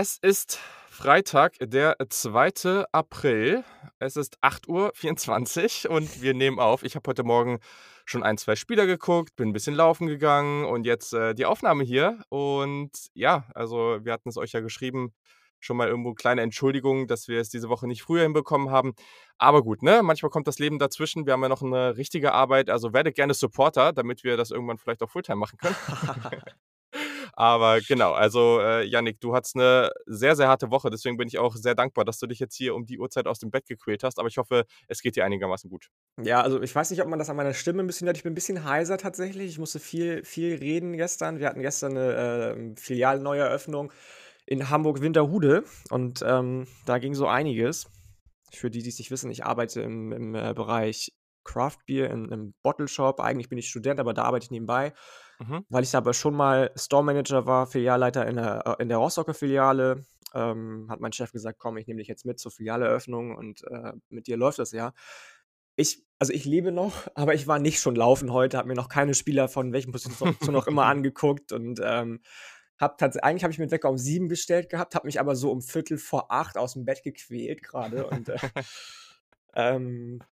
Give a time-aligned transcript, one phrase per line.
[0.00, 0.60] Es ist
[0.90, 2.86] Freitag, der 2.
[2.92, 3.64] April.
[3.98, 6.84] Es ist 8:24 und wir nehmen auf.
[6.84, 7.58] Ich habe heute Morgen
[8.04, 11.82] schon ein, 2 Spieler geguckt, bin 'n bisschen laufen gegangen und jetzt, äh, die Aufnahme
[11.82, 12.20] hier.
[12.28, 15.12] Und ja, also, wir hatten es euch ja geschrieben,
[15.58, 18.94] schon mal irgendwo kleine Entschuldigung, dass wir es diese Woche nicht früher hinbekommen haben.
[19.36, 21.26] Aber gut, ne, manchmal kommt das Leben dazwischen.
[21.26, 24.78] Wir haben ja noch 'ne richtige Arbeit, also werdet gerne Supporter, damit wir das irgendwann
[24.78, 25.74] vielleicht auch Fulltime machen können.
[27.40, 31.38] Aber genau, also, äh, Jannik, du hattest 'ne sehr, sehr harte Woche, deswegen bin ich
[31.38, 34.02] auch sehr dankbar, dass du dich jetzt hier um die Uhrzeit aus dem Bett gequält
[34.02, 35.88] hast, aber ich hoffe, es geht dir einigermaßen gut.
[36.20, 38.16] Ja, also, ich weiß nicht, ob man das an meiner Stimme 'n bisschen hört.
[38.16, 39.50] Ich bin 'n bisschen heiser tatsächlich.
[39.50, 41.38] Ich musste viel viel reden gestern.
[41.38, 43.92] Wir hatten gestern 'ne, ähm, Filialneueröffnung
[44.46, 47.88] in Hamburg-Winterhude und, ähm, da ging so einiges.
[48.52, 51.12] Für die, die's nicht wissen, ich arbeite im im, äh, Bereich
[51.44, 53.20] Craft Beer in 'nem Bottle Shop.
[53.20, 54.94] Eigentlich bin ich Student, aber da arbeite ich nebenbei.
[55.40, 55.64] Mhm.
[55.70, 59.34] Weil ich aber schon mal Store Manager war, Filialleiter in der äh, in der Rostocker
[59.34, 63.62] Filiale, ähm, hat mein Chef gesagt: „Komm, ich nehme dich jetzt mit zur Filialeröffnung und,
[63.64, 64.92] äh, mit dir läuft das ja.“
[65.76, 68.88] Ich also, ich lebe noch, aber ich war nicht schon laufen heute, habe mir noch
[68.88, 72.20] keine Spieler von welchen Positionen auch immer angeguckt und, ähm,
[72.80, 75.50] habe tats eigentlich habe ich mir Wecker um 7 gestellt gehabt, habe mich aber so
[75.52, 78.38] um 7:15 aus'm Bett gequält grade und, äh,
[79.54, 80.24] ähm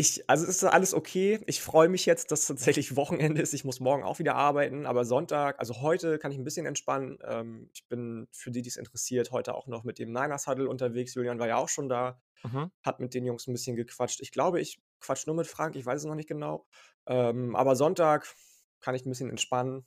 [0.00, 1.40] ich also, es ist alles okay.
[1.46, 3.54] Ich freue mich jetzt, dass tatsächlich Wochenende ist.
[3.54, 7.18] Ich muss morgen auch wieder arbeiten, aber Sonntag also, heute kann ich 'n bisschen entspannen.
[7.24, 11.14] Ähm, ich bin für die, die's interessiert, heute auch noch mit dem Niners Huddle unterwegs.
[11.14, 12.70] Julian war ja auch schon da, Mhm.
[12.84, 14.20] hat mit den Jungs 'n bisschen gequatscht.
[14.22, 16.66] Ich glaube, ich quatsche nur mit Frank, ich weiß es noch nicht genau.
[17.06, 18.34] Ähm, aber Sonntag
[18.80, 19.86] kann ich 'n bisschen entspannen.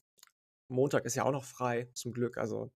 [0.69, 2.37] Montag ist ja auch noch frei, zum Glück.
[2.37, 2.71] Also,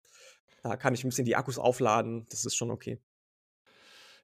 [0.63, 2.27] da kann ich 'n bisschen die Akkus aufladen.
[2.31, 2.99] Das ist schon okay.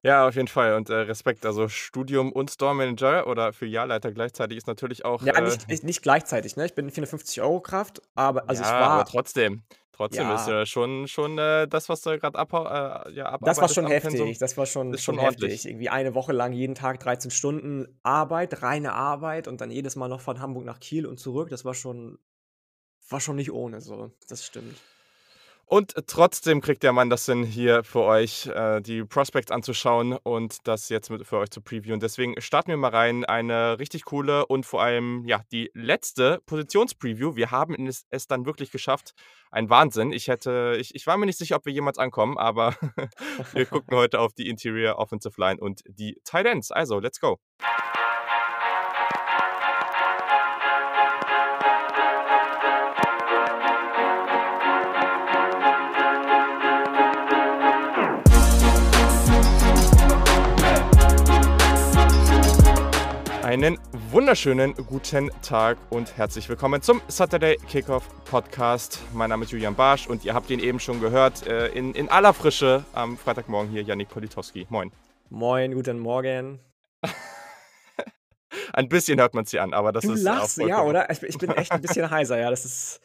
[0.06, 1.46] Ja, auf jeden Fall und, äh, Respekt.
[1.46, 5.84] Also, Studium und Store Manager oder Filialleiter gleichzeitig ist natürlich auch, Ja, äh nicht nicht
[5.84, 6.66] nicht gleichzeitig, ne?
[6.66, 9.64] Ich bin 450 € Kraft, aber also, Ja, ich aber war trotzdem.
[9.92, 10.46] Trotzdem ist Ja.
[10.46, 13.84] ja schon schon, äh, das, was du grad abhau äh, ja, Das war abarbeitest schon
[13.84, 14.38] am Pensum, heftig.
[14.38, 15.58] Das war schon ist schon schon ordentlich.
[15.58, 15.66] heftig.
[15.66, 20.08] Irgendwie eine Woche lang jeden Tag 13 Stunden Arbeit, reine Arbeit und dann jedes Mal
[20.08, 21.50] noch von Hamburg nach Kiel und zurück.
[21.50, 22.18] Das war schon
[23.10, 24.84] war schon nicht ohne so, das stimmt.
[25.66, 30.58] Und trotzdem kriegt der Mann das hin, hier für euch, äh, die Prospects anzuschauen und
[30.68, 32.00] das jetzt mit für euch zu previewen.
[32.00, 33.24] Deswegen starten wir mal rein.
[33.24, 37.36] Eine richtig coole und vor allem, ja, die letzte Positionspreview.
[37.36, 39.14] Wir haben es es dann wirklich geschafft.
[39.50, 40.12] Ein Wahnsinn.
[40.12, 42.76] Ich hätte ich ich war mir nicht sicher, ob wir jemals ankommen, aber
[43.52, 46.70] wir gucken heute auf die Interior Offensive Line und die Tight Ends.
[46.70, 47.38] Also, let's go.
[64.14, 69.00] Wunderschönen guten Tag und herzlich willkommen zum Saturday Kickoff Podcast.
[69.12, 72.08] Mein Name ist Julian Barsch und ihr habt ihn eben schon gehört, äh, in in
[72.08, 74.68] aller Frische am Freitagmorgen hier Jannik Politowski.
[74.70, 74.92] Moin.
[75.30, 76.60] Moin, guten Morgen.
[78.72, 81.10] Ein bisschen hört man's dir an, aber das Du ist auch lachst, ja, oder?
[81.10, 83.00] Ich ich bin echt 'n bisschen heiser, ja, das ist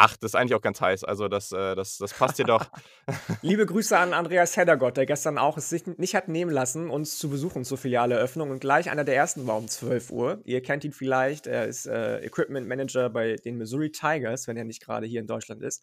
[0.00, 1.02] Ach, das ist eigentlich auch ganz heiß.
[1.02, 2.64] Also, das äh, das das passt dir doch.
[3.42, 7.18] Liebe Grüße an Andreas Heddergott, der gestern auch es sich nicht hat nehmen lassen, uns
[7.18, 10.40] zu besuchen zur Filialeeröffnung und gleich einer der ersten war um 12:00.
[10.44, 14.62] Ihr kennt ihn vielleicht, er ist, äh, Equipment Manager bei den Missouri Tigers, wenn er
[14.62, 15.82] nicht grade hier in Deutschland ist.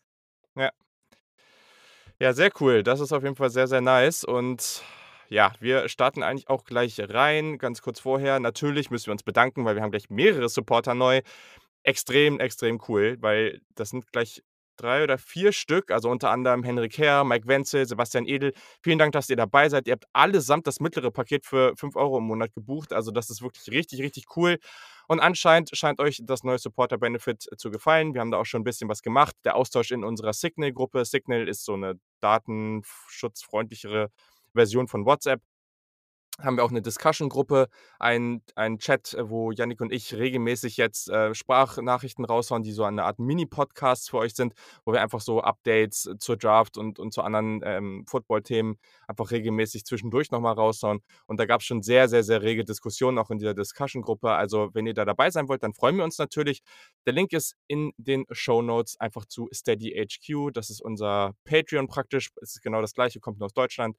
[0.55, 0.71] Ja.
[2.17, 2.83] Ja, sehr cool.
[2.83, 4.81] Das ist auf jeden Fall sehr, sehr nice und
[5.27, 7.57] ja, wir starten eigentlich auch gleich rein.
[7.57, 11.21] Ganz kurz vorher, natürlich müssen wir uns bedanken, weil wir haben gleich mehrere Supporter neu.
[11.87, 14.41] Extrem, extrem cool, weil das sind gleich
[14.75, 18.53] 3 oder 4 Stück, also, unter anderem Henrik Herr, Mike Wenzel, Sebastian Edel.
[18.81, 19.85] Vielen Dank, dass ihr dabei seid.
[19.87, 22.91] Ihr habt allesamt das mittlere Paket für 5 € im Monat gebucht.
[22.91, 24.57] Also, das ist wirklich richtig, richtig cool.
[25.07, 28.15] Und anscheinend scheint euch das neue Supporter Benefit zu gefallen.
[28.15, 29.35] Wir haben da auch schon 'n bisschen was gemacht.
[29.45, 31.05] Der Austausch in unserer Signal-Gruppe.
[31.05, 34.09] Signal ist so 'ne datenf schutzfreundlichere
[34.55, 35.39] Version von WhatsApp.
[36.41, 41.33] Haben wir auch 'ne Discussion-Gruppe, ein ein Chat, wo Jannik und ich regelmäßig jetzt, äh,
[41.33, 44.53] Sprachnachrichten raushauen, die so eine Art Mini-Podcasts für euch sind,
[44.83, 48.75] wo wir einfach so Updates zur Draft und und zu anderen, ähm, Football-Themen
[49.07, 50.99] einfach regelmäßig zwischendurch noch mal raushauen.
[51.25, 54.29] Und da gab's schon sehr, sehr, sehr rege Diskussionen auch in dieser Discussion-Gruppe.
[54.31, 56.61] Also, wenn ihr da dabei sein wollt, dann freuen wir uns natürlich.
[57.05, 60.51] Der Link ist in den Shownotes einfach zu Steady HQ.
[60.51, 62.31] Das ist unser Patreon praktisch.
[62.41, 63.95] Es ist genau das Gleiche, kommt nur aus Deutschland.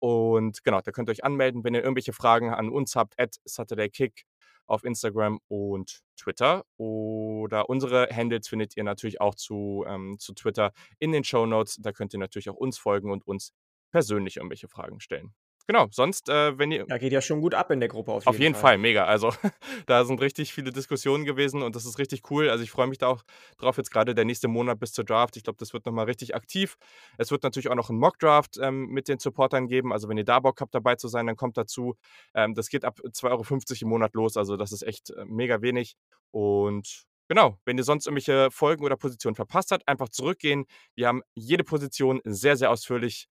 [0.00, 3.14] Und genau, da könnt ihr euch anmelden, wenn ihr irgendwelche Fragen an uns habt,
[3.44, 4.24] @SaturdayKick
[4.66, 6.64] auf Instagram und Twitter.
[6.76, 11.78] Oder unsere Handles findet ihr natürlich auch zu ähm, zu Twitter in den Shownotes.
[11.80, 13.52] Da könnt ihr natürlich auch uns folgen und uns
[13.90, 15.34] persönlich irgendwelche Fragen stellen.
[15.68, 18.26] Genau, sonst, äh, wenn ihr Ja, geht ja schon gut ab in der Gruppe auf
[18.26, 18.74] Auf jeden jeden Fall.
[18.74, 19.04] Fall, mega.
[19.06, 19.32] Also,
[19.86, 22.50] da sind richtig viele Diskussionen gewesen und das ist richtig cool.
[22.50, 23.22] Also, ich freue mich da auch
[23.58, 25.36] drauf, jetzt grade der nächste Monat bis zur Draft.
[25.38, 26.76] Ich glaube, das wird noch mal richtig aktiv.
[27.16, 29.92] Es wird natürlich auch noch 'n Mock-Draft, ähm, mit den Supportern geben.
[29.94, 31.94] Also, wenn ihr da Bock habt, dabei zu sein, dann kommt dazu.
[32.34, 35.62] Ähm, das geht ab 2,50 € im Monat los, also das ist echt, äh, mega
[35.62, 35.94] wenig.
[36.30, 40.66] Und genau, wenn ihr sonst irgendwelche Folgen oder Positionen verpasst habt, einfach zurückgehen.
[40.94, 43.28] Wir haben jede Position sehr, sehr ausführlich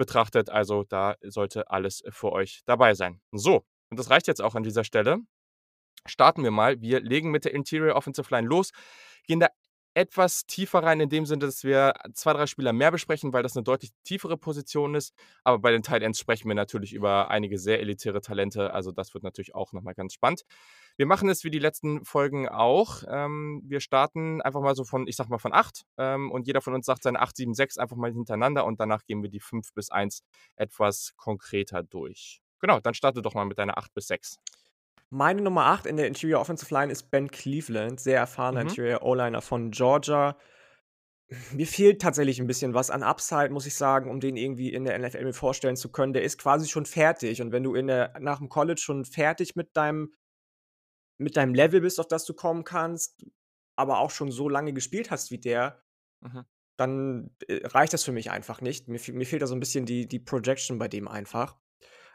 [0.00, 3.20] betrachtet, also da sollte alles für euch dabei sein.
[3.32, 5.18] So, und das reicht jetzt auch an dieser Stelle.
[6.06, 6.80] Starten wir mal.
[6.80, 8.70] Wir legen mit der Interior Offensive Line los,
[9.26, 9.48] gehen da
[9.94, 13.54] etwas tiefer rein in dem Sinne, dass wir 2, 3 Spieler mehr besprechen, weil das
[13.54, 15.14] 'ne deutlich tiefere Position ist.
[15.44, 18.72] Aber bei den Tight Ends sprechen wir natürlich über einige sehr elitäre Talente.
[18.74, 20.42] Also, das wird natürlich auch noch mal ganz spannend.
[20.96, 23.02] Wir machen es wie die letzten Folgen auch.
[23.08, 26.60] Ähm, wir starten einfach mal so von ich sage mal von 8, ähm, und jeder
[26.60, 29.40] von uns sagt seine 8, 7, 6 einfach mal hintereinander und danach gehen wir die
[29.40, 30.22] 5 bis 1
[30.56, 32.40] etwas konkreter durch.
[32.60, 34.36] Genau, dann starte doch mal mit deiner 8 bis 6.
[35.12, 38.60] Meine Nummer 8 in der Interior Offensive Line ist Ben Cleveland, sehr erfahrener Mhm.
[38.60, 40.36] Interior O-Liner von Georgia.
[41.52, 44.84] Mir fehlt tatsächlich 'n bisschen was an Upside, muss ich sagen, um den irgendwie in
[44.84, 46.12] der NFL mir vorstellen zu können.
[46.12, 49.76] Der ist quasi schon fertig und wenn du in der nach'm College schon fertig mit
[49.76, 50.12] deinem
[51.20, 53.26] mit deinem Level bist, auf das du kommen kannst,
[53.76, 55.82] aber auch schon so lange gespielt hast wie der
[56.22, 56.40] Mhm.
[56.78, 58.88] dann, äh, reicht das für mich einfach nicht.
[58.88, 61.58] Mir mir fehlt da so 'n bisschen die die Projection bei dem einfach.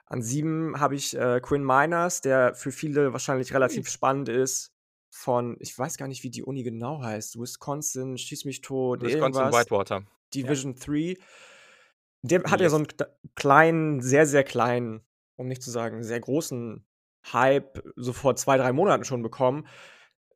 [0.07, 4.72] An 7 habe ich, äh, Quinn Meinerz, der für viele wahrscheinlich relativ spannend ist
[5.10, 7.40] von ich weiß gar nicht, wie die Uni genau heißt.
[7.40, 9.72] Wisconsin, schieß mich tot, irgendwas.
[9.72, 10.04] Wisconsin-Whitewater.
[10.44, 10.60] Ja.
[10.60, 11.18] Division III.
[12.24, 12.80] Der hat ja so Yes.
[12.80, 13.06] 'n kl
[13.36, 15.02] kleinen sehr, sehr kleinen,
[15.36, 16.86] um nicht zu sagen, sehr großen
[17.34, 19.68] Hype so vor 2, 3 Monaten schon bekommen.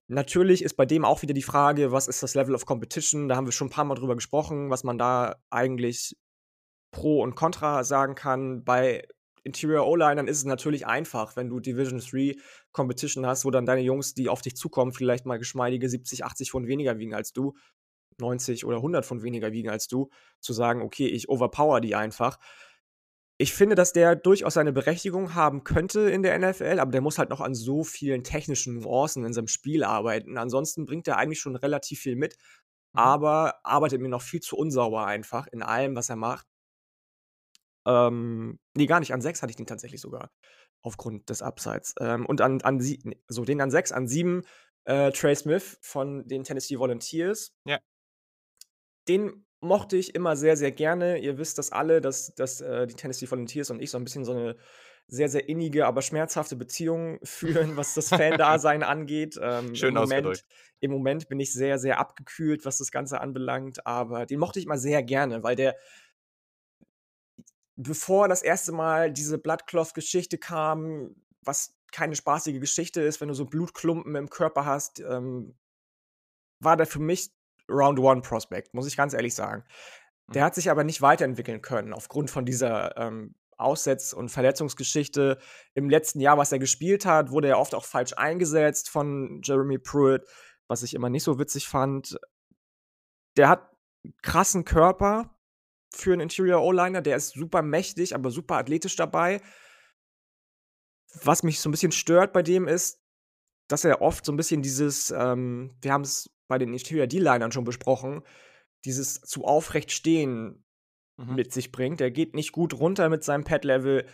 [0.07, 3.29] Natürlich ist bei dem auch wieder die Frage: Was ist das Level of Competition?
[3.29, 6.17] Da haben wir schon 'n paarmal drüber gesprochen, was man da eigentlich
[6.91, 8.63] pro und contra sagen kann.
[8.65, 9.07] Bei
[9.49, 12.39] Interior O-Linern ist es natürlich einfach, wenn du Division III
[12.71, 16.51] Competition hast, wo dann deine Jungs, die auf dich zukommen, vielleicht mal geschmeidige 70, 80
[16.51, 17.55] Pfund weniger wiegen als du,
[18.19, 20.09] 90 oder 100 Pfund weniger wiegen als du,
[20.41, 22.37] zu sagen: „Okay, ich overpower die einfach.“
[23.41, 27.17] Ich finde, dass der durchaus seine Berechtigung haben könnte in der NFL, aber der muss
[27.17, 30.37] halt noch an so vielen technischen Nuancen in seinem Spiel arbeiten.
[30.37, 32.35] Ansonsten bringt er eigentlich schon relativ viel mit,
[32.93, 33.15] Mhm.
[33.15, 36.47] aber arbeitet mir noch viel zu unsauber einfach in allem, was er macht.
[37.87, 39.13] Ähm, ne, gar nicht.
[39.13, 40.31] An 6 hatte ich den tatsächlich sogar
[40.81, 41.95] aufgrund des Upsides.
[41.99, 43.91] Ähm, und an an sie ne, so, den an 6.
[43.93, 44.43] An 7,
[44.85, 47.49] äh, Trey Smith von den Tennessee Volunteers.
[47.65, 47.79] Ja.
[49.07, 51.17] Den mochte ich immer sehr, sehr gerne.
[51.19, 54.23] Ihr wisst das alle, dass dass, äh, die Tennessee Volunteers und ich so 'n bisschen
[54.25, 54.55] so 'ne
[55.07, 59.39] sehr, sehr innige, aber schmerzhafte Beziehung führen, was das Fandasein angeht.
[59.41, 60.43] Ähm, im Schön ausgedrückt.
[60.43, 60.43] Moment
[60.81, 64.65] im Moment bin ich sehr, sehr abgekühlt, was das Ganze anbelangt, aber den mochte ich
[64.65, 65.75] immer sehr gerne, weil der
[67.81, 68.71] bevor das 1.
[68.71, 74.65] Mal diese Bloodcloth-Geschichte kam, was keine spaßige Geschichte ist, wenn du so Blutklumpen im Körper
[74.65, 75.55] hast, ähm
[76.61, 77.31] war der für mich
[77.69, 79.63] Round 1 Prospect, muss ich ganz ehrlich sagen.
[80.33, 80.45] Der Mhm.
[80.47, 85.37] hat sich aber nicht weiterentwickeln können aufgrund von dieser, ähm, Aussetz und Verletzungsgeschichte.
[85.73, 89.77] Im letzten Jahr, was er gespielt hat, wurde er oft auch falsch eingesetzt von Jeremy
[89.79, 90.23] Pruitt,
[90.67, 92.17] was ich immer nicht so witzig fand.
[93.37, 93.69] Der hat
[94.21, 95.38] krassen Körper
[95.93, 97.01] für 'n Interior O-Liner.
[97.01, 99.41] Der ist super mächtig, aber super athletisch dabei.
[101.23, 102.99] Was mich so 'n bisschen stört bei dem ist,
[103.69, 107.65] dass er oft so 'n bisschen dieses, ähm wir haben's bei den Interior D-Linern schon
[107.65, 108.23] besprochen,
[108.85, 110.65] dieses zu aufrecht stehen
[111.19, 111.35] Mhm.
[111.35, 111.99] mit sich bringt.
[112.01, 114.07] Der geht nicht gut runter mit seinem Pad-Level.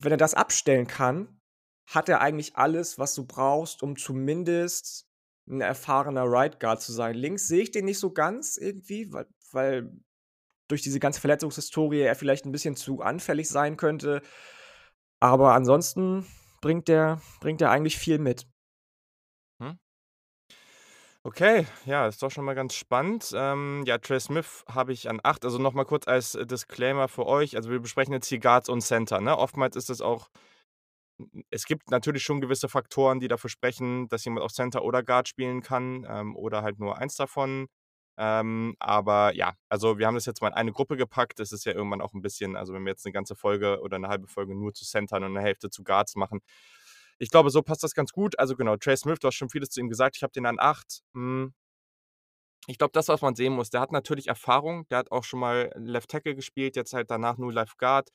[0.00, 1.40] Wenn er das abstellen kann,
[1.88, 5.08] hat er eigentlich alles, was du brauchst, um zumindest
[5.48, 7.14] 'n erfahrener Right Guard zu sein.
[7.16, 9.92] Links sehe ich den nicht so ganz irgendwie, weil weil
[10.72, 14.22] durch diese ganze Verletzungshistorie er vielleicht 'n bisschen zu anfällig sein könnte.
[15.20, 16.26] Aber ansonsten
[16.60, 18.46] bringt der bringt der eigentlich viel mit.
[19.60, 19.78] Mhm.
[21.26, 23.30] Okay, ja, ist doch schon mal ganz spannend.
[23.32, 25.44] Ähm, ja, Trey Smith habe ich an 8.
[25.44, 27.54] Also, noch mal kurz als Disclaimer für euch.
[27.54, 29.38] Also, wir besprechen jetzt hier Guards und Center, ne?
[29.38, 30.28] Oftmals ist es auch
[31.50, 35.28] es gibt natürlich schon gewisse Faktoren, die dafür sprechen, dass jemand auch Center oder Guard
[35.28, 37.68] spielen kann, ähm, oder halt nur eins davon.
[38.18, 41.38] Ähm, aber ja, also, wir haben das jetzt mal in eine Gruppe gepackt.
[41.40, 43.98] Das ist ja irgendwann auch 'n bisschen also, wenn wir jetzt 'ne ganze Folge oder
[43.98, 46.40] 'ne halbe Folge nur zu Centern und 'ne Hälfte zu Guards machen.
[47.18, 48.38] Ich glaube, so passt das ganz gut.
[48.38, 50.16] Also, genau, Trey Smith, du hast schon vieles zu ihm gesagt.
[50.16, 51.00] Ich habe den an 8.
[51.14, 51.52] Hm
[52.68, 54.86] ich glaube, das, was man sehen muss, der hat natürlich Erfahrung.
[54.88, 58.08] Der hat auch schon mal Left Tackle gespielt, jetzt halt danach nur Left Guard.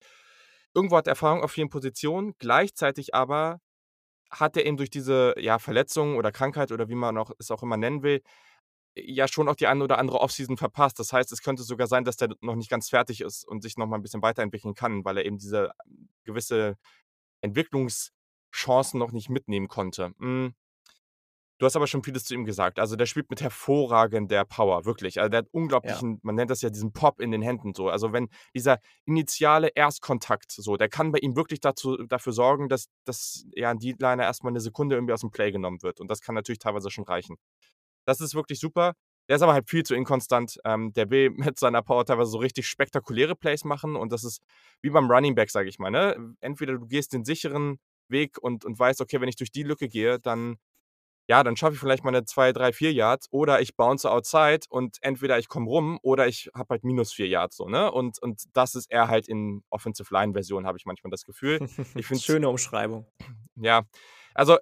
[0.73, 2.33] Irgendwo hat er Erfahrung auf vielen Positionen.
[2.39, 3.59] Gleichzeitig aber
[4.31, 7.63] hat er eben durch diese, ja, Verletzung oder Krankheit oder wie man auch es auch
[7.63, 8.21] immer nennen will
[9.05, 10.99] ja schon auch die eine oder andere Offseason verpasst.
[10.99, 13.77] Das heißt, es könnte sogar sein, dass der noch nicht ganz fertig ist und sich
[13.77, 15.71] noch mal ein bisschen weiterentwickeln kann, weil er eben diese
[16.25, 16.77] gewisse
[17.41, 20.13] Entwicklungschancen noch nicht mitnehmen konnte.
[20.19, 20.53] Hm.
[21.61, 22.77] Du hast aber schon vieles zu ihm gesagt.
[22.77, 25.19] Also, der spielt mit hervorragender Power, wirklich.
[25.19, 25.47] Also, der hat
[25.83, 26.03] Ja.
[26.03, 27.89] unglaublichen man nennt das ja diesen Pop in den Händen so.
[27.89, 32.89] Also, wenn dieser initiale Erstkontakt so, der kann bei ihm wirklich dazu dafür sorgen, dass
[33.05, 36.21] dass, ja, 'n D-Liner erst mal 'ne Sekunde irgendwie aus'm Play genommen wird und das
[36.21, 37.37] kann natürlich teilweise schon reichen.
[38.07, 38.93] Das ist wirklich super.
[39.29, 40.57] Der ist aber halt viel zu inkonstant.
[40.65, 44.41] Ähm, der will mit seiner Power teilweise so richtig spektakuläre Plays machen und das ist
[44.81, 46.35] wie beim Running Back, sage ich mal, ne?
[46.41, 49.89] Entweder du gehst den sicheren Weg und und weißt: „Okay, wenn ich durch die Lücke
[49.89, 50.57] gehe, dann
[51.29, 54.97] ja, dann schaffe ich vielleicht meine 2, 3, 4 Yards oder ich bounce outside und
[55.01, 57.91] entweder ich komme rum oder ich habe halt minus 4 Yards so, ne?
[57.91, 61.61] Und und das ist er halt in Offensive Line Version, habe ich manchmal das Gefühl.
[61.97, 63.05] Ich finde Schöne Umschreibung.
[63.55, 63.83] ja,
[64.33, 64.57] also,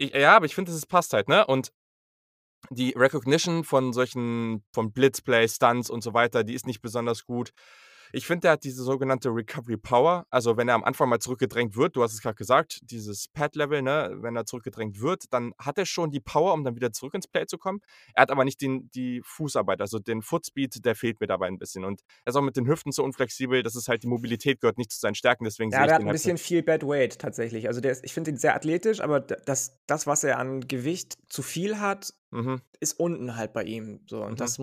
[0.00, 1.46] i ja, aber ich finde, es passt halt, ne?
[1.46, 1.72] Und
[2.70, 7.50] die Recognition von solchen von Blitzplays, Stunts und so weiter, die ist nicht besonders gut.
[8.16, 10.24] Ich finde, der hat diese sogenannte Recovery Power.
[10.30, 13.82] Also, wenn er am Anfang mal zurückgedrängt wird, du hast es grad gesagt, dieses Pad-Level,
[13.82, 14.12] ne?
[14.20, 17.26] Wenn er zurückgedrängt wird, dann hat er schon die Power, um dann wieder zurück ins
[17.26, 17.80] Play zu kommen.
[18.14, 21.58] Er hat aber nicht den die Fußarbeit, also den Footspeed, der fehlt mir dabei 'n
[21.58, 23.64] bisschen und er ist auch mit den Hüften zu unflexibel.
[23.64, 26.04] Das ist halt die Mobilität gehört nicht zu seinen Stärken, deswegen Ja, ich der hat
[26.04, 27.66] den 'n halt bisschen viel Bad Weight tatsächlich.
[27.68, 31.16] Also, der ist ich finde ihn sehr athletisch, aber das das, was er an Gewicht
[31.28, 32.64] zu viel hat, Mhm.
[32.80, 34.40] ist unten halt bei ihm so und Mhm.
[34.40, 34.60] das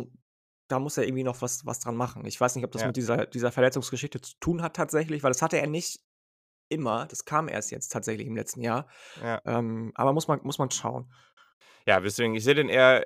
[0.72, 2.26] da muss er irgendwie noch was was dran machen.
[2.26, 2.86] Ich weiß nicht, ob das Ja.
[2.86, 6.02] mit dieser dieser Verletzungsgeschichte zu tun hat tatsächlich, weil das hatte er nicht
[6.70, 7.08] immer.
[7.08, 8.90] Das kam erst jetzt tatsächlich im letzten Jahr.
[9.18, 9.42] Ja.
[9.46, 11.12] Ähm, aber muss man muss man schauen.
[11.88, 13.04] Ja, deswegen, ich sehe den eher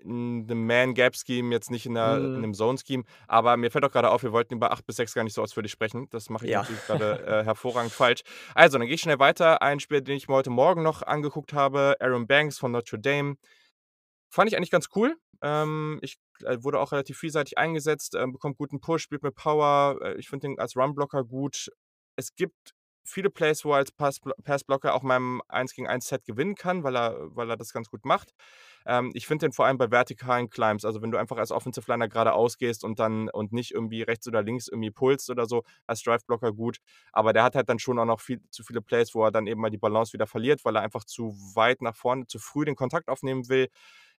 [0.00, 2.40] in 'nem Man-Gap-Scheme, jetzt nicht in 'ner in Mhm.
[2.40, 3.04] 'nem Zone-Scheme.
[3.28, 5.42] Aber mir fällt auch grade auf, wir wollten über 8 bis 6 gar nicht so
[5.42, 6.08] ausführlich sprechen.
[6.10, 6.64] Das mache ich Ja.
[6.64, 8.22] natürlich grade, äh, hervorragend falsch.
[8.54, 9.60] Also, dann gehe ich schnell weiter.
[9.62, 13.36] Ein Spieler, den ich mir heute Morgen noch angeguckt habe, Aaron Banks von Notre Dame.
[14.30, 15.16] Fand ich eigentlich ganz cool.
[15.42, 19.98] Ähm, ich äh, wurde auch relativ vielseitig eingesetzt, ähm, bekommt guten Push, spielt mit Power.
[20.02, 21.70] Äh, ich finde den als Runblocker gut.
[22.16, 22.74] Es gibt
[23.04, 27.16] viele Plays, wo er als Passbl Passblocker auch mal im 1-gegen-1-Set gewinnen kann, weil er
[27.36, 28.32] weil er das ganz gut macht.
[28.86, 31.90] Ähm, ich finde den vor allem bei vertikalen Climbs, also wenn du einfach als Offensive
[31.90, 35.62] Liner geradeaus gehst und dann und nicht irgendwie rechts oder links irgendwie pulst oder so,
[35.86, 36.78] als Driveblocker gut.
[37.12, 39.46] Aber der hat halt dann schon auch noch viel zu viele Plays, wo er dann
[39.46, 42.64] eben mal die Balance wieder verliert, weil er einfach zu weit nach vorne zu früh
[42.64, 43.68] den Kontakt aufnehmen will.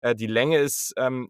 [0.01, 1.29] Äh, die Länge ist, ähm,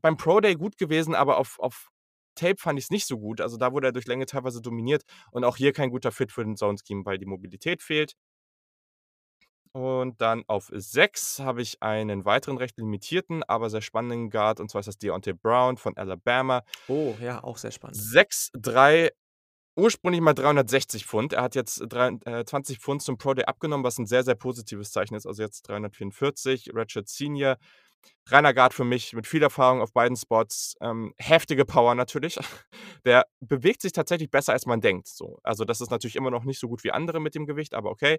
[0.00, 1.90] beim Pro Day gut gewesen, aber auf auf
[2.36, 3.40] Tape fand ich's nicht so gut.
[3.40, 6.44] Also, da wurde er durch Länge teilweise dominiert und auch hier kein guter Fit für
[6.44, 8.14] den Zone Scheme, weil die Mobilität fehlt.
[9.72, 14.70] Und dann auf 6 habe ich einen weiteren recht limitierten, aber sehr spannenden Guard, und
[14.70, 16.62] zwar ist das Deonte Brown von Alabama.
[16.88, 18.08] Oh, ja, auch sehr spannend.
[18.12, 19.10] 6'3",
[19.76, 21.32] ursprünglich mal 360 Pfund.
[21.34, 24.34] Er hat jetzt drei äh, 20 Pfund zum Pro Day abgenommen, was 'n sehr, sehr
[24.36, 25.26] positives Zeichen ist.
[25.26, 27.58] Also, jetzt 344, Redshirt Senior.
[28.28, 32.38] Reiner Guard für mich mit viel Erfahrung auf beiden Spots, ähm, heftige Power natürlich.
[33.04, 35.38] Der bewegt sich tatsächlich besser, als man denkt so.
[35.42, 37.90] Also, das ist natürlich immer noch nicht so gut wie andere mit dem Gewicht, aber
[37.90, 38.18] okay.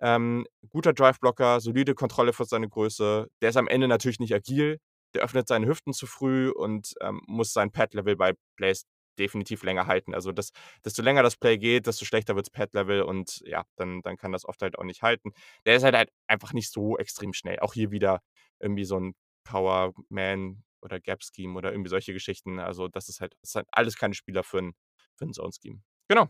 [0.00, 3.28] Ähm, guter Driveblocker, solide Kontrolle für seine Größe.
[3.42, 4.78] Der ist am Ende natürlich nicht agil.
[5.14, 8.84] Der öffnet seine Hüften zu früh und, ähm, muss sein Pad-Level bei Plays
[9.18, 10.14] definitiv länger halten.
[10.14, 10.50] Also, das
[10.84, 14.44] desto länger das Play geht, desto schlechter wird's Pad-Level und ja, dann dann kann das
[14.46, 15.32] oft halt auch nicht halten.
[15.66, 17.58] Der ist halt halt einfach nicht so extrem schnell.
[17.60, 18.20] Auch hier wieder
[18.60, 22.58] irgendwie so 'n Power-Man oder Gap-Scheme oder irgendwie solche Geschichten.
[22.60, 24.74] Also, das ist halt ist halt alles keine Spieler für 'n
[25.16, 25.82] für 'n Zone-Scheme.
[26.08, 26.28] Genau,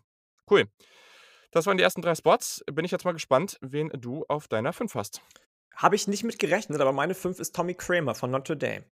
[0.51, 0.67] cool.
[1.53, 2.65] Das waren die ersten 3 Spots.
[2.73, 5.23] Bin ich jetzt mal gespannt, wen du auf deiner 5 hast.
[5.75, 8.85] Habe ich nicht mit gerechnet, aber meine 5 ist Tommy Kramer von Notre Dame.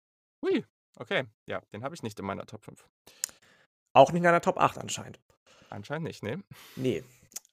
[0.42, 0.64] Ui,
[0.98, 1.24] okay.
[1.46, 2.86] Ja, den habe ich nicht in meiner Top 5.
[3.94, 5.20] Auch nicht in deiner Top 8 anscheinend.
[5.70, 6.42] Anscheinend nicht, ne.
[6.76, 7.02] Ne.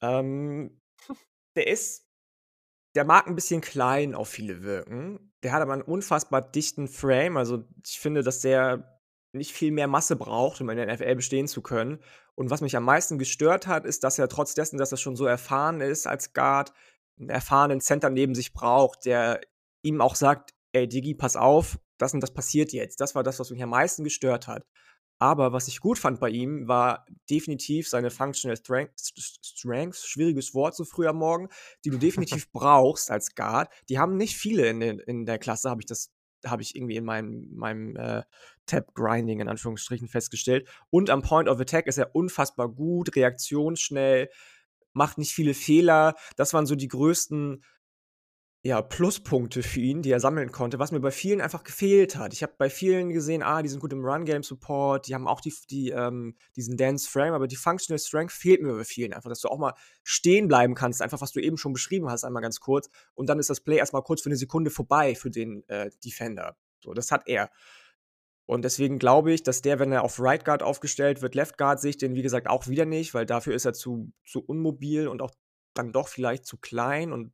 [0.01, 0.81] Ähm,
[1.55, 2.07] der ist
[2.95, 5.31] der mag 'n bisschen klein auf viele wirken.
[5.43, 7.37] Der hat aber 'n unfassbar dichten Frame.
[7.37, 8.99] Also, ich finde, dass der
[9.33, 11.99] nicht viel mehr Masse braucht, um in der NFL bestehen zu können.
[12.35, 15.15] Und was mich am meisten gestört hat, ist, dass er trotz dessen, dass er schon
[15.15, 16.73] so erfahren ist als Guard,
[17.19, 19.41] 'n erfahrenen Center neben sich braucht, der
[19.83, 23.39] ihm auch sagt: „Ey, Diggi, pass auf, das und das passiert jetzt.“ Das war das,
[23.39, 24.65] was mich am meisten gestört hat.
[25.19, 28.93] Aber was ich gut fand bei ihm, war definitiv seine Functional Strength
[29.43, 31.49] Strengths, schwieriges Wort so früh am Morgen,
[31.85, 33.69] die du definitiv brauchst als Guard.
[33.89, 36.11] Die haben nicht viele in den in der Klasse, habe ich das
[36.45, 38.23] habe ich irgendwie in meinem meinem, äh,
[38.65, 40.67] Tap-Grinding in Anführungsstrichen festgestellt.
[40.89, 44.29] Und am Point of Attack ist er unfassbar gut, reaktionsschnell,
[44.93, 46.15] macht nicht viele Fehler.
[46.35, 47.63] Das waren so die größten
[48.65, 52.31] ja, Pluspunkte für ihn, die er sammeln konnte, was mir bei vielen einfach gefehlt hat.
[52.31, 55.53] Ich habe bei vielen gesehen, ah, die sind gut im Run-Game-Support, die haben auch die
[55.69, 59.41] die, ähm, diesen Dense Frame, aber die Functional Strength fehlt mir bei vielen einfach, dass
[59.41, 62.61] du auch mal stehen bleiben kannst, einfach was du eben schon beschrieben hast, einmal ganz
[62.61, 62.89] kurz.
[63.15, 65.89] Und dann ist das Play erst mal kurz für 'ne Sekunde vorbei für den, äh,
[66.05, 66.55] Defender.
[66.79, 67.49] So, das hat er.
[68.45, 71.79] Und deswegen glaube ich, dass der, wenn er auf Right Guard aufgestellt wird, Left Guard
[71.81, 75.07] sehe ich den, wie gesagt, auch wieder nicht, weil dafür ist er zu, zu unmobil
[75.07, 75.31] und auch
[75.73, 77.33] dann doch vielleicht zu klein und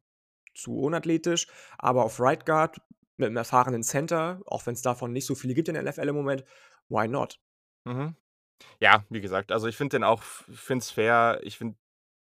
[0.54, 1.48] zu unathletisch.
[1.78, 2.78] Aber auf Right Guard
[3.18, 6.08] mit einem erfahrenen Center, auch wenn es davon nicht so viele gibt in der NFL
[6.08, 6.46] im Moment,
[6.88, 7.40] why not?
[7.86, 8.16] Mhm.
[8.80, 11.40] Ja, wie gesagt, also ich finde den auch, finde es fair.
[11.44, 11.78] Ich finde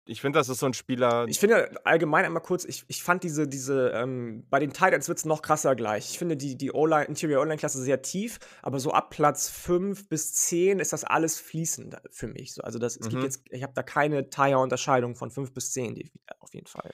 [0.07, 1.27] ich finde, das ist so ein Spieler.
[1.29, 5.19] Ich finde allgemein einmal kurz, ich, ich fand diese, diese, ähm, bei den Titans wird
[5.19, 6.11] es noch krasser gleich.
[6.11, 10.79] Ich finde die, die Interior Online-Klasse sehr tief, aber so ab Platz 5 bis 10
[10.79, 12.53] ist das alles fließend für mich.
[12.53, 13.23] So, also das, es gibt Mhm.
[13.23, 16.91] jetzt, ich habe da keine Tire-Unterscheidung von 5 bis 10, die, auf jeden Fall.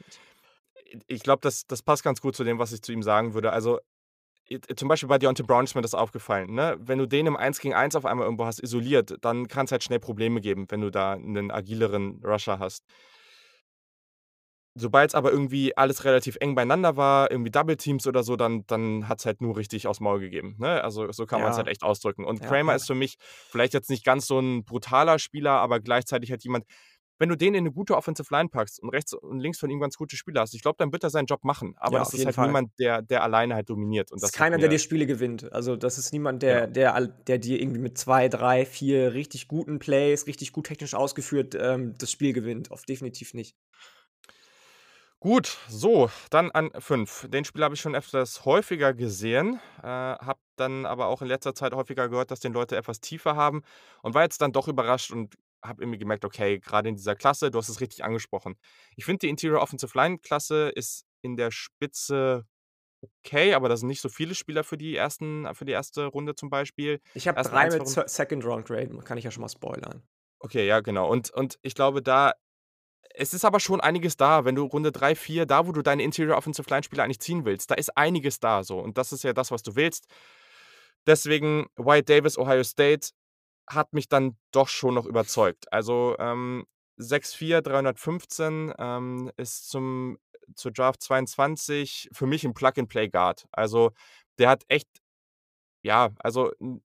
[1.07, 3.53] Ich glaube, das, das passt ganz gut zu dem, was ich zu ihm sagen würde.
[3.53, 3.79] Also,
[4.77, 6.53] zum Beispiel bei Deontay Brown ist mir das aufgefallen.
[6.55, 6.77] Ne?
[6.81, 9.73] Wenn du den im 1 gegen 1 auf einmal irgendwo hast, isoliert, dann kann es
[9.73, 12.85] halt schnell Probleme geben, wenn du da einen agileren Rusher hast.
[14.77, 18.65] Sobald es aber irgendwie alles relativ eng beieinander war, irgendwie Double Teams oder so, dann,
[18.69, 20.55] dann hat es halt nur richtig aufs Maul gegeben.
[20.59, 20.83] Ne?
[20.83, 21.65] Also so kann man es Ja.
[21.65, 22.25] halt echt ausdrücken.
[22.25, 22.77] Und Ja, Kramer ja.
[22.77, 26.65] ist für mich vielleicht jetzt nicht ganz so ein brutaler Spieler, aber gleichzeitig halt jemand,
[27.21, 29.79] wenn du den in eine gute Offensive Line packst und rechts und links von ihm
[29.79, 31.75] ganz gute Spieler hast, ich glaube, dann wird er seinen Job machen.
[31.77, 32.47] Aber Ja, das ist halt Fall.
[32.47, 34.11] niemand, der, der alleine halt dominiert.
[34.11, 35.53] Und Das ist keiner, der dir Spiele gewinnt.
[35.53, 36.73] Also, das ist niemand, der, Genau.
[36.73, 41.55] der, der dir irgendwie mit zwei, drei, vier richtig guten Plays, richtig gut technisch ausgeführt,
[41.61, 42.71] ähm, das Spiel gewinnt.
[42.71, 43.55] Auf definitiv nicht.
[45.23, 47.29] Gut, so, dann an 5.
[47.29, 51.55] Den Spieler habe ich schon etwas häufiger gesehen, äh, habe dann aber auch in letzter
[51.55, 53.63] Zeit häufiger gehört, dass den Leute etwas tiefer haben
[54.03, 57.51] und war jetzt dann doch überrascht und habe irgendwie gemerkt, okay, gerade in dieser Klasse,
[57.51, 58.57] du hast es richtig angesprochen.
[58.97, 62.47] Ich finde, die Interior Offensive Line Klasse ist in der Spitze
[63.03, 66.35] okay, aber da sind nicht so viele Spieler für die, ersten, für die erste Runde
[66.35, 67.01] zum Beispiel.
[67.15, 70.03] Ich habe drei mit Second Round Grade, kann ich ja schon mal spoilern.
[70.39, 71.09] Okay, ja, genau.
[71.09, 72.33] Und, und ich glaube, da.
[73.13, 76.05] Es ist aber schon einiges da, wenn du Runde 3, 4, da wo du deine
[76.05, 78.79] Interior Offensive Line Spieler eigentlich ziehen willst, da ist einiges da so.
[78.79, 80.07] Und das ist ja das, was du willst.
[81.07, 83.11] Deswegen, White Davis, Ohio State,
[83.71, 85.73] hat mich dann doch schon noch überzeugt.
[85.73, 86.67] Also ähm,
[86.99, 90.19] 6'4, 315 ähm, ist zum,
[90.55, 93.47] zur Draft 22 für mich ein Plug-and-Play-Guard.
[93.53, 93.93] Also
[94.39, 94.89] der hat echt
[95.83, 96.83] ja, also ein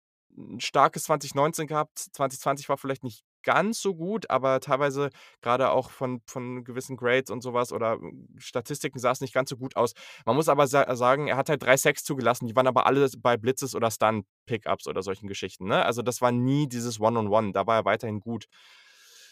[0.59, 1.97] starkes 2019 gehabt.
[1.99, 5.09] 2020 war vielleicht nicht ganz so gut, aber teilweise
[5.41, 9.49] gerade auch von von gewissen Grades und sowas oder, hm, Statistiken sah es nicht ganz
[9.49, 9.93] so gut aus.
[10.25, 13.09] Man muss aber sa sagen, er hat halt 3 Sacks zugelassen, die waren aber alle
[13.19, 15.85] bei Blitzes oder Stun-Pickups oder solchen Geschichten, ne?
[15.85, 18.47] Also, das war nie dieses One-on-One, da war er weiterhin gut.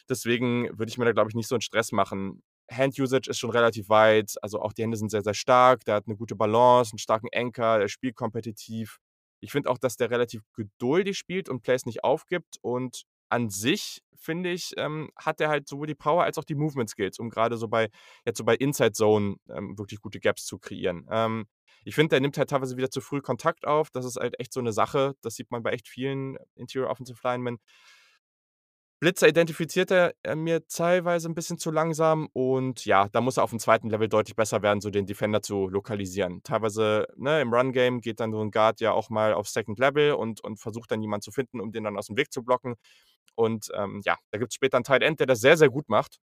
[0.10, 2.44] Deswegen würde ich mir da, glaube ich, nicht so 'n Stress machen.
[2.72, 5.86] Hand-Usage ist schon relativ weit, also auch die Hände sind sehr, sehr stark.
[5.86, 9.00] Der hat eine gute Balance, einen starken Anchor, der spielt kompetitiv.
[9.42, 12.58] Ich finde auch, dass der relativ geduldig spielt und Plays nicht aufgibt.
[12.62, 16.56] Und an sich, finde ich, ähm, hat er halt sowohl die Power als auch die
[16.56, 17.90] Movement Skills, um gerade so bei
[18.26, 21.08] jetzt so bei Inside Zone, ähm, wirklich gute Gaps zu kreieren.
[21.12, 21.48] Ähm,
[21.84, 23.90] ich finde, der nimmt halt teilweise wieder zu früh Kontakt auf.
[23.90, 25.16] Das ist halt echt so eine Sache.
[25.22, 27.60] Das sieht man bei echt vielen Interior Offensive Linemen.
[29.04, 33.50] Blitzer identifiziert er mir teilweise ein bisschen zu langsam und ja, da muss er auf
[33.50, 36.42] dem zweiten Level deutlich besser werden, so den Defender zu lokalisieren.
[36.44, 40.14] Teilweise, ne, im Run-Game geht dann so ein Guard ja auch mal auf Second Level
[40.14, 42.76] und und versucht dann jemanden zu finden, um den dann aus dem Weg zu blocken.
[43.36, 46.20] Und, ähm, ja, da gibt's später einen Tight End, der das sehr, sehr gut macht.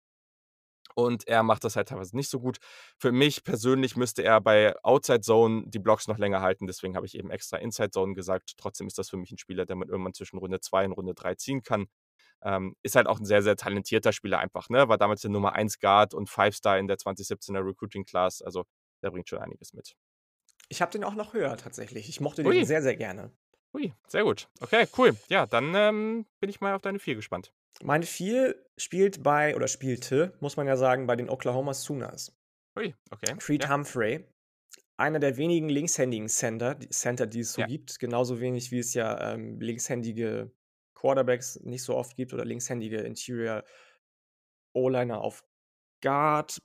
[0.97, 2.59] Und er macht das halt teilweise nicht so gut.
[2.99, 7.07] Für mich persönlich müsste er bei Outside Zone die Blocks noch länger halten, deswegen habe
[7.07, 8.55] ich eben extra Inside Zone gesagt.
[8.59, 11.15] Trotzdem ist das für mich ein Spieler, der man irgendwann zwischen Runde 2 und Runde
[11.15, 11.87] 3 ziehen kann.
[12.45, 14.89] Ähm, ist halt auch ein sehr, sehr talentierter Spieler einfach, ne?
[14.89, 18.43] War damals der Nummer 1 Guard und Five-Star in der 2017er Recruiting Class.
[18.43, 18.65] Also,
[19.03, 19.95] der bringt schon einiges mit.
[20.69, 22.09] Ich habe den auch noch höher tatsächlich.
[22.09, 22.55] Ich mochte Ui.
[22.55, 23.31] den sehr, sehr gerne.
[23.75, 24.49] Ui, sehr gut.
[24.61, 25.17] Okay, cool.
[25.29, 27.53] Ja, dann, ähm, bin ich mal auf deine 4 gespannt.
[27.83, 32.33] Meine 4 spielt bei, oder spielte, muss man ja sagen, bei den Oklahoma Sooners.
[32.79, 33.35] Ui, okay.
[33.39, 33.75] Creed Ja.
[33.75, 34.25] Humphrey.
[34.97, 37.67] Einer der wenigen linkshändigen Center, die, Center, die es so Ja.
[37.67, 37.99] gibt.
[37.99, 40.53] Genauso wenig wie es ja ähm, linkshändige
[41.05, 43.63] Quarterbacks nicht so oft gibt oder linkshändige Interior
[44.75, 45.45] O-Liner auf
[46.03, 46.63] Guard.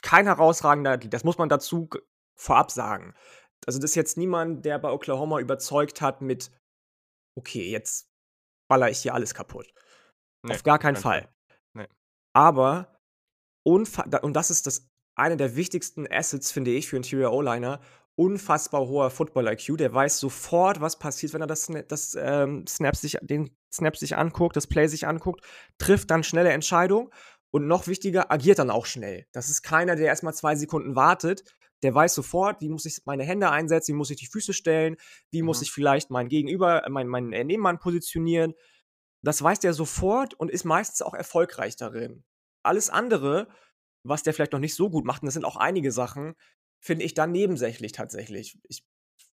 [0.00, 1.90] Kein herausragender, Athlet, das muss man dazu
[2.38, 3.14] vorab sagen.
[3.66, 6.52] Also, das ist jetzt niemand, der bei Oklahoma überzeugt hat mit,
[7.36, 8.08] okay, jetzt
[8.70, 9.72] baller ich hier alles kaputt.
[10.46, 11.22] Ne, Auf gar keinen Fall.
[11.22, 11.34] Fall.
[11.74, 11.88] Ne.
[12.36, 13.00] Aber,
[13.64, 13.90] und
[14.36, 17.80] das ist das eine der wichtigsten Assets, finde ich, für Interior O-Liner,
[18.16, 19.78] unfassbar hoher Football-IQ.
[19.78, 24.16] Der weiß sofort, was passiert, wenn er das, das ähm, Snap sich, den Snap sich
[24.16, 25.44] anguckt, das Play sich anguckt,
[25.78, 27.08] trifft dann schnelle Entscheidungen
[27.50, 29.26] und noch wichtiger, agiert dann auch schnell.
[29.32, 31.44] Das ist keiner, der erstmal zwei Sekunden wartet.
[31.82, 34.96] Der weiß sofort, wie muss ich meine Hände einsetzen, wie muss ich die Füße stellen,
[35.30, 35.62] wie muss Mhm.
[35.64, 38.54] ich vielleicht mein Gegenüber, mein, mein äh, Nebenmann positionieren.
[39.22, 42.24] Das weiß der sofort und ist meistens auch erfolgreich darin.
[42.62, 43.48] Alles andere,
[44.04, 46.34] was der vielleicht noch nicht so gut macht, und das sind auch einige Sachen,
[46.82, 48.58] finde ich dann nebensächlich tatsächlich.
[48.68, 48.84] Ich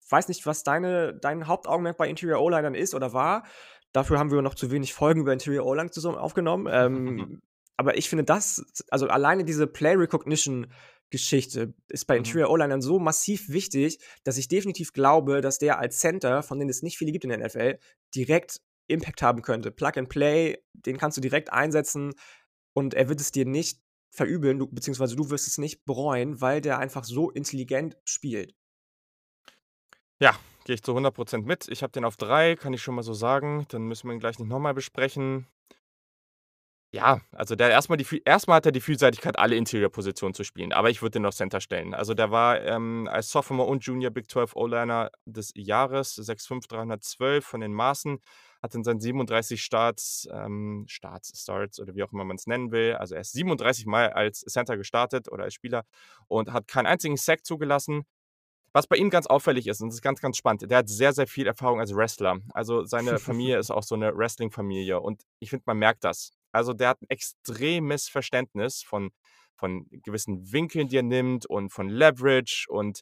[0.09, 3.45] weiß nicht, was deine dein Hauptaugenmerk bei Interior O-Linern ist oder war.
[3.91, 6.67] Dafür haben wir noch zu wenig Folgen über Interior O-Line zusammen aufgenommen.
[6.71, 7.41] Ähm,
[7.77, 10.71] aber ich finde das also alleine diese Play Recognition
[11.09, 12.19] Geschichte ist bei Mhm.
[12.19, 16.69] Interior O-Linern so massiv wichtig, dass ich definitiv glaube, dass der als Center, von denen
[16.69, 17.79] es nicht viele gibt in der NFL,
[18.13, 19.71] direkt Impact haben könnte.
[19.71, 22.13] Plug and Play, den kannst du direkt einsetzen
[22.73, 23.79] und er wird es dir nicht
[24.11, 28.55] verübeln, du beziehungsweise du wirst es nicht bereuen, weil der einfach so intelligent spielt.
[30.21, 31.67] Ja, gehe ich zu 100% mit.
[31.69, 33.65] Ich habe den auf 3, kann ich schon mal so sagen.
[33.69, 35.47] Dann müssen wir ihn gleich nicht noch mal besprechen.
[36.93, 40.33] Ja, also der erst mal die Vie erst mal hat er die Vielseitigkeit, alle Interior-Positionen
[40.33, 41.93] zu spielen, aber ich würde den auf Center stellen.
[41.93, 47.45] Also, der war, ähm, als Sophomore und Junior Big 12 O-Liner des Jahres, 6'5", 312
[47.45, 48.19] von den Maßen,
[48.61, 52.93] hat in seinen 37 Starts ähm, Starts, Starts oder wie auch immer man's nennen will
[52.95, 55.83] also, er ist 37 Mal als Center gestartet oder als Spieler
[56.27, 58.03] und hat keinen einzigen Sack zugelassen.
[58.73, 61.13] Was bei ihm ganz auffällig ist, und das ist ganz, ganz spannend, der hat sehr,
[61.13, 62.39] sehr viel Erfahrung als Wrestler.
[62.53, 66.31] Also, seine Familie ist auch so 'ne Wrestling-Familie und ich finde, man merkt das.
[66.53, 69.11] Also, der hat 'n extremes Verständnis von
[69.57, 73.01] von gewissen Winkeln, die er nimmt und von Leverage und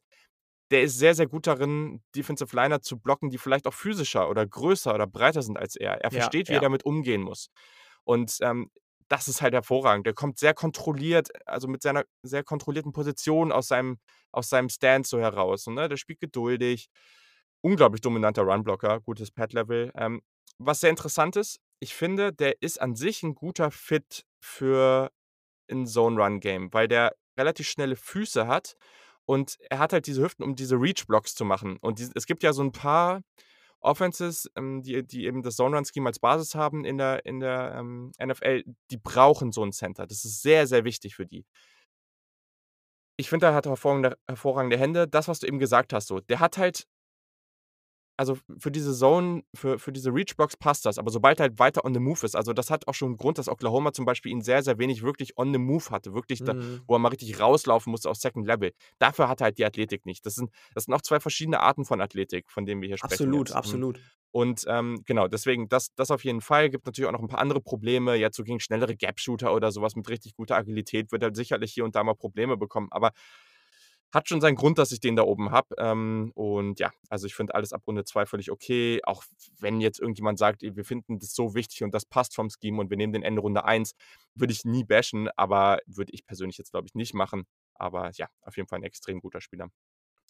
[0.71, 4.45] der ist sehr, sehr gut darin, Defensive Liner zu blocken, die vielleicht auch physischer oder
[4.47, 6.01] größer oder breiter sind als er.
[6.03, 6.61] Er Ja, versteht, wie er ja.
[6.61, 7.49] damit umgehen muss.
[8.03, 8.71] Und, ähm,
[9.09, 10.05] das ist halt hervorragend.
[10.05, 13.99] Der kommt sehr kontrolliert also, mit seiner sehr kontrollierten Position aus seinem
[14.33, 15.87] aus seinem Stance so heraus, ne?
[15.89, 16.89] Der spielt geduldig,
[17.61, 19.91] unglaublich dominanter Runblocker, gutes Pad-Level.
[19.95, 20.21] Ähm,
[20.59, 25.11] was sehr interessant ist, ich finde, der ist an sich 'n guter Fit für
[25.71, 28.77] 'n Zone-Run-Game, weil der relativ schnelle Füße hat
[29.27, 31.77] und er hat halt diese Hüften, um diese Reach-Blocks zu machen.
[31.81, 33.21] Und dies es gibt ja so 'n paar
[33.81, 38.11] Offenses, ähm, die die eben das Zone-Run-Scheme als Basis haben in der in der, ähm,
[38.21, 40.07] NFL, die brauchen so 'n Center.
[40.07, 41.43] Das ist sehr, sehr wichtig für die.
[43.19, 45.07] Ich finde, er hat hervorragende hervorragende Hände.
[45.07, 46.85] Das, was du eben gesagt hast so, der hat halt
[48.17, 51.85] also, für diese Zone für für diese Reach-Blocks passt das, aber sobald er halt weiter
[51.85, 54.31] on the move ist also, das hat auch schon 'n Grund, dass Oklahoma zum Beispiel
[54.31, 56.87] ihn sehr, sehr wenig wirklich on the move hatte, wirklich da Mhm.
[56.87, 58.73] wo er mal richtig rauslaufen musste aus Second Level.
[58.99, 60.25] Dafür hat er halt die Athletik nicht.
[60.25, 63.31] Das sind das sind auch 2 verschiedene Arten von Athletik, von denen wir hier sprechen
[63.31, 63.59] Absolut, jetzt.
[63.63, 64.01] Hm, absolut.
[64.31, 66.69] und, ähm, genau, deswegen das das auf jeden Fall.
[66.69, 69.81] Gibt natürlich auch noch 'n paar andere Probleme, jetzt so gegen schnellere Gap-Shooter oder so
[69.81, 73.11] was mit richtig guter Agilität wird er sicherlich hier und da mal Probleme bekommen, aber
[74.13, 75.75] hat schon seinen Grund, dass ich den da oben habe.
[75.77, 79.23] Ähm, und ja, also, ich finde alles ab Runde 2 völlig okay, auch
[79.59, 82.79] wenn jetzt irgendjemand sagt: „Ey, wir finden das so wichtig und das passt vom Scheme
[82.81, 83.93] und wir nehmen den Ende Runde 1“,
[84.35, 87.45] würde ich nie bashen, aber würde ich persönlich jetzt, glaube ich, nicht machen.
[87.75, 89.69] Aber ja, auf jeden Fall 'n extrem guter Spieler.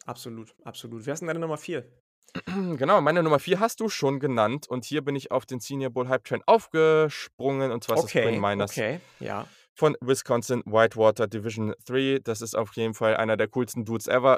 [0.06, 1.06] Absolut, absolut.
[1.06, 2.02] Wer ist denn deine Nummer 4?
[2.78, 5.92] Genau, meine Nummer 4 hast du schon genannt und hier bin ich auf den Senior
[5.92, 9.50] Bowl Hype Train aufgesprungen und zwar ist das Okay, Meinerz okay, ja.
[9.78, 12.20] Von Wisconsin Whitewater Division III.
[12.24, 14.38] Das ist auf jeden Fall einer der coolsten Dudes ever.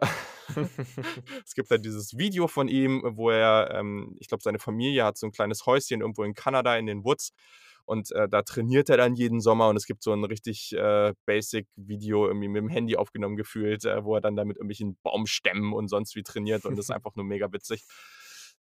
[1.46, 5.18] Es gibt halt dieses Video von ihm, wo er, ähm ich glaube, seine Familie hat
[5.18, 7.32] so 'n kleines Häuschen irgendwo in Kanada in den Woods
[7.86, 11.14] und, äh, da trainiert er dann jeden Sommer und es gibt so 'n richtig, äh,
[11.26, 15.74] basic Video irgendwie mit'm Handy aufgenommen gefühlt, äh, wo er dann da mit irgendwelchen Baumstämmen
[15.74, 17.84] und sonst wie trainiert und das ist einfach nur mega witzig.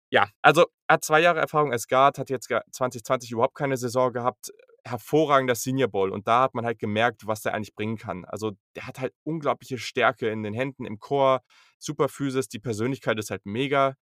[0.09, 3.77] Ja, also, er hat 2 Jahre Erfahrung als Guard, hat jetzt ga 2020 überhaupt keine
[3.77, 4.51] Saison gehabt.
[4.85, 8.25] Hervorragender Senior Bowl und da hat man halt gemerkt, was der eigentlich bringen kann.
[8.25, 11.41] Also, der hat halt unglaubliche Stärke in den Händen, im Core,
[11.79, 13.95] super Physis, die Persönlichkeit ist halt mega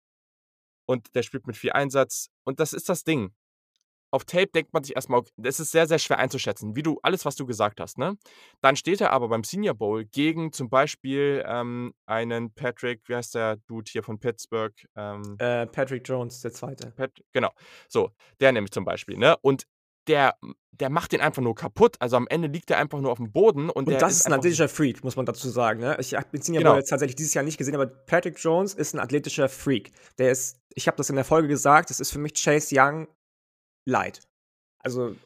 [0.87, 3.35] und der spielt mit viel Einsatz und das ist das Ding.
[4.11, 6.83] Auf Tape denkt man sich erst mal: „Ok“ das ist sehr, sehr schwer einzuschätzen, wie
[6.83, 8.17] du alles, was du gesagt hast, ne?
[8.63, 13.35] Dann steht er aber beim Senior Bowl gegen zum Beispiel, ähm, einen Patrick wie heißt
[13.35, 14.75] der Dude hier von Pittsburgh?
[14.97, 16.91] Ähm Äh, Patrick Jones, der 2.
[16.97, 17.51] Pat genau.
[17.89, 18.11] So,
[18.41, 19.37] der nämlich zum Beispiel, ne?
[19.43, 19.65] Und
[20.09, 20.35] der
[20.73, 21.97] der macht den einfach nur kaputt.
[22.01, 24.33] Also, am Ende liegt der einfach nur aufm Boden und Und das ist ist 'n
[24.33, 25.97] einfach athletischer Freak, muss man dazu sagen, ne?
[26.01, 26.79] Ich habe den Senior Bowl Genau.
[26.79, 29.93] jetzt tatsächlich dieses Jahr nicht gesehen, aber Patrick Jones ist 'n athletischer Freak.
[30.19, 33.09] Der ist ich habe das in der Folge gesagt, das ist für mich Chase Young
[33.87, 34.23] light.
[34.81, 35.17] Also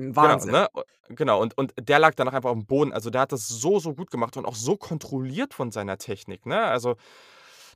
[0.00, 0.50] 'n Genau, Wahnsinn.
[0.50, 0.68] ne?
[0.76, 0.82] U
[1.14, 2.92] genau, und und der lag danach einfach aufm Boden.
[2.92, 6.44] Also, der hat das so, so gut gemacht und auch so kontrolliert von seiner Technik,
[6.46, 6.60] ne?
[6.62, 6.96] Also,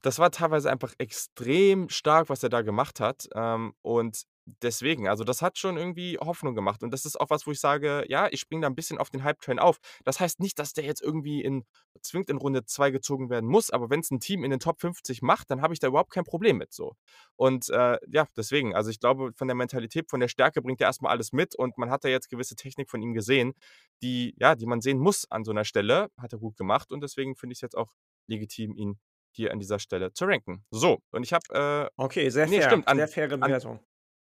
[0.03, 5.25] das war teilweise einfach extrem stark, was er da gemacht hat, ähm, und deswegen also,
[5.25, 8.29] das hat schon irgendwie Hoffnung gemacht und das ist auch was, wo ich sage: „Ja,
[8.31, 10.85] ich springe da 'n bisschen auf den Hype Train auf.“ Das heißt nicht, dass der
[10.85, 11.65] jetzt irgendwie in
[12.03, 15.23] zwingend in Runde 2 gezogen werden muss, aber wenn's 'n Team in den Top 50
[15.23, 16.95] macht, dann habe ich da überhaupt kein Problem mit so.
[17.37, 20.89] Und, äh, ja, deswegen also, ich glaube, von der Mentalität, von der Stärke bringt er
[20.89, 23.55] erst mal alles mit und man hat da jetzt gewisse Technik von ihm gesehen,
[24.03, 26.09] die ja, die man sehen muss an so 'ner Stelle.
[26.19, 27.93] Hat er gut gemacht und deswegen finde ich's jetzt auch
[28.27, 28.99] legitim, ihn
[29.33, 30.65] hier an dieser Stelle zu ranken.
[30.71, 33.79] So, und ich habe, äh Okay, sehr ne, fair, stimmt, an sehr faire an Bewertung.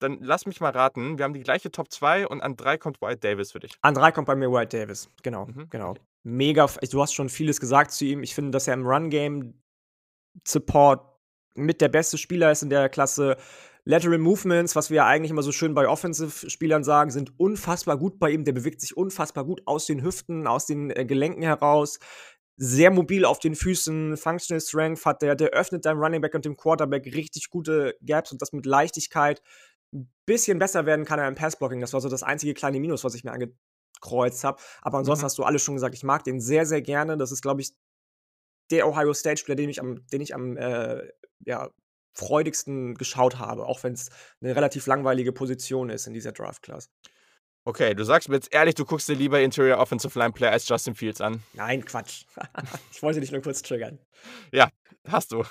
[0.01, 1.19] Dann lass mich mal raten.
[1.19, 3.73] Wir haben die gleiche Top 2 und an 3 kommt Wyatt Davis für dich.
[3.83, 5.09] An 3 kommt bei mir Wyatt Davis.
[5.23, 5.91] Genau, Mhm, genau.
[5.91, 6.01] okay.
[6.23, 8.23] Mega du hast schon vieles gesagt zu ihm.
[8.23, 9.55] Ich finde, dass er im Run Game
[10.47, 11.03] Support
[11.55, 13.37] mit der beste Spieler ist in der Klasse.
[13.85, 18.19] Lateral Movements, was wir ja eigentlich immer so schön bei Offensive-Spielern sagen, sind unfassbar gut
[18.19, 18.45] bei ihm.
[18.45, 21.99] Der bewegt sich unfassbar gut aus den Hüften, aus den äh, Gelenken heraus.
[22.57, 26.45] Sehr mobil auf den Füßen, Functional Strength hat der, der öffnet deinem Running Back und
[26.45, 29.41] dem Quarterback richtig gute Gaps und das mit Leichtigkeit.
[29.92, 31.81] Ein bisschen besser werden kann er im Passblocking.
[31.81, 34.61] Das war so das einzige kleine Minus, was ich mir angekreuzt habe.
[34.83, 35.26] Aber ansonsten mhm.
[35.26, 37.16] hast du alles schon gesagt, ich mag den sehr, sehr gerne.
[37.16, 37.72] Das ist, glaube ich,
[38.70, 41.09] der Ohio State-Spieler, den ich am, den ich am äh,
[41.44, 41.70] ja,
[42.14, 46.88] freudigsten geschaut habe, auch wenn es eine relativ langweilige Position ist in dieser Draft-Class.
[47.64, 50.66] Okay, du sagst mir jetzt ehrlich, du guckst dir lieber Interior Offensive Line Player als
[50.66, 51.42] Justin Fields an.
[51.53, 52.24] Nein, Quatsch.
[52.90, 53.98] ich wollte dich nur kurz triggern.
[54.50, 54.70] Ja,
[55.07, 55.44] hast du.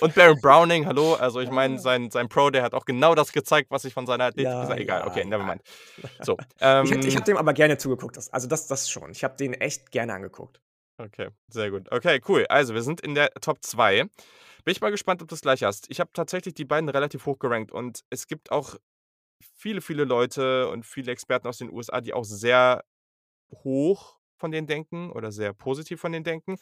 [0.00, 3.32] Und Baron Browning, hallo, also ich meine, sein, sein Pro, der hat auch genau das
[3.32, 5.62] gezeigt, was ich von seiner Athletik ja, gesagt Egal, ja, okay, nevermind.
[6.22, 9.10] So, ähm, ich, ich habe dem aber gerne zugeguckt, also das, das schon.
[9.10, 10.60] Ich habe den echt gerne angeguckt.
[10.98, 11.90] Okay, sehr gut.
[11.90, 12.46] Okay, cool.
[12.48, 14.04] Also, wir sind in der Top 2.
[14.64, 15.90] Bin ich mal gespannt, ob du das gleich hast.
[15.90, 18.76] Ich habe tatsächlich die beiden relativ hoch gerankt und es gibt auch
[19.56, 22.84] viele, viele Leute und viele Experten aus den USA, die auch sehr
[23.64, 26.56] hoch von denen denken oder sehr positiv von denen denken,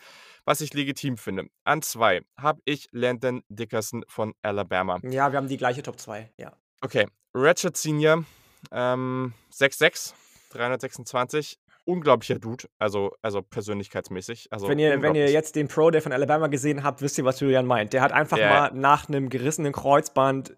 [0.44, 1.46] was ich legitim finde.
[1.64, 5.00] An zwei habe ich Landon Dickerson von Alabama.
[5.02, 6.52] Ja, wir haben die gleiche Top 2, ja.
[6.82, 8.24] Okay, Ratchet Senior,
[8.70, 10.12] ähm, 6'6,
[10.50, 14.48] 326 unglaublicher Dude, also, also persönlichkeitsmäßig.
[14.52, 17.24] Also wenn, ihr, wenn ihr jetzt den Pro, der von Alabama gesehen habt, wisst ihr,
[17.24, 17.94] was Julian meint.
[17.94, 18.50] Der hat einfach yeah.
[18.50, 20.54] mal nach einem gerissenen Kreuzband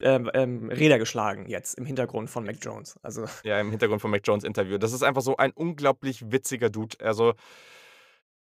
[0.00, 2.98] ähm, ähm, Räder geschlagen jetzt im Hintergrund von Mac Jones.
[3.02, 3.24] Also.
[3.44, 4.78] Ja, im Hintergrund von Mac Jones Interview.
[4.78, 6.96] Das ist einfach so ein unglaublich witziger Dude.
[7.00, 7.34] Also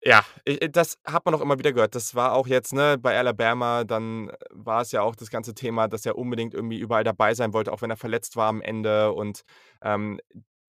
[0.05, 0.23] ja,
[0.69, 1.95] das hat man auch immer wieder gehört.
[1.95, 5.87] Das war auch jetzt, ne, bei Alabama, dann war es ja auch das ganze Thema,
[5.87, 9.13] dass er unbedingt irgendwie überall dabei sein wollte, auch wenn er verletzt war am Ende.
[9.13, 9.41] Und
[9.81, 10.19] ähm,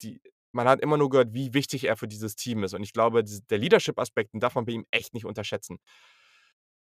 [0.03, 0.22] die,
[0.53, 2.72] man hat immer nur gehört, wie wichtig er für dieses Team ist.
[2.72, 5.79] Und ich glaube, der Leadership-Aspekt, darf man bei ihm echt nicht unterschätzen.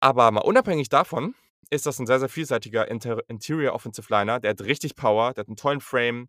[0.00, 1.34] Aber mal unabhängig davon
[1.70, 4.40] ist das ein sehr, sehr vielseitiger Inter Interior Offensive Liner.
[4.40, 6.28] Der hat richtig Power, der hat einen tollen Frame.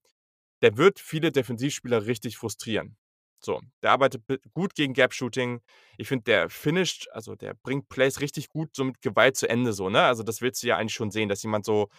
[0.62, 2.98] Der wird viele Defensivspieler richtig frustrieren.
[3.42, 5.62] So, der arbeitet gut gegen Gap-Shooting.
[5.98, 9.72] Ich finde, der finisht, also der bringt Plays richtig gut so mit Gewalt zu Ende,
[9.72, 10.04] so, ne?
[10.04, 11.89] Also, das willst du ja eigentlich schon sehen, dass jemand so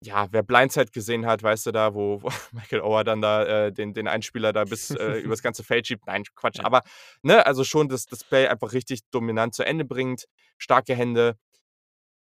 [0.00, 3.72] ja, wer Blindside gesehen hat, weißt du da, wo, wo Michael Ower dann da äh,
[3.72, 6.06] den, den Einspieler da bis äh, übers ganze Feld schiebt.
[6.06, 6.58] Nein, Quatsch.
[6.58, 6.64] Ja.
[6.64, 6.82] Aber,
[7.22, 10.26] ne, also schon das Display einfach richtig dominant zu Ende bringt.
[10.56, 11.36] Starke Hände.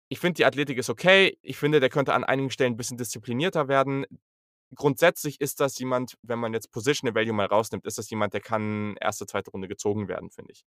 [0.10, 1.38] Ich finde, die Athletik ist okay.
[1.42, 4.06] Ich finde, der könnte an einigen Stellen ein bisschen disziplinierter werden.
[4.76, 8.42] Grundsätzlich ist das jemand, wenn man jetzt Positional Value mal rausnimmt, ist das jemand, der
[8.42, 10.64] kann erste, zweite Runde gezogen werden, finde ich.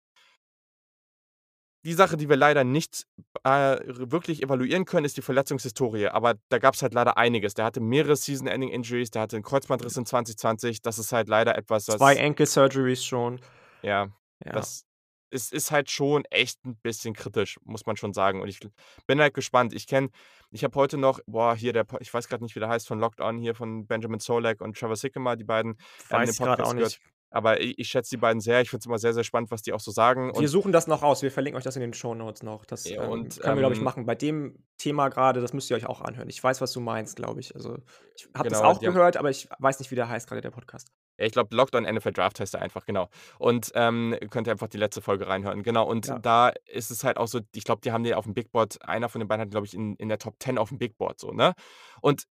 [1.84, 3.06] Die Sache, die wir leider nicht
[3.44, 6.08] äh, wirklich evaluieren können, ist die Verletzungshistorie.
[6.08, 7.54] Aber da gab es halt leider einiges.
[7.54, 10.82] Der hatte mehrere Season-Ending-Injuries, der hatte einen Kreuzbandriss in 2020.
[10.82, 11.98] Das ist halt leider etwas, was.
[11.98, 13.40] Zwei Ankle-Surgeries schon.
[13.82, 14.08] Ja,
[14.44, 14.52] ja.
[14.52, 14.87] Das
[15.30, 18.40] ist, ist halt schon echt ein bisschen kritisch, muss man schon sagen.
[18.40, 18.60] Und ich
[19.06, 19.72] bin halt gespannt.
[19.72, 20.08] Ich kenne,
[20.50, 22.98] ich habe heute noch, boah, hier der, ich weiß gerade nicht, wie der heißt, von
[22.98, 25.76] Locked On hier von Benjamin Solak und Trevor Sikkema, die beiden.
[26.08, 27.00] Weiß ich gerade auch nicht.
[27.30, 28.62] Aber ich, ich schätze die beiden sehr.
[28.62, 30.32] Ich finde es immer sehr, sehr spannend, was die auch so sagen.
[30.38, 31.22] Wir suchen das noch aus.
[31.22, 32.64] Wir verlinken euch das in den Show Notes noch.
[32.64, 34.06] Das ja, ähm, und, können wir, glaube ich, ähm machen.
[34.06, 36.30] Bei dem Thema gerade, das müsst ihr euch auch anhören.
[36.30, 37.54] Ich weiß, was du meinst, glaube ich.
[37.54, 37.76] Also,
[38.16, 40.50] ich habe genau, das auch gehört, aber ich weiß nicht, wie der heißt, gerade der
[40.50, 40.90] Podcast.
[41.18, 43.08] Ja, ich glaube, Lockdown NFL Draft heißt er einfach, genau.
[43.38, 45.62] Und ähm, könnt ihr einfach die letzte Folge reinhören.
[45.62, 45.86] Genau.
[45.86, 46.18] Und ja.
[46.18, 48.78] da ist es halt auch so, ich glaube, die haben den auf dem Big Board,
[48.82, 50.96] einer von den beiden hat, glaube ich, in, in der Top 10 auf dem Big
[50.96, 51.54] Board so, ne?
[52.00, 52.24] Und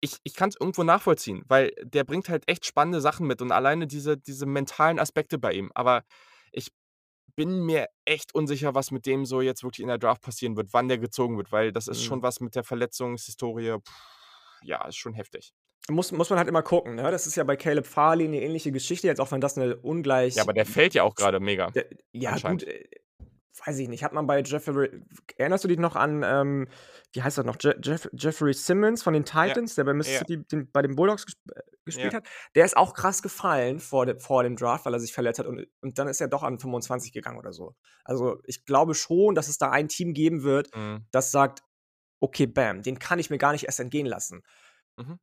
[0.00, 3.50] ich, ich kann es irgendwo nachvollziehen, weil der bringt halt echt spannende Sachen mit und
[3.50, 5.72] alleine diese, diese mentalen Aspekte bei ihm.
[5.74, 6.04] Aber
[6.52, 6.68] ich
[7.34, 10.72] bin mir echt unsicher, was mit dem so jetzt wirklich in der Draft passieren wird,
[10.72, 12.04] wann der gezogen wird, weil das ist mhm.
[12.04, 13.78] schon was mit der Verletzungshistorie.
[13.78, 15.52] Pff, ja, ist schon heftig.
[15.90, 17.10] Muss, muss man halt immer gucken, ne?
[17.10, 20.34] Das ist ja bei Caleb Farley eine ähnliche Geschichte, jetzt auch wenn das eine ungleich.
[20.34, 21.70] Ja, aber der fällt ja auch gerade mega.
[21.70, 22.84] Der, ja, gut, äh,
[23.66, 24.90] weiß ich nicht, hat man bei Jeffrey,
[25.36, 26.68] erinnerst du dich noch an, ähm,
[27.12, 29.82] wie heißt das noch, Je Jeff Jeffrey Simmons von den Titans, ja.
[29.82, 30.42] der bei Mississippi ja.
[30.52, 32.18] den, bei den Bulldogs gesp äh, gespielt ja.
[32.18, 35.38] hat, der ist auch krass gefallen vor, de vor dem Draft, weil er sich verletzt
[35.38, 37.74] hat und, und dann ist er doch an 25 gegangen oder so.
[38.04, 41.06] Also ich glaube schon, dass es da ein Team geben wird, mhm.
[41.12, 41.62] das sagt,
[42.20, 44.42] okay, bam, den kann ich mir gar nicht erst entgehen lassen.
[44.98, 45.18] Mhm.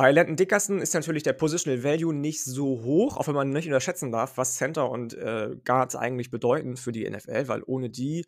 [0.00, 3.66] Bei Landon Dickerson ist natürlich der Positional Value nicht so hoch, auch wenn man nicht
[3.66, 8.24] unterschätzen darf, was Center und äh, Guards eigentlich bedeuten für die NFL, weil ohne die,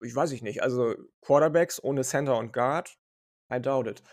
[0.00, 2.96] ich weiß ich nicht, also Quarterbacks ohne Center und Guard,
[3.52, 4.04] I doubt it.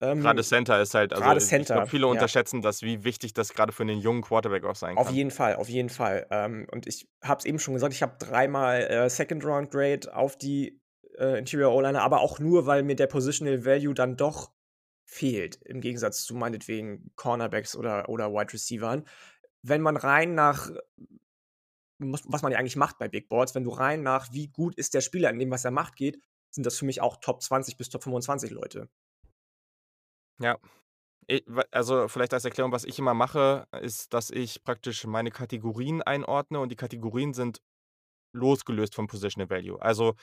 [0.00, 2.12] Ähm, gerade Center ist halt, also gerade Center, ich glaube, viele ja.
[2.12, 5.04] unterschätzen das, wie wichtig das gerade für einen jungen Quarterback auch sein kann.
[5.04, 6.24] Auf jeden Fall, auf jeden Fall.
[6.30, 10.14] Ähm, und ich habe es eben schon gesagt, ich habe dreimal äh, Second Round Grade
[10.14, 10.80] auf die
[11.18, 14.52] äh, Interior O-Liner, aber auch nur, weil mir der Positional Value dann doch
[15.10, 19.04] fehlt, im Gegensatz zu meinetwegen Cornerbacks oder, oder Wide Receivern.
[19.62, 20.70] Wenn man rein nach
[22.00, 23.54] was man ja eigentlich macht bei Big Boards.
[23.54, 26.18] Wenn du rein nach, wie gut ist der Spieler in dem, was er macht, geht,
[26.50, 28.88] sind das für mich auch Top 20 bis Top 25 Leute.
[30.40, 30.58] Ja.
[31.70, 36.60] also vielleicht als Erklärung, was ich immer mache, ist, dass ich praktisch meine Kategorien einordne
[36.60, 37.60] und die Kategorien sind
[38.32, 39.80] losgelöst vom Positional Value.
[39.82, 40.14] Also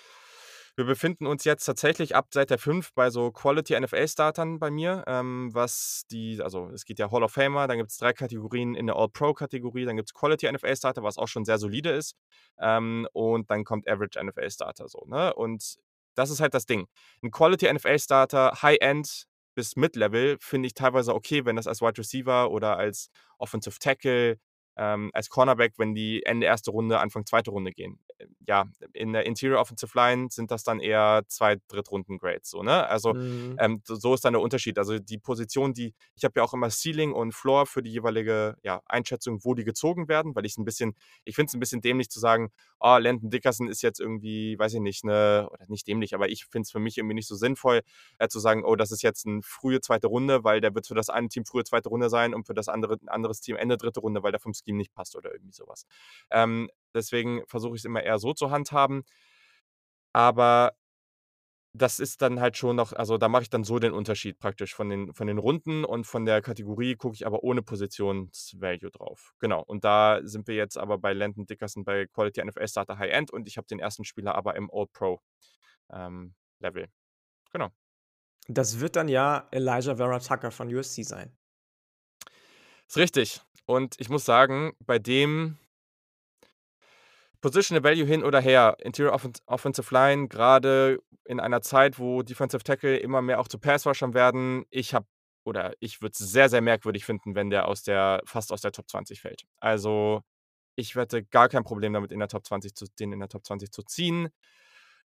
[0.78, 5.04] wir befinden uns jetzt tatsächlich ab seit der 5 bei so Quality NFL-Startern bei mir,
[5.08, 8.76] ähm, was die, also es geht ja Hall of Famer, dann gibt es drei Kategorien
[8.76, 12.16] in der All-Pro-Kategorie, dann gibt es Quality NFL-Starter, was auch schon sehr solide ist,
[12.60, 15.34] ähm, und dann kommt Average NFL-Starter so, ne?
[15.34, 15.78] Und
[16.16, 16.88] das ist halt das Ding.
[17.24, 22.52] Ein Quality NFL-Starter, High-End bis Mid-Level, finde ich teilweise okay, wenn das als Wide Receiver
[22.52, 23.10] oder als
[23.40, 24.38] Offensive Tackle
[24.78, 28.00] ähm, als Cornerback, wenn die Ende erste Runde, Anfang zweite Runde gehen.
[28.48, 32.50] Ja, in der Interior Offensive Line sind das dann eher zwei Drittrunden-Grades.
[32.50, 32.88] So, ne?
[32.88, 33.58] Also mhm.
[33.60, 34.78] ähm, so ist dann der Unterschied.
[34.78, 38.58] Also die Position, die, ich habe ja auch immer Ceiling und Floor für die jeweilige
[38.64, 41.60] ja, Einschätzung, wo die gezogen werden, weil ich es ein bisschen, ich finde es ein
[41.60, 45.66] bisschen dämlich zu sagen, oh, Landon Dickerson ist jetzt irgendwie, weiß ich nicht, ne, oder
[45.68, 47.82] nicht dämlich, aber ich finde es für mich irgendwie nicht so sinnvoll,
[48.20, 50.96] äh, zu sagen, oh, das ist jetzt eine frühe zweite Runde, weil der wird für
[50.96, 53.78] das eine Team frühe zweite Runde sein und für das andere ein anderes Team Ende
[53.78, 55.86] dritte Runde, weil der vom Scheme nicht passt oder irgendwie sowas.
[56.32, 59.04] Ähm, deswegen versuche ich es immer eher so zu handhaben.
[60.14, 60.74] Aber
[61.78, 64.74] das ist dann halt schon noch, also da mache ich dann so den Unterschied praktisch
[64.74, 69.34] von den, von den Runden und von der Kategorie gucke ich aber ohne Positionsvalue drauf.
[69.40, 69.64] Genau.
[69.64, 73.32] Und da sind wir jetzt aber bei Landon Dickerson bei Quality NFL Starter High End
[73.32, 75.22] und ich habe den ersten Spieler aber im All Pro
[75.92, 76.88] ähm, Level.
[77.52, 77.70] Genau.
[78.48, 81.36] Das wird dann ja Elijah Vera Tucker von USC sein.
[82.88, 83.42] Ist richtig.
[83.66, 85.58] Und ich muss sagen, bei dem
[87.42, 92.98] Positional Value hin oder her, Interior Offensive Line, gerade in einer Zeit, wo Defensive Tackle
[92.98, 95.06] immer mehr auch zu Pass-Rushern werden, ich habe
[95.46, 98.74] oder ich würde es sehr, sehr merkwürdig finden, wenn der aus der fast aus der
[98.74, 99.44] Top 20 fällt.
[99.60, 100.22] Also,
[100.76, 103.46] ich hätte gar kein Problem damit, in der Top 20 zu den in der Top
[103.46, 104.30] 20 zu ziehen.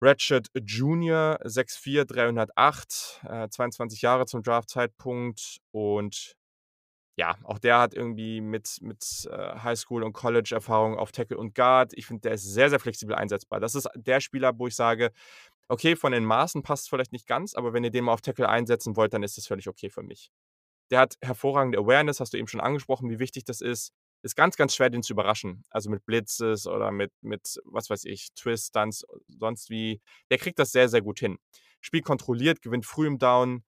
[0.00, 6.36] Ratchet Jr., 6'4", 308, äh, 22 Jahre zum Draft-Zeitpunkt und
[7.18, 11.92] ja, auch der hat irgendwie mit, mit äh, Highschool- und College-Erfahrung auf Tackle und Guard.
[11.94, 13.58] Ich finde, der ist sehr, sehr flexibel einsetzbar.
[13.58, 15.10] Das ist der Spieler, wo ich sage,
[15.66, 18.20] okay, von den Maßen passt es vielleicht nicht ganz, aber wenn ihr den mal auf
[18.20, 20.30] Tackle einsetzen wollt, dann ist das völlig okay für mich.
[20.92, 23.92] Der hat hervorragende Awareness, hast du eben schon angesprochen, wie wichtig das ist.
[24.22, 25.64] Ist ganz, ganz schwer, den zu überraschen.
[25.70, 30.00] Also mit Blitzes oder mit, mit was weiß ich, Twists, Stunts, sonst wie.
[30.30, 31.38] Der kriegt das sehr, sehr gut hin.
[31.80, 33.64] Spiel kontrolliert, gewinnt früh im Down,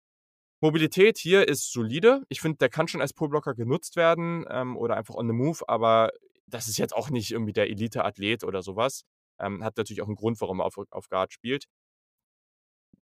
[0.60, 2.22] Mobilität hier ist solide.
[2.28, 5.66] Ich finde, der kann schon als Pullblocker genutzt werden ähm, oder einfach on the move,
[5.68, 6.10] aber
[6.46, 9.04] das ist jetzt auch nicht irgendwie der Elite-Athlet oder sowas.
[9.38, 11.66] Ähm, hat natürlich auch einen Grund, warum er auf, auf Guard spielt.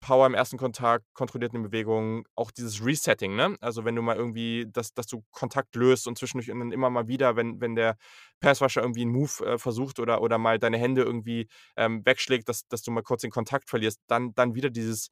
[0.01, 3.57] Power im ersten Kontakt, kontrolliert eine Bewegung, auch dieses Resetting, ne?
[3.61, 6.89] Also wenn du mal irgendwie, dass, dass du Kontakt löst und zwischendurch und dann immer
[6.89, 7.97] mal wieder, wenn, wenn der
[8.41, 12.67] Passwasher irgendwie einen Move äh, versucht oder, oder mal deine Hände irgendwie ähm, wegschlägt, dass,
[12.69, 15.11] dass du mal kurz den Kontakt verlierst, dann, dann wieder dieses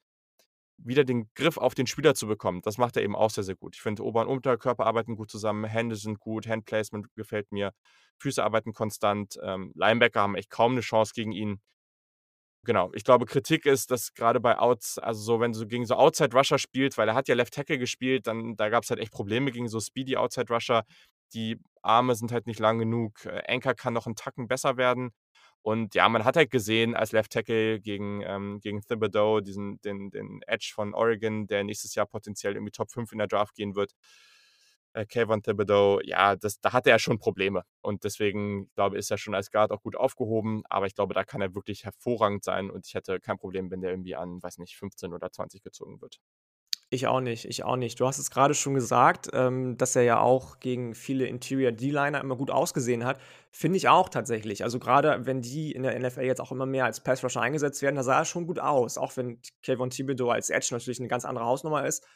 [0.83, 2.61] wieder den Griff auf den Spieler zu bekommen.
[2.63, 3.75] Das macht er eben auch sehr, sehr gut.
[3.75, 7.71] Ich finde, Ober- und Unterkörper arbeiten gut zusammen, Hände sind gut, Handplacement gefällt mir,
[8.19, 11.61] Füße arbeiten konstant, ähm, Linebacker haben echt kaum eine Chance gegen ihn.
[12.65, 15.95] Genau, ich glaube, Kritik ist, dass gerade bei Outs, also so, wenn du gegen so
[15.95, 18.99] Outside Rusher spielst, weil er hat ja Left Tackle gespielt, dann da gab es halt
[18.99, 20.83] echt Probleme gegen so Speedy Outside Rusher.
[21.33, 23.25] Die Arme sind halt nicht lang genug.
[23.25, 25.11] Äh, Anchor kann noch einen Tacken besser werden.
[25.61, 30.09] Und ja, man hat halt gesehen als Left Tackle gegen, ähm, gegen Thibodeau, diesen, den,
[30.09, 33.75] den Edge von Oregon, der nächstes Jahr potenziell irgendwie Top 5 in der Draft gehen
[33.75, 33.93] wird.
[34.93, 37.63] Äh, Kayvon Thibodeau, ja, das, da hatte er schon Probleme.
[37.81, 40.63] Und deswegen, glaube ich, ist er schon als Guard auch gut aufgehoben.
[40.69, 42.71] Aber ich glaube, da kann er wirklich hervorragend sein.
[42.71, 46.01] Und ich hätte kein Problem, wenn der irgendwie an, weiß nicht, 15 oder 20 gezogen
[46.01, 46.19] wird.
[46.91, 47.99] Ich auch nicht, ich auch nicht.
[47.99, 52.19] Du hast es gerade schon gesagt, ähm, dass er ja auch gegen viele Interior D-Liner
[52.19, 53.19] immer gut ausgesehen hat.
[53.51, 54.63] Finde ich auch tatsächlich.
[54.63, 57.83] Also gerade wenn die in der NFL jetzt auch immer mehr als Pass Rusher eingesetzt
[57.83, 58.97] werden, da sah er schon gut aus.
[58.97, 62.07] Auch wenn Kayvon Thibodeau als Edge natürlich eine ganz andere Hausnummer ist.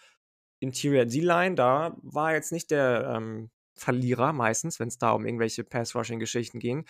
[0.60, 5.64] Interior D-Line, da war jetzt nicht der ähm, Verlierer meistens, wenn es da um irgendwelche
[5.64, 6.86] Pass-Rushing-Geschichten ging.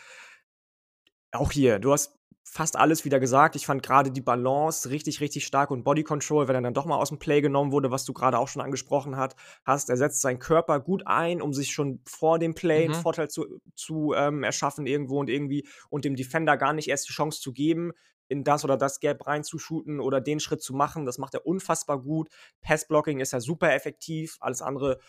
[1.34, 3.56] Auch hier, du hast fast alles wieder gesagt.
[3.56, 6.86] Ich fand gerade die Balance richtig, richtig stark und Body Control, wenn er dann doch
[6.86, 9.89] mal aus dem Play genommen wurde, was du gerade auch schon angesprochen hat, hast.
[9.89, 12.93] Er setzt seinen Körper gut ein, um sich schon vor dem Play mhm.
[12.93, 17.08] einen Vorteil zu, zu ähm, erschaffen irgendwo und irgendwie und dem Defender gar nicht erst
[17.08, 17.93] die Chance zu geben,
[18.27, 21.06] in das oder das Gap reinzushooten oder den Schritt zu machen.
[21.06, 22.29] Das macht er unfassbar gut.
[22.62, 24.37] Passblocking ist ja super effektiv.
[24.39, 25.00] Alles andere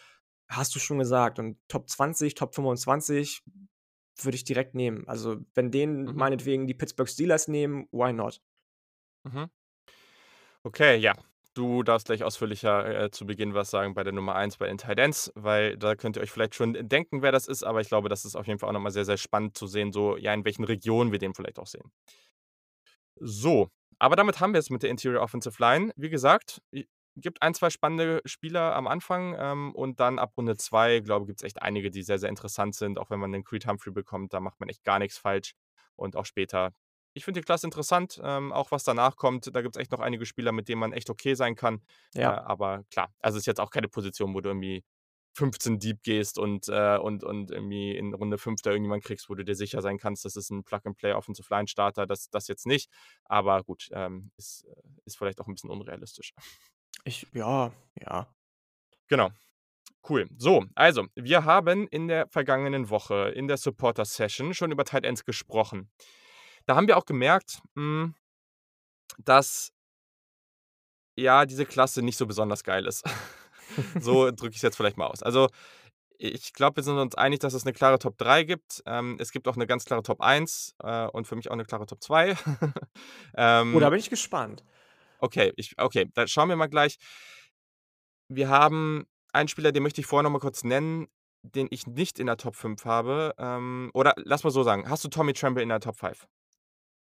[0.48, 1.38] hast du schon gesagt.
[1.38, 3.42] Und Top 20, Top 25
[4.20, 5.06] würde ich direkt nehmen.
[5.08, 6.14] Also, wenn den mhm.
[6.14, 8.40] meinetwegen die Pittsburgh Steelers nehmen, why not?
[9.24, 9.48] Mhm.
[10.62, 11.14] Okay, ja.
[11.54, 14.76] Du darfst gleich ausführlicher, äh, zu Beginn was sagen bei der Nummer 1 bei den
[14.76, 17.86] Tight Ends, weil da könnt ihr euch vielleicht schon denken, wer das ist, aber ich
[17.86, 20.16] glaube, das ist auf jeden Fall auch noch mal sehr, sehr spannend zu sehen, so,
[20.16, 21.92] ja, in welchen Regionen wir den vielleicht auch sehen.
[23.20, 23.68] So,
[24.00, 25.92] aber damit haben wir es mit der Interior Offensive Line.
[25.96, 26.60] Wie gesagt,
[27.16, 31.42] gibt ein, 2 spannende Spieler am Anfang, ähm, und dann ab Runde 2, glaube, gibt's
[31.44, 34.40] echt einige, die sehr, sehr interessant sind, auch wenn man 'nen Creed Humphrey bekommt, da
[34.40, 35.54] macht man echt gar nix falsch
[35.96, 36.72] und auch später.
[37.14, 39.54] Ich finde die Klasse interessant, ähm, auch was danach kommt.
[39.54, 41.82] Da gibt's echt noch einige Spieler, mit denen man echt okay sein kann.
[42.20, 42.34] Äh, Ja.
[42.34, 44.84] aber klar, also ist jetzt auch keine Position, wo du irgendwie
[45.36, 49.34] 15 deep gehst und, äh und und irgendwie in Runde 5 da irgendjemanden kriegst, wo
[49.34, 52.66] du dir sicher sein kannst, das ist 'n Plug-and-Play Offensive Line Starter, das das jetzt
[52.66, 52.90] nicht.
[53.24, 54.74] Aber gut, ähm, ist äh,
[55.06, 56.32] ist vielleicht auch 'n bisschen unrealistisch.
[57.06, 58.26] Ich ja, ja.
[59.10, 59.30] Genau.
[60.08, 60.28] Cool.
[60.38, 65.04] So, also, wir haben in der vergangenen Woche in der Supporter Session schon über Tight
[65.06, 65.90] Ends gesprochen.
[66.66, 68.14] Da haben wir auch gemerkt, hm
[69.22, 69.70] dass
[71.18, 73.04] ja, diese Klasse nicht so besonders geil ist.
[73.98, 75.22] So drücke ich's jetzt vielleicht mal aus.
[75.22, 75.48] Also,
[76.18, 78.82] ich glaube, wir sind uns einig, dass es 'ne klare Top 3 gibt.
[78.86, 81.64] Ähm, es gibt auch 'ne ganz klare Top 1, äh, und für mich auch 'ne
[81.64, 82.36] klare Top 2.
[83.72, 84.62] Oh, da Ähm bin ich gespannt.
[85.24, 86.98] Okay, ich okay, dann schauen wir mal gleich.
[88.28, 91.08] Wir haben einen Spieler, den möchte ich vorher noch mal kurz nennen,
[91.42, 93.34] den ich nicht in der Top 5 habe.
[93.38, 96.26] Ähm, oder lass mal so sagen, hast du Tommy Tremble in der Top 5?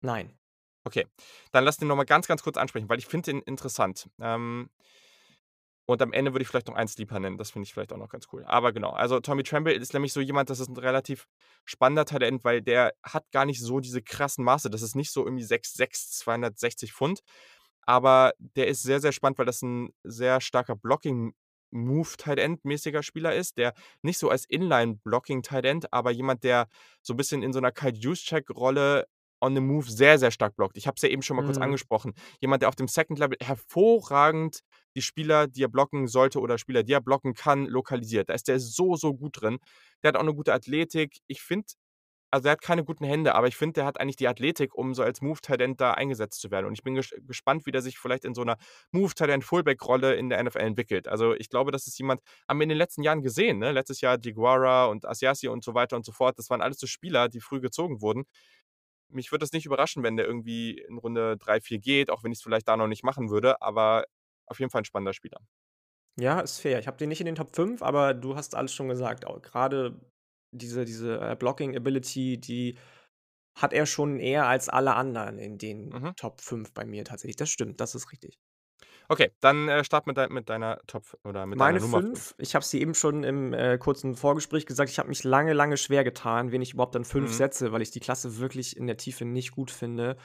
[0.03, 0.39] Nein.
[0.85, 1.07] Okay,
[1.53, 4.09] dann lass den noch mal ganz, ganz kurz ansprechen, weil ich finde den interessant.
[4.21, 4.71] Ähm
[5.87, 7.39] und am Ende würde ich vielleicht noch einen Sleeper nennen.
[7.39, 8.45] Das finde ich vielleicht auch noch ganz cool.
[8.47, 11.27] Aber genau, also Tommy Tremble ist nämlich so jemand, das ist 'n relativ
[11.65, 14.71] spannender End, weil der hat gar nicht so diese krassen Maße.
[14.71, 17.21] Das ist nicht so irgendwie 6'6", 260 Pfund.
[17.87, 23.59] Aber der ist sehr, sehr spannend, weil das 'n sehr starker Blocking-Move-Tight End-mäßiger Spieler ist,
[23.59, 26.69] der nicht so als Inline-Blocking-Tight End, aber jemand, der
[27.03, 29.07] so 'n bisschen in so 'ner Kyle Juszczyk-Rolle
[29.41, 30.77] on the move sehr, sehr stark blockt.
[30.77, 31.59] Ich habe es ja eben schon mal kurz Mhm.
[31.59, 32.15] angesprochen.
[32.41, 34.61] Jemand, der auf dem Second Level hervorragend
[34.97, 38.29] die Spieler, die er blocken sollte oder Spieler, die er blocken kann, lokalisiert.
[38.31, 39.59] Da ist der so, so gut drin.
[40.03, 41.19] Der hat auch 'ne gute Athletik.
[41.27, 41.67] Ich finde
[42.33, 44.95] also, der hat keine guten Hände, aber ich finde, der hat eigentlich die Athletik, um
[44.95, 46.67] so als Move-Tight End da eingesetzt zu werden.
[46.67, 48.57] Und ich bin ges gespannt, wie der sich vielleicht in so 'ner
[48.93, 51.09] Move-Tight End-Fullback-Rolle in der NFL entwickelt.
[51.09, 53.73] Also, ich glaube, das ist jemand haben wir in den letzten Jahren gesehen, ne?
[53.73, 56.39] Letztes Jahr Deguara und Asiasi und so weiter und so fort.
[56.39, 58.25] Das waren alles so Spieler, die früh gezogen wurden.
[59.11, 62.33] Mich würde das nicht überraschen, wenn der irgendwie in Runde 3, 4 geht, auch wenn
[62.33, 64.05] ich's vielleicht da noch nicht machen würde, aber
[64.47, 65.41] auf jeden Fall 'n spannender Spieler.
[66.19, 66.79] Ja, ist fair.
[66.79, 69.25] Ich habe den nicht in den Top 5, aber du hast alles schon gesagt.
[69.27, 69.99] Au grade
[70.53, 72.79] diese diese, äh, Blocking Ability, die
[73.57, 76.13] hat er schon eher als alle anderen in den Mhm.
[76.17, 77.37] Top 5 bei mir tatsächlich.
[77.37, 78.39] Das stimmt, das ist richtig.
[79.09, 82.33] Okay, dann, äh, start mit dei mit deiner Top oder mit deiner Meine Nummer 5.
[82.33, 85.53] 5, ich habe sie eben schon im, äh, kurzen Vorgespräch gesagt, ich habe mich lange,
[85.53, 87.35] lange schwer getan, wen ich überhaupt an 5 Mhm.
[87.35, 90.17] setze, weil ich die Klasse wirklich in der Tiefe nicht gut finde.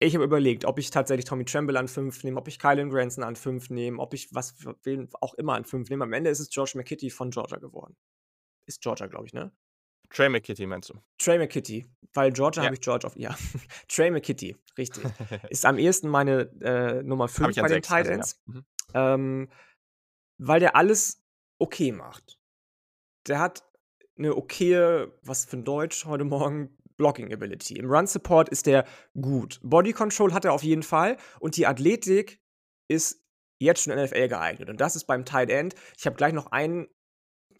[0.00, 3.22] Ich habe überlegt, ob ich tatsächlich Tommy Tremble an 5 nehme, ob ich Kylen Granson
[3.24, 6.04] an 5 nehme, ob ich was wen auch immer an 5 nehme.
[6.04, 7.96] Am Ende ist es Josh McKitty von Georgia geworden.
[8.72, 9.52] Ist Georgia, glaube ich, ne?
[10.08, 10.94] Trey McKitty meinst du?
[11.18, 12.66] Trey McKitty, weil Georgia Ja.
[12.66, 13.34] habe ich George auf ja.
[13.88, 15.04] Trey McKitty, richtig.
[15.50, 18.10] Ist am ehesten meine, äh, Nummer Habe 5 ich an bei den 6, Tight also
[18.10, 18.14] ja.
[18.16, 18.64] Ends, Mhm.
[18.94, 19.48] ähm,
[20.38, 21.22] weil der alles
[21.58, 22.38] okay macht.
[23.26, 23.62] Der hat
[24.16, 26.76] 'ne okaye was für 'n Deutsch heute Morgen?
[26.96, 27.74] Blocking Ability.
[27.78, 28.84] Im Run Support ist der
[29.20, 29.60] gut.
[29.62, 32.40] Body Control hat er auf jeden Fall und die Athletik
[32.88, 33.24] ist
[33.60, 36.88] jetzt schon NFL geeignet und das ist beim Tight End ich habe gleich noch einen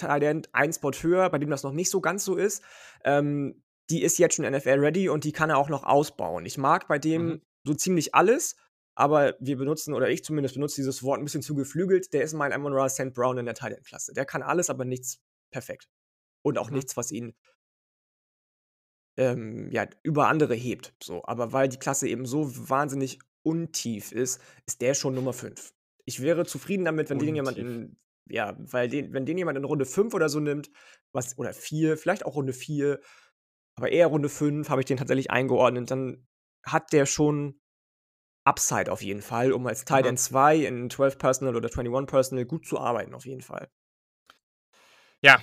[0.01, 2.63] End, einen Spot höher, bei dem das noch nicht so ganz so ist.
[3.05, 6.47] Ähm, die ist jetzt schon NFL ready und die kann er auch noch ausbauen.
[6.47, 7.39] Ich mag bei Mhm.
[7.39, 8.57] dem so ziemlich alles,
[8.95, 12.13] aber wir benutzen oder ich zumindest benutze dieses Wort 'n bisschen zu geflügelt.
[12.13, 13.13] Der ist mein Amon-Ra St.
[13.15, 14.13] Brown in der Tight End Klasse.
[14.15, 15.21] Der kann alles, aber nichts
[15.51, 15.89] perfekt.
[16.43, 16.73] Und auch Mhm.
[16.73, 17.35] nichts, was ihn
[19.17, 21.23] ähm, ja, über andere hebt, so.
[21.25, 25.75] Aber weil die Klasse eben so wahnsinnig untief ist, ist der schon Nummer 5.
[26.05, 27.59] Ich wäre zufrieden damit, wenn den jemand Untief.
[27.59, 27.97] in
[28.29, 30.71] ja, weil den wenn den jemand in Runde 5 oder so nimmt,
[31.13, 33.01] was oder 4, vielleicht auch Runde 4,
[33.77, 36.27] aber eher Runde 5 habe ich den tatsächlich eingeordnet, dann
[36.65, 37.61] hat der schon
[38.45, 40.07] Upside auf jeden Fall, um als Tight.
[40.07, 43.71] End 2 in 12 Personnel oder 21 Personnel gut zu arbeiten auf jeden Fall.
[45.21, 45.41] Ja,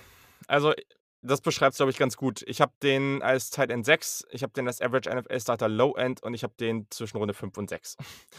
[0.47, 0.73] also,
[1.21, 2.43] das beschreibt's, glaube ich, ganz gut.
[2.47, 6.21] Ich habe den als Tight End 6, ich habe den als Average NFL-Starter Low End
[6.23, 7.95] und ich habe den zwischen Runde 5 und 6.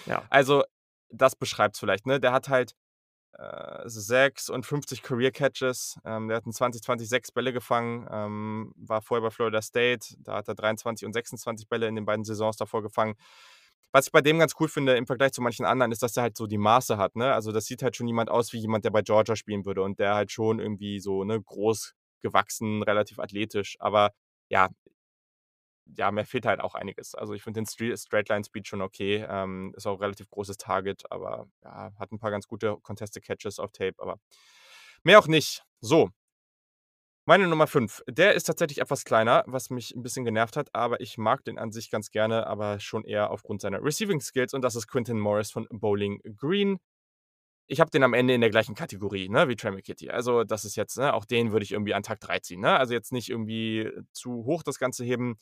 [0.07, 0.23] Ja.
[0.29, 0.65] Also,
[1.09, 2.21] das beschreibt's vielleicht, ne?
[2.21, 2.75] Der hat halt,
[3.41, 5.99] äh, 6 und 50 Career Catches.
[6.05, 10.15] Ähm, der hat in 2020 6 Bälle gefangen, ähm, war vorher bei Florida State.
[10.19, 13.15] Da hat er 23 und 26 Bälle in den beiden Saisons davor gefangen.
[13.93, 16.23] Was ich bei dem ganz cool finde im Vergleich zu manchen anderen, ist, dass der
[16.25, 17.33] halt so die Maße hat, ne?
[17.35, 19.99] Also, das sieht halt schon jemand aus wie jemand, der bei Georgia spielen würde und
[19.99, 23.77] der halt schon irgendwie so, ne, groß gewachsen, relativ athletisch.
[23.81, 24.13] Aber
[24.49, 24.69] ja
[25.97, 27.15] ja, mir fehlt halt auch einiges.
[27.15, 30.59] Also, ich finde den Stre Straight-Line Speed schon okay, ähm, ist auch 'n relativ großes
[30.59, 34.19] Target, aber ja, hat 'n paar ganz gute Contested Catches auf Tape, aber
[35.05, 35.65] mehr auch nicht.
[35.81, 36.11] So.
[37.29, 41.01] Meine Nummer 5, der ist tatsächlich etwas kleiner, was mich 'n bisschen genervt hat, aber
[41.01, 44.63] ich mag den an sich ganz gerne, aber schon eher aufgrund seiner Receiving Skills und
[44.63, 46.79] das ist Quintin Morris von Bowling Green.
[47.69, 50.11] Ich habe den am Ende in der gleichen Kategorie, ne, wie Trey McKitty.
[50.11, 52.79] Also, das ist jetzt ne, auch den würde ich irgendwie an Tag 3 ziehen, ne?
[52.79, 55.37] Also, jetzt nicht irgendwie zu hoch das Ganze heben.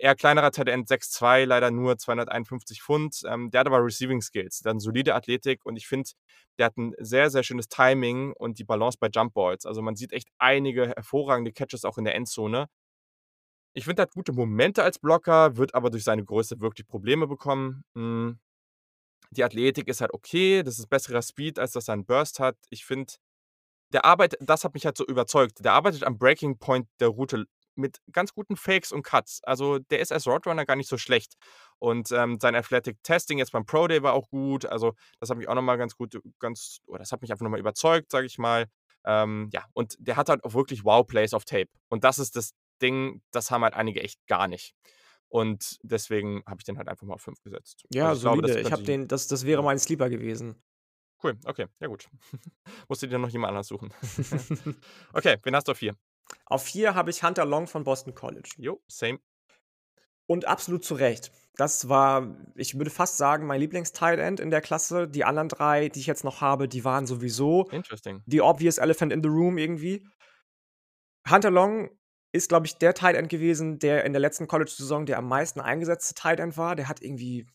[0.00, 3.22] Eher kleinerer Tight End, 6'2", leider nur 251 Pfund.
[3.26, 6.10] Ähm, der hat aber Receiving Skills, 'ne solide Athletik und ich finde,
[6.58, 9.66] der hat 'n sehr, sehr schönes Timing und die Balance bei Jump Balls.
[9.66, 12.66] Also, man sieht echt einige hervorragende Catches auch in der Endzone.
[13.76, 17.26] Ich finde, der hat gute Momente als Blocker, wird aber durch seine Größe wirklich Probleme
[17.26, 17.84] bekommen.
[17.94, 18.38] Hm.
[19.32, 22.56] Die Athletik ist halt okay, das ist besserer Speed, als dass er 'n Burst hat.
[22.70, 23.14] Ich finde,
[23.92, 25.64] der arbeitet das hat mich halt so überzeugt.
[25.64, 29.40] Der arbeitet am Breaking Point der Route mit ganz guten Fakes und Cuts.
[29.44, 31.34] Also, der ist als Route Runner gar nicht so schlecht.
[31.78, 34.66] Und, ähm, sein Athletic Testing jetzt beim Pro Day war auch gut.
[34.66, 37.44] Also, das hat mich auch noch mal ganz gut ganz oder das hat mich einfach
[37.44, 38.66] noch mal überzeugt, sage ich mal.
[39.04, 41.68] Ähm, ja, und der hat halt auch wirklich Wow-Plays auf Tape.
[41.88, 44.74] Und das ist das Ding, das haben halt einige echt gar nicht.
[45.28, 47.84] Und deswegen habe ich den halt einfach mal auf 5 gesetzt.
[47.92, 48.68] Ja, Also, ich glaube, das solide.
[48.68, 50.62] Ich habe den das das wäre mein Sleeper gewesen.
[51.24, 52.08] Cool, okay, ja gut.
[52.88, 53.92] Musst du dir noch jemand anders suchen.
[55.12, 55.94] Okay, wen hast du auf 4?
[56.46, 58.50] Auf 4 habe ich Hunter Long von Boston College.
[58.58, 59.18] Jo, same.
[60.26, 61.32] Und absolut zu Recht.
[61.56, 65.06] Das war, ich würde fast sagen, mein Lieblings-Tight End in der Klasse.
[65.06, 67.68] Die anderen 3, die ich jetzt noch habe, die waren sowieso
[68.26, 70.06] die obvious elephant in the room irgendwie.
[71.28, 71.90] Hunter Long
[72.32, 75.60] ist, glaube ich, der Tight End gewesen, der in der letzten College-Saison der am meisten
[75.60, 76.74] eingesetzte Tight End war.
[76.74, 77.46] Der hat irgendwie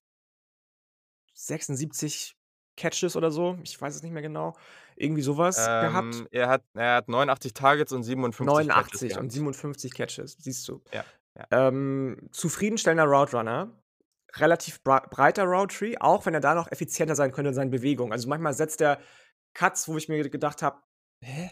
[1.34, 2.38] 76
[2.75, 3.57] Catches oder so.
[3.63, 4.55] Ich weiß es nicht mehr genau.
[5.00, 6.16] Irgendwie so was gehabt.
[6.16, 9.32] Ähm, er hat er hat 89 Targets und 57 Catches 89 und gehabt.
[9.32, 10.82] 57 Catches, siehst du.
[10.91, 11.06] Ja,
[11.38, 11.68] ja.
[11.68, 13.72] Ähm, zufriedenstellender Route Runner,
[14.36, 18.12] relativ breiter Route Tree, auch wenn er da noch effizienter sein könnte in seinen Bewegungen.
[18.12, 19.00] Also, manchmal setzt er
[19.54, 20.82] Cuts, wo ich mir gedacht habe:
[21.24, 21.52] „Hä?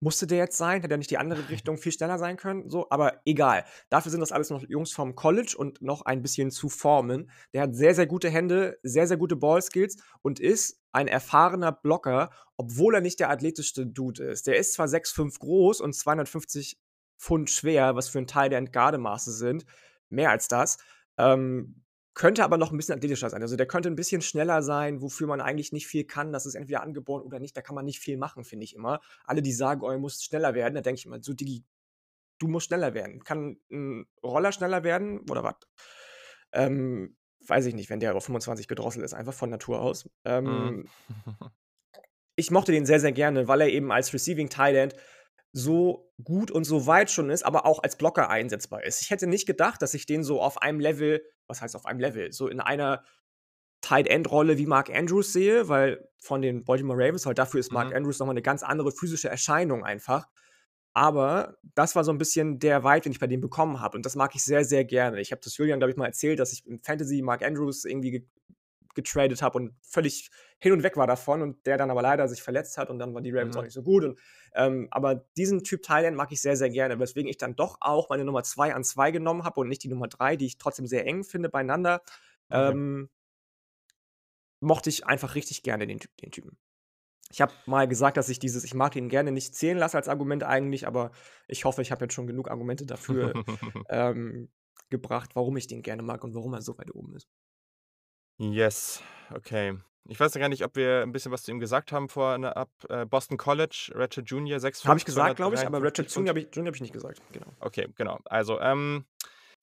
[0.00, 0.82] Musste der jetzt sein?
[0.82, 3.64] Hätte er nicht die andere Richtung viel schneller sein können?“ So, aber egal.
[3.88, 7.30] Dafür sind das alles noch Jungs vom College und noch ein bisschen zu formen.
[7.54, 12.30] Der hat sehr, sehr gute Hände, sehr, sehr gute Ballskills und ist ein erfahrener Blocker,
[12.58, 14.48] obwohl er nicht der athletischste Dude ist.
[14.48, 16.78] Der ist zwar 6'5 groß und 250
[17.20, 19.66] Pfund schwer, was für 'n Tight End Gardemaße sind,
[20.10, 20.78] mehr als das.
[21.18, 21.84] Ähm,
[22.14, 23.42] könnte aber noch 'n bisschen athletischer sein.
[23.42, 26.32] Also, der könnte 'n bisschen schneller sein, wofür man eigentlich nicht viel kann.
[26.32, 27.56] Das ist entweder angeboren oder nicht.
[27.56, 29.00] Da kann man nicht viel machen, finde ich immer.
[29.26, 31.64] Alle, die sagen: „Oh, er muss schneller werden“, da denke ich immer: „So, Diggi,
[32.40, 35.56] du musst schneller werden.“ Kann 'n Roller schneller werden oder was?
[36.52, 37.16] Ähm,
[37.48, 40.08] weiß ich nicht, wenn der auf 25 gedrosselt ist, einfach von Natur aus.
[40.44, 40.74] Mhm.
[40.74, 40.90] Ähm
[42.36, 44.94] ich mochte den sehr, sehr gerne, weil er eben als Receiving Tight End
[45.52, 49.00] so gut und so weit schon ist, aber auch als Blocker einsetzbar ist.
[49.02, 52.00] Ich hätte nicht gedacht, dass ich den so auf einem Level was heißt auf einem
[52.00, 53.04] Level, so in einer
[53.82, 57.72] Tight End Rolle wie Mark Andrews sehe, weil von den Baltimore Ravens, weil dafür ist
[57.72, 57.94] Mark Mhm.
[57.94, 60.28] Andrews noch mal 'ne ganz andere physische Erscheinung einfach.
[60.96, 64.06] Aber das war so 'n bisschen der Vibe, den ich bei dem bekommen habe und
[64.06, 65.20] das mag ich sehr, sehr gerne.
[65.20, 68.10] Ich habe das Julian, glaube ich, mal erzählt, dass ich im Fantasy Mark Andrews irgendwie
[68.12, 68.26] ge
[68.94, 70.30] getradet habe und völlig
[70.60, 73.14] hin und weg war davon und der dann aber leider sich verletzt hat und dann
[73.14, 73.64] waren die Ravens auch Mhm.
[73.64, 74.18] nicht so gut und,
[74.54, 78.08] ähm aber diesen Typ End mag ich sehr, sehr gerne, weswegen ich dann doch auch
[78.10, 80.86] meine Nummer 2 an 2 genommen habe und nicht die Nummer 3, die ich trotzdem
[80.86, 82.02] sehr eng finde beieinander.
[82.52, 82.76] Okay.
[82.76, 83.08] Ähm
[84.60, 86.56] mochte ich einfach richtig gerne den den Typen.
[87.32, 90.08] Ich habe mal gesagt, dass ich dieses „Ich mag ihn gerne“ nicht zählen lasse als
[90.08, 91.10] Argument eigentlich, aber
[91.48, 93.36] ich hoffe, ich habe jetzt schon genug Argumente dafür,
[93.88, 94.50] ähm,
[94.90, 97.28] gebracht, warum ich den gerne mag und warum er so weit oben ist.
[98.38, 99.78] Yes, okay.
[100.08, 102.70] Ich weiß gar nicht, ob wir 'n bisschen was zu ihm gesagt haben vorne ab.
[102.88, 106.14] Äh, Boston College, Ratchet Junior, 6'5", Habe ich gesagt, glaube ich, aber 253 Ratchet.
[106.14, 107.56] Junior habe ich Junior habe ich nicht gesagt, genau.
[107.60, 108.18] Okay, genau.
[108.26, 109.06] Also, ähm,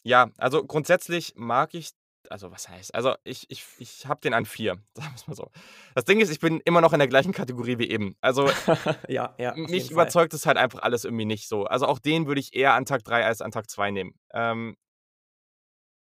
[0.03, 1.91] ja, also, grundsätzlich mag ich
[2.32, 5.52] also, was heißt also, ich ich ich habe den an 4, sagen wir's mal so.
[5.96, 8.16] Das Ding ist, ich bin immer noch in der gleichen Kategorie wie eben.
[8.22, 8.54] Also,
[9.08, 11.66] Ja, ja, mich überzeugt das halt einfach alles irgendwie nicht so.
[11.66, 14.16] Also, auch den würde ich eher an Tag 3 als an Tag 2 nehmen.
[14.34, 14.76] Ähm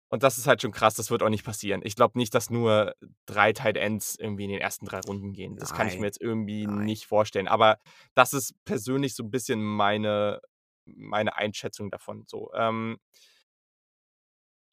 [0.10, 1.82] und das ist halt schon krass, das wird auch nicht passieren.
[1.86, 2.96] Ich glaube nicht, dass nur
[3.26, 5.58] 3 Tight Ends irgendwie in den ersten 3 Runden gehen.
[5.58, 6.08] Das kann ich mir Nein.
[6.08, 6.68] jetzt irgendwie Nein.
[6.68, 7.48] nicht vorstellen.
[7.48, 7.78] Aber
[8.14, 10.42] das ist persönlich so 'n bisschen meine
[10.86, 12.52] meine Einschätzung davon so.
[12.54, 12.98] Ähm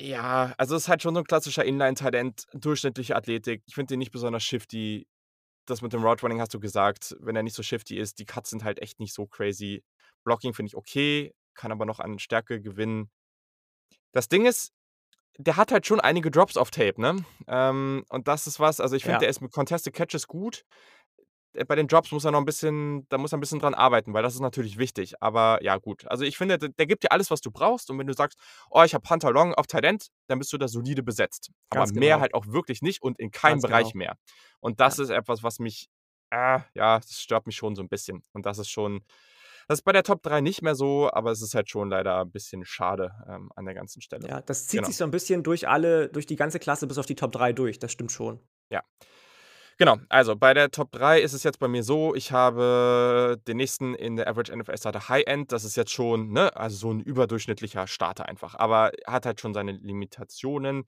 [0.01, 3.63] ja, also, ist halt schon so 'n klassischer Inline Tight End, durchschnittliche Athletik.
[3.67, 5.07] Ich finde den nicht besonders shifty.
[5.67, 8.19] Das mit dem Route Running hast du gesagt, wenn er nicht so shifty ist.
[8.21, 9.85] Die Cuts sind halt echt nicht so crazy.
[10.25, 13.11] Blocking finde ich okay, kann aber noch an Stärke gewinnen.
[14.15, 14.73] Das Ding ist,
[15.39, 17.25] der hat halt schon einige Drops auf Tape, ne?
[17.49, 19.21] Ähm, und das ist was also, ich finde, Ja.
[19.21, 20.65] der ist mit Contested Catches gut.
[21.55, 23.75] Äh, bei den Drops muss er noch ein bisschen da muss er 'n bisschen dran
[23.75, 25.15] arbeiten, weil das ist natürlich wichtig.
[25.23, 26.07] Aber ja, gut.
[26.09, 28.39] Also, ich finde, d der gibt dir alles, was du brauchst und wenn du sagst:
[28.71, 31.51] „Oh, ich habe Hunter Long auf End“, dann bist du da solide besetzt.
[31.71, 32.21] Aber Ganz mehr genau.
[32.21, 33.95] halt auch wirklich nicht und in keinem Ganz Bereich genau.
[33.95, 34.17] mehr.
[34.61, 35.01] Und das Ja.
[35.01, 35.89] ist etwas, was mich
[36.31, 38.23] äh, ja, das stört mich schon so 'n bisschen.
[38.33, 39.01] Und das ist schon
[39.69, 42.21] das ist bei der Top 3 nicht mehr so, aber es ist halt schon leider
[42.23, 44.31] 'n bisschen schade, ähm, an der ganzen Stelle.
[44.31, 44.87] Ja, das zieht Genau.
[44.87, 47.53] sich so 'n bisschen durch alle durch die ganze Klasse bis auf die Top 3
[47.53, 48.41] durch, das stimmt schon.
[48.73, 48.83] Ja.
[49.81, 53.57] Genau, also bei der Top 3 ist es jetzt bei mir so, ich habe den
[53.59, 55.53] nächsten in der Average NFL Starter High End.
[55.53, 59.55] Das ist jetzt schon, ne, also so 'n überdurchschnittlicher Starter einfach, aber hat halt schon
[59.55, 60.83] seine Limitationen.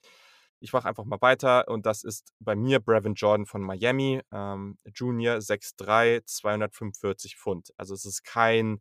[0.59, 4.77] Ich mache einfach mal weiter und das ist bei mir Brevin Jordan von Miami, ähm,
[4.93, 7.71] Junior, 6'3", 245 Pfund.
[7.77, 8.81] Also, es ist kein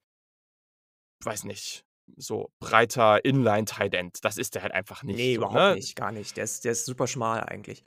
[1.23, 1.85] weiß nicht,
[2.17, 4.23] so breiter Inline Tight End.
[4.23, 5.79] Das ist der halt einfach nicht Ne, so, überhaupt ne?
[5.79, 6.37] nicht, gar nicht.
[6.37, 7.83] Der ist der ist super schmal eigentlich.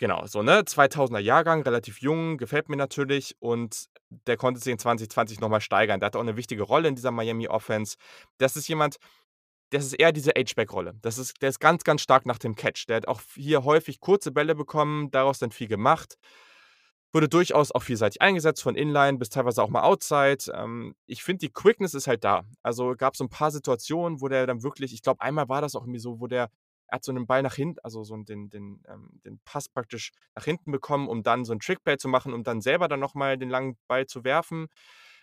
[0.00, 0.64] Genau, so, ne?
[0.66, 3.86] 2000er Jahrgang, relativ jung, gefällt mir natürlich und
[4.26, 6.00] der konnte sich in 2020 noch mal steigern.
[6.00, 7.96] Der hatte auch 'ne wichtige Rolle in dieser Miami Offense.
[8.38, 8.96] Das ist jemand
[9.72, 10.94] das ist eher diese H-Back-Rolle.
[11.02, 12.86] Das ist der ist ganz, ganz stark nach dem Catch.
[12.88, 16.16] Der hat auch hier häufig kurze Bälle bekommen, daraus dann viel gemacht.
[17.14, 20.38] Wurde durchaus auch vielseitig eingesetzt, von Inline bis teilweise auch mal Outside.
[20.54, 22.44] Ähm, ich finde, die Quickness ist halt da.
[22.62, 25.74] Also, gab so 'n paar Situationen, wo der dann wirklich ich glaube, einmal war das
[25.76, 26.50] auch irgendwie so, wo der
[26.88, 30.12] er hat so 'nen Ball nach hinten also so den den, ähm den Pass praktisch
[30.36, 33.14] nach hinten bekommen, um dann so 'n Trick-Play zu machen, um dann selber dann noch
[33.14, 34.68] mal den langen Ball zu werfen.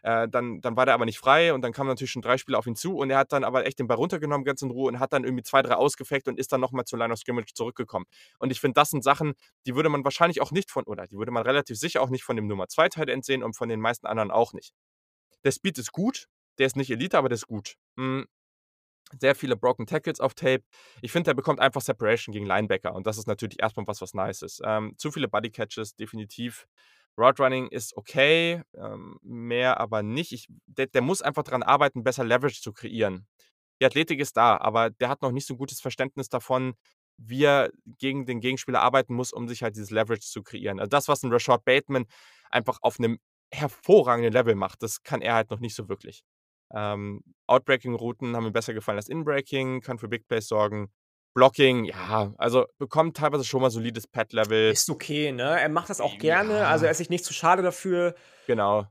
[0.03, 2.59] Äh, dann dann war der aber nicht frei und dann kamen natürlich schon 3 Spieler
[2.59, 4.89] auf ihn zu und er hat dann aber echt den Ball runtergenommen, ganz in Ruhe
[4.89, 7.19] und hat dann irgendwie 2, 3 ausgefeckt und ist dann noch mal zur Line of
[7.19, 8.05] Scrimmage zurückgekommen.
[8.39, 9.33] Und ich finde, das sind Sachen,
[9.65, 12.23] die würde man wahrscheinlich auch nicht von oder die würde man relativ sicher auch nicht
[12.23, 14.73] von dem Nummer 2 Tight End sehen und von den meisten anderen auch nicht.
[15.45, 16.27] Der Speed ist gut,
[16.59, 17.75] der ist nicht Elite, aber der ist gut.
[17.97, 18.25] Hm,
[19.19, 20.63] sehr viele Broken Tackles auf Tape.
[21.01, 24.01] Ich finde, der bekommt einfach Separation gegen Linebacker und das ist natürlich erst mal was,
[24.01, 24.61] was nice ist.
[24.65, 26.65] Ähm, zu viele Body Catches, definitiv.
[27.17, 30.31] Route Running ist okay, ähm, mehr aber nicht.
[30.33, 33.27] Ich der der muss einfach dran arbeiten, besser Leverage zu kreieren.
[33.81, 36.75] Die Athletik ist da, aber der hat noch nicht so 'n gutes Verständnis davon,
[37.17, 40.79] wie er gegen den Gegenspieler arbeiten muss, um sich halt dieses Leverage zu kreieren.
[40.79, 42.05] Also, das, was 'n Rashad Bateman
[42.51, 43.19] einfach auf 'nem
[43.53, 46.21] hervorragenden Level macht, das kann er halt noch nicht so wirklich.
[46.73, 50.91] Ähm, Outbreaking-Routen haben mir besser gefallen als Inbreaking, kann für Big Plays sorgen.
[51.35, 54.71] Blocking, ja, also bekommt teilweise schon mal solides Pad-Level.
[54.71, 55.59] Ist okay, ne?
[55.59, 56.91] Er macht das auch gerne, also er Ja.
[56.91, 58.13] ist sich nicht zu schade dafür.
[58.45, 58.85] Genau.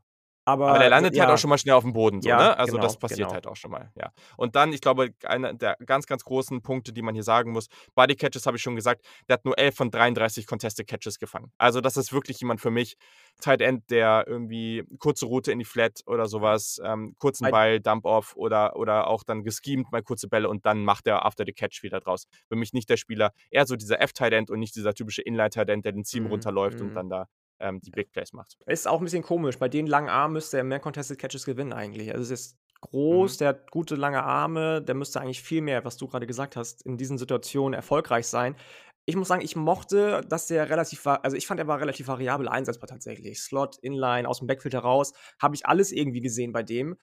[0.45, 1.35] Aber der Aber landet halt ja.
[1.35, 2.59] auch schon mal schnell aufm Boden so, Ja, ne?
[2.59, 3.33] Also, genau, das passiert genau.
[3.33, 4.13] halt auch schon mal, ja.
[4.37, 7.69] Und dann, ich glaube, einer der ganz, ganz großen Punkte, die man hier sagen muss,
[7.95, 11.53] Body Catches habe ich schon gesagt, der hat nur 11 von 33 Contested Catches gefangen.
[11.59, 12.97] Also, das ist wirklich jemand für mich,
[13.41, 17.81] Tight End, der irgendwie kurze Route in die Flat oder so was, ähm, kurzen Ball,
[17.81, 21.45] Dump Off oder oder auch dann geschemt, mal kurze Bälle und dann macht er after
[21.47, 22.27] the catch wieder draus.
[22.49, 25.51] Für mich nicht der Spieler eher so dieser F-Tight End und nicht dieser typische Inline
[25.51, 26.95] Tight End, der den Seam Mhm, runterläuft und mhm.
[26.95, 27.27] dann da,
[27.63, 28.59] ähm, die Big Plays macht.
[28.67, 29.59] Ist auch 'n bisschen komisch.
[29.59, 32.13] Bei den langen Armen müsste er mehr Contested Catches gewinnen eigentlich.
[32.15, 32.59] Also, er ist
[33.11, 33.33] Mhm.
[33.33, 36.57] groß, der hat gute lange Arme, der müsste eigentlich viel mehr, was du grade gesagt
[36.57, 38.55] hast, in diesen Situationen erfolgreich sein.
[39.05, 42.49] Ich muss sagen, ich mochte, dass der relativ also, ich fand, er war relativ variabel
[42.49, 43.41] einsetzbar tatsächlich.
[43.41, 46.97] Slot, Inline, aus'm Backfield heraus, habe ich alles irgendwie gesehen bei dem.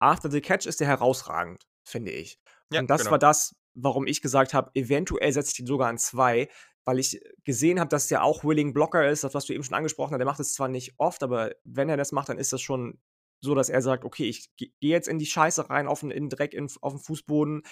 [0.00, 2.38] After the catch ist der herausragend, finde ich.
[2.70, 3.10] Ja, Und das genau.
[3.10, 6.48] war das, warum ich gesagt habe, eventuell setze ich den sogar an 2,
[6.84, 9.74] weil ich gesehen habe, dass der auch Willing Blocker ist, das, was du eben schon
[9.76, 10.18] angesprochen hast.
[10.18, 12.98] Der macht es zwar nicht oft, aber wenn er das macht, dann ist das schon
[13.42, 16.10] so, dass er sagt: „Okay, ich ge gehe jetzt in die Scheiße rein, auf 'n
[16.10, 17.62] in Dreck in auf'm Fußboden.“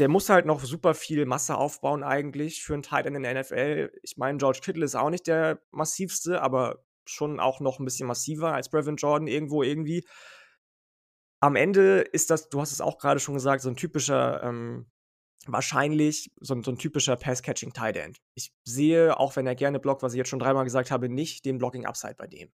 [0.00, 3.32] Der muss halt noch super viel Masse aufbauen eigentlich für 'n Tight End in der
[3.34, 3.92] NFL.
[4.02, 8.06] Ich meine, George Kittle ist auch nicht der massivste, aber schon auch noch 'n bisschen
[8.08, 10.04] massiver als Brevin Jordan irgendwo irgendwie.
[11.42, 14.88] Am Ende ist das du hast es auch grade schon gesagt, so 'n typischer, ähm
[15.52, 18.18] wahrscheinlich so 'n so 'n typischer Pass-Catching Tight End.
[18.34, 21.44] Ich sehe, auch wenn er gerne blockt, was ich jetzt schon dreimal gesagt habe, nicht
[21.44, 22.50] den Blocking Upside bei dem.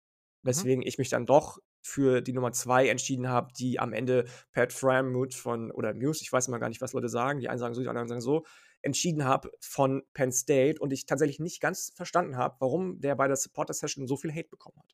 [0.45, 0.69] Mhm.
[0.69, 4.73] Weswegen ich mich dann doch für die Nummer 2 entschieden habe, die am Ende Pat
[4.73, 7.73] Freiermuth von oder Muse, ich weiß immer gar nicht, was Leute sagen, die einen sagen
[7.73, 8.45] so, die anderen sagen so,
[8.81, 13.27] entschieden habe von Penn State und ich tatsächlich nicht ganz verstanden habe, warum der bei
[13.27, 14.93] der Supporter Session so viel Hate bekommen hat.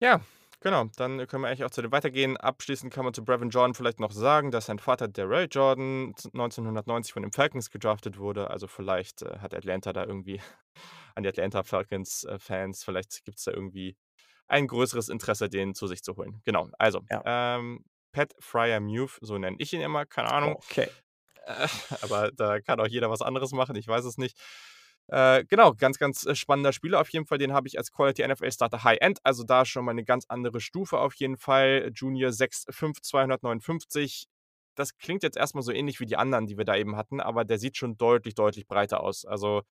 [0.00, 0.20] Ja,
[0.62, 0.84] genau.
[0.96, 2.36] Dann können wir eigentlich auch zu dem weitergehen.
[2.36, 6.32] Abschließend kann man zu Brevin Jordan vielleicht noch sagen, dass sein Vater Darrell Jordan z
[6.34, 8.50] 1990 von den Falcons gedraftet wurde.
[8.50, 10.40] Also, vielleicht, äh, hat Atlanta da irgendwie
[11.14, 13.96] an die Atlanta Falcons, äh, Fans vielleicht gibt's da irgendwie
[14.48, 16.40] ein größeres Interesse, den zu sich zu holen.
[16.44, 17.22] Genau, also, Ja.
[17.56, 20.56] ähm, Pat Freiermuth, so nenne ich ihn immer, keine Ahnung.
[20.56, 20.88] Okay.
[21.46, 21.66] Äh,
[22.02, 24.38] aber da kann auch jeder was anderes machen, ich weiß es nicht.
[25.08, 27.38] Äh, genau, ganz, ganz, äh, spannender Spieler auf jeden Fall.
[27.38, 30.26] Den habe ich als Quality NFL Starter High End, also da schon mal 'ne ganz
[30.28, 31.90] andere Stufe auf jeden Fall.
[31.94, 34.26] Junior 6'5", 259.
[34.74, 37.44] das klingt jetzt erstmal so ähnlich wie die anderen, die wir da eben hatten, aber
[37.44, 39.26] der sieht schon deutlich, deutlich breiter aus.
[39.26, 39.62] Also,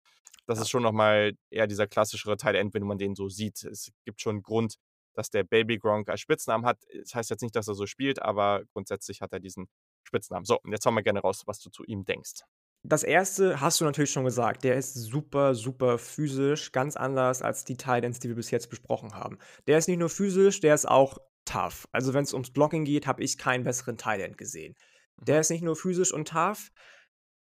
[0.47, 0.63] das Ja.
[0.63, 3.63] ist schon noch mal eher dieser klassischere Tight End, wenn man den so sieht.
[3.63, 4.75] Es gibt schon 'n Grund,
[5.15, 6.79] dass der Baby Gronk als Spitznamen hat.
[6.99, 9.69] Das heißt jetzt nicht, dass er so spielt, aber grundsätzlich hat er diesen
[10.03, 10.45] Spitznamen.
[10.45, 12.41] So, und jetzt hau mal gerne raus, was du zu ihm denkst.
[12.85, 13.59] Das 1.
[13.61, 14.63] hast du natürlich schon gesagt.
[14.63, 18.69] Der ist super, super physisch, ganz anders als die Tight Ends, die wir bis jetzt
[18.71, 19.37] besprochen haben.
[19.67, 21.87] Der ist nicht nur physisch, der ist auch tough.
[21.91, 24.75] Also, wenn's ums Blocking geht, habe ich keinen besseren Tight End gesehen.
[25.19, 25.41] Der Mhm.
[25.41, 26.71] ist nicht nur physisch und tough,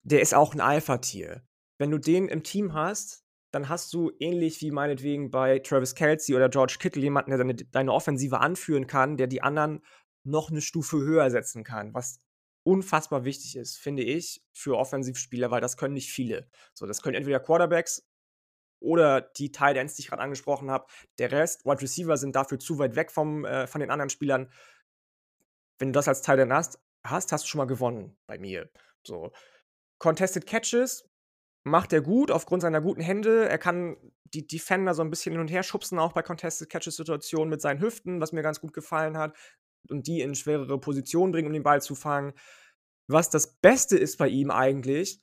[0.03, 1.43] der ist auch 'n Alpha-Tier.
[1.79, 6.31] Wenn du den im Team hast, dann hast du ähnlich wie meinetwegen bei Travis Kelce
[6.35, 9.83] oder George Kittle jemanden, der deine deine Offensive anführen kann, der die anderen
[10.25, 12.21] noch 'ne Stufe höher setzen kann, was
[12.69, 16.49] unfassbar wichtig ist, finde ich, für Offensivspieler, weil das können nicht viele.
[16.75, 18.07] So, das können entweder Quarterbacks
[18.81, 20.87] oder die Tight Ends, die ich grad angesprochen habe.
[21.19, 24.51] Der Rest, Wide Receiver, sind dafür zu weit weg vom äh, von den anderen Spielern.
[25.79, 28.71] Wenn du das als Tight End hast hast, hast du schon mal gewonnen bei mir.
[29.07, 29.33] So.
[29.99, 31.09] Contested Catches
[31.65, 33.49] macht er gut aufgrund seiner guten Hände.
[33.49, 37.51] Er kann die Defender so 'n bisschen hin und her schubsen, auch bei Contested Catches-Situationen
[37.51, 39.35] mit seinen Hüften, was mir ganz gut gefallen hat
[39.89, 42.33] und die in schwerere Positionen bringen, um den Ball zu fangen.
[43.09, 45.21] Was das Beste ist bei ihm eigentlich,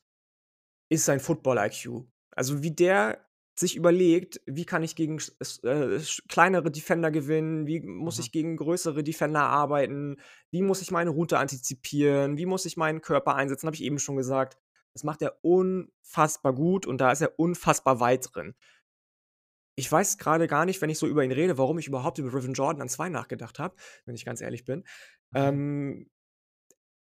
[0.89, 2.08] ist sein Football-IQ.
[2.32, 3.26] Also, wie der
[3.58, 5.20] sich überlegt: „Wie kann ich gegen
[5.64, 5.99] äh,
[6.30, 7.68] kleinere Defender gewinnen?
[7.68, 8.20] Wie muss Mhm.
[8.20, 10.18] ich gegen größere Defender arbeiten?
[10.51, 12.38] Wie muss ich meine Route antizipieren?
[12.38, 14.58] Wie muss ich meinen Körper einsetzen?“ Habe ich eben schon gesagt.
[14.93, 18.56] Das macht er unfassbar gut und da ist er unfassbar weit drin.
[19.78, 22.32] Ich weiß grade gar nicht, wenn ich so über ihn rede, warum ich überhaupt über
[22.32, 24.86] Brevin Jordan an 2 nachgedacht habe, wenn ich ganz ehrlich bin.
[25.32, 25.38] Mhm.
[25.39, 26.09] Ähm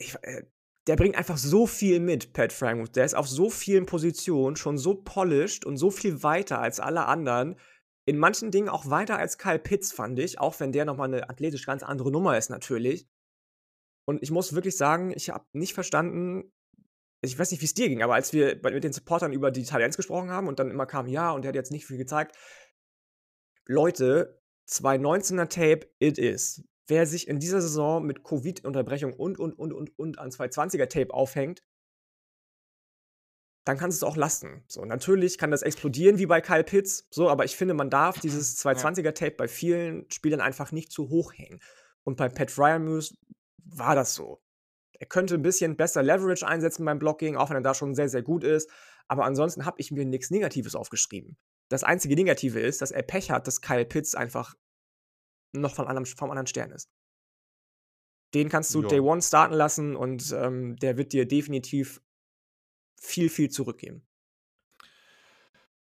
[0.00, 0.44] ich äh,
[0.86, 2.96] der bringt einfach so viel mit, Pat Freiermuth.
[2.96, 7.04] Der ist auf so vielen Positionen schon so polished und so viel weiter als alle
[7.06, 7.56] anderen.
[8.06, 11.09] In manchen Dingen auch weiter als Kyle Pitts, fand ich, auch wenn der noch mal
[11.09, 13.06] 'ne athletisch ganz andere Nummer ist natürlich.
[14.09, 16.50] Und ich muss wirklich sagen, ich habe nicht verstanden
[17.20, 19.96] ich weiß nicht, wie's dir ging, aber als wir mit den Supportern über die Ends
[19.96, 22.36] gesprochen haben und dann immer kam: „Ja, und der hat jetzt nicht viel gezeigt.“
[23.66, 26.64] Leute, 2019er Tape, it is.
[26.86, 31.12] Wer sich in dieser Saison mit Covid-Unterbrechung und, und, und, und, und an 2020er Tape
[31.12, 31.62] aufhängt
[33.68, 34.64] dann kannst du's auch lassen.
[34.66, 38.18] So, natürlich kann das explodieren wie bei Kyle Pitts, so, aber ich finde, man darf
[38.20, 38.72] dieses Ja.
[38.72, 41.60] 2020er Tape bei vielen Spielern einfach nicht zu hoch hängen.
[42.02, 43.14] Und bei Pat Freiermuth
[43.58, 44.40] war das so.
[45.01, 48.09] Er könnte 'n bisschen besser Leverage einsetzen beim Blocking, auch wenn er da schon sehr,
[48.09, 48.70] sehr gut ist.
[49.07, 51.36] Aber ansonsten habe ich mir nix Negatives aufgeschrieben.
[51.70, 54.55] Das einzige Negative ist, dass er Pech hat, dass Kyle Pitts einfach
[55.55, 56.86] noch von anderem vom anderen Stern ist.
[58.34, 59.01] Den kannst du Day Ja.
[59.01, 62.01] One starten lassen und, ähm, der wird dir definitiv
[63.01, 64.03] viel, viel zurückgeben.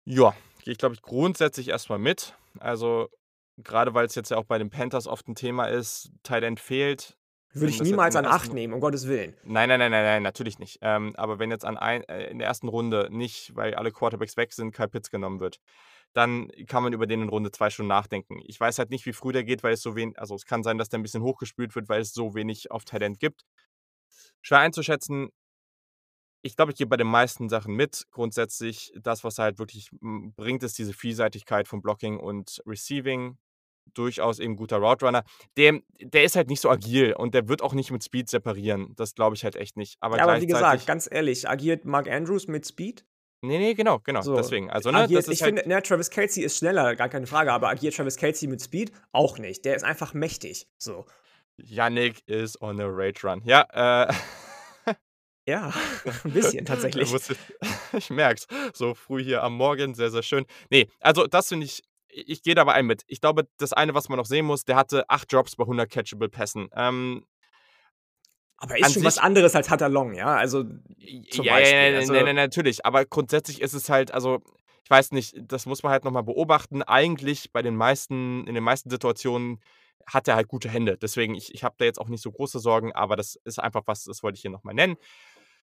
[0.07, 2.35] Ja, gehe ich, glaube ich, grundsätzlich erst mal mit.
[2.59, 3.07] Also,
[3.63, 7.15] grade weil's jetzt ja auch bei den Panthers oft 'n Thema ist, End fehlt.
[7.53, 9.35] Würde ich niemals an 8 ersten nehmen, um Gottes Willen.
[9.43, 10.79] Nein, nein, nein, nein, nein, natürlich nicht.
[10.81, 12.67] Ähm, aber wenn jetzt an ein äh, in der 1.
[12.67, 15.59] Runde nicht, weil alle Quarterbacks weg sind, Kyle Pitts genommen wird,
[16.13, 18.39] dann kann man über den in Runde 2 schon nachdenken.
[18.45, 20.63] Ich weiß halt nicht, wie früh der geht, weil es so wen also, es kann
[20.63, 23.43] sein, dass der 'n bisschen hochgespült wird, weil es so wenig auf End gibt.
[24.45, 25.29] Schwer einzuschätzen.
[26.45, 28.05] Ich glaube, ich gehe bei den meisten Sachen mit.
[28.11, 33.37] Grundsätzlich das, was er halt wirklich, bringt, ist diese Vielseitigkeit von Blocking und Receiving.
[33.93, 35.23] Durchaus eben guter Route Runner.
[35.57, 38.93] Dem der ist halt nicht so agil und der wird auch nicht mit Speed separieren.
[38.95, 39.97] Das glaube ich halt echt nicht.
[39.99, 43.05] Aber Ja, aber wie gesagt, ganz ehrlich, agiert Mark Andrews mit Speed?
[43.41, 44.69] Ne, ne, genau, genau, So, deswegen.
[44.69, 47.67] Also, ne, agiert ich halt finde, ne, Travis Kelce ist schneller, gar keine Frage, aber
[47.69, 48.93] agiert Travis Kelce mit Speed?
[49.11, 49.65] Auch nicht.
[49.65, 51.05] Der ist einfach mächtig, so.
[51.57, 53.41] Yannick is on a rage run.
[53.45, 54.13] Ja, äh
[55.45, 55.73] Ja,
[56.23, 57.13] 'n bisschen tatsächlich.
[57.97, 58.77] ich merke es.
[58.77, 60.45] So früh hier am Morgen, sehr, sehr schön.
[60.69, 61.81] Ne, also, das finde ich
[62.13, 63.03] ich gehe da bei einem mit.
[63.07, 65.89] Ich glaube, das eine, was man noch sehen muss, der hatte 8 Drops bei 100
[65.89, 66.69] catchable Pässen.
[66.75, 67.25] Ähm
[68.57, 70.35] Aber ist schon was sich anderes als Hunter Long, ja?
[70.35, 72.85] Also, zum Ja, Beispiel, ja, ja, also ne, ne, natürlich.
[72.85, 74.41] Aber grundsätzlich ist es halt also,
[74.83, 76.83] ich weiß nicht, das muss man halt noch mal beobachten.
[76.83, 79.61] Eigentlich bei den meisten in den meisten Situationen
[80.05, 80.97] hat er halt gute Hände.
[80.97, 83.83] Deswegen, ich ich habe da jetzt auch nicht so große Sorgen, aber das ist einfach
[83.85, 84.97] was, das wollte ich hier noch mal nennen.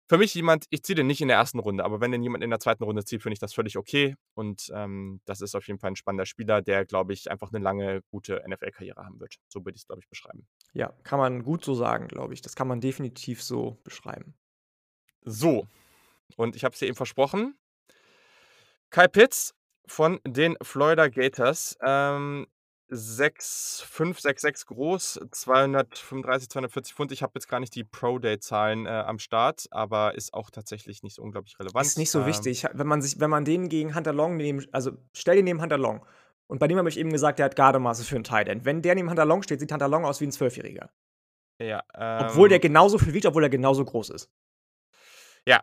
[0.10, 1.60] Für mich jemand ich ziehe den nicht in der 1.
[1.60, 2.84] Runde, aber wenn den jemand in der 2.
[2.86, 4.16] Runde zieht, finde ich das völlig okay.
[4.36, 7.58] Und, ähm, das ist auf jeden Fall 'n spannender Spieler, der, glaube ich, einfach 'ne
[7.58, 9.36] lange, gute NFL-Karriere haben wird.
[9.48, 10.46] So würde ich's, glaube ich, beschreiben.
[10.74, 12.42] Ja, kann man gut so sagen, glaube ich.
[12.42, 14.36] Das kann man definitiv so beschreiben.
[15.24, 15.68] So,
[16.38, 17.56] und ich habe es dir eben versprochen.
[18.94, 19.54] Kyle Pitts
[19.88, 22.48] von den Florida Gators, ähm,
[22.96, 27.12] 6'5", 6'6" groß, 235, 240 Pfund.
[27.12, 31.16] Ich habe jetzt gar nicht die Pro-Day-Zahlen, äh, am Start, aber ist auch tatsächlich nicht
[31.16, 31.86] so unglaublich relevant.
[31.88, 32.66] Ist nicht so Ähm wichtig.
[32.74, 35.78] Wenn man sich wenn man den gegen Hunter Long neben also, stell den neben Hunter
[35.78, 36.06] Long.
[36.48, 38.66] Und bei dem habe ich eben gesagt, der hat Gardemaße für 'n Tight End.
[38.66, 40.90] Wenn der neben Hunter Long steht, sieht Hunter Long aus wie 'n Zwölfjähriger.
[41.60, 41.82] Ja,
[42.18, 44.30] Obwohl der ähm genauso viel wiegt, obwohl er genauso groß ist.
[45.48, 45.62] Ja,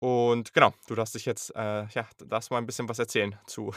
[0.00, 3.72] und genau, du darfst dich jetzt, äh ja, darfst mal 'n bisschen was erzählen zu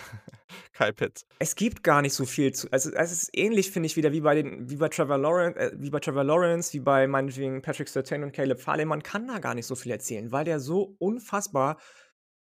[0.71, 1.25] Kyle Pitts.
[1.39, 4.21] Es gibt gar nicht so viel zu also, es ist ähnlich, finde ich, wieder wie
[4.21, 7.89] bei den wie bei Trevor Lawren äh, wie bei Trevor Lawrence, wie bei meinetwegen Patrick
[7.89, 8.85] Surtain und Caleb Farley.
[8.85, 11.77] Man kann da gar nicht so viel erzählen, weil der so unfassbar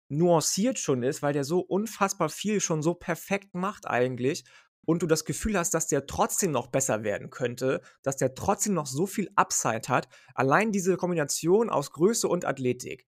[0.09, 4.43] nuanciert schon ist, weil der so unfassbar viel schon so perfekt macht eigentlich
[4.85, 8.73] und du das Gefühl hast, dass der trotzdem noch besser werden könnte, dass der trotzdem
[8.73, 10.07] noch so viel Upside hat.
[10.35, 13.07] Allein diese Kombination aus Größe und Athletik.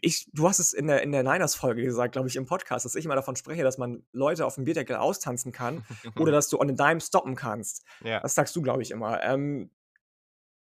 [0.00, 2.94] Ich du hast es in der in der Niners-Folge gesagt, glaube ich, im Podcast, dass
[2.94, 5.84] ich immer davon spreche, dass man Leute aufm Bierdeckel austanzen kann
[6.18, 7.84] oder dass du on a dime stoppen kannst.
[8.02, 8.20] Ja.
[8.20, 9.22] Das sagst du, glaube ich, immer.
[9.22, 9.70] Ähm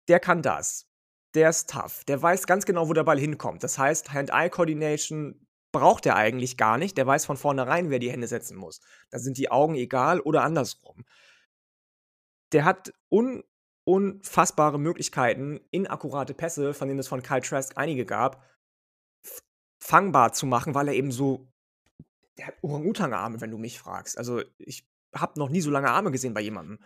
[0.08, 0.88] der kann das.
[1.34, 2.04] Der ist tough.
[2.04, 3.62] Der weiß ganz genau, wo der Ball hinkommt.
[3.62, 6.96] Das heißt, Hand-Eye-Coordination braucht er eigentlich gar nicht.
[6.96, 8.80] Der weiß von vornherein, wer die Hände setzen muss.
[9.10, 11.04] Da sind die Augen egal oder andersrum.
[12.52, 13.42] Der hat un
[13.86, 18.42] unfassbare Möglichkeiten, inakkurate Pässe, von denen es von Kyle Trask einige gab,
[19.84, 21.46] fangbar zu machen, weil er eben so
[22.38, 24.18] der hat Orang-Utan-Arme, wenn du mich fragst.
[24.18, 26.78] Also, ich habe noch nie so lange Arme gesehen bei jemandem.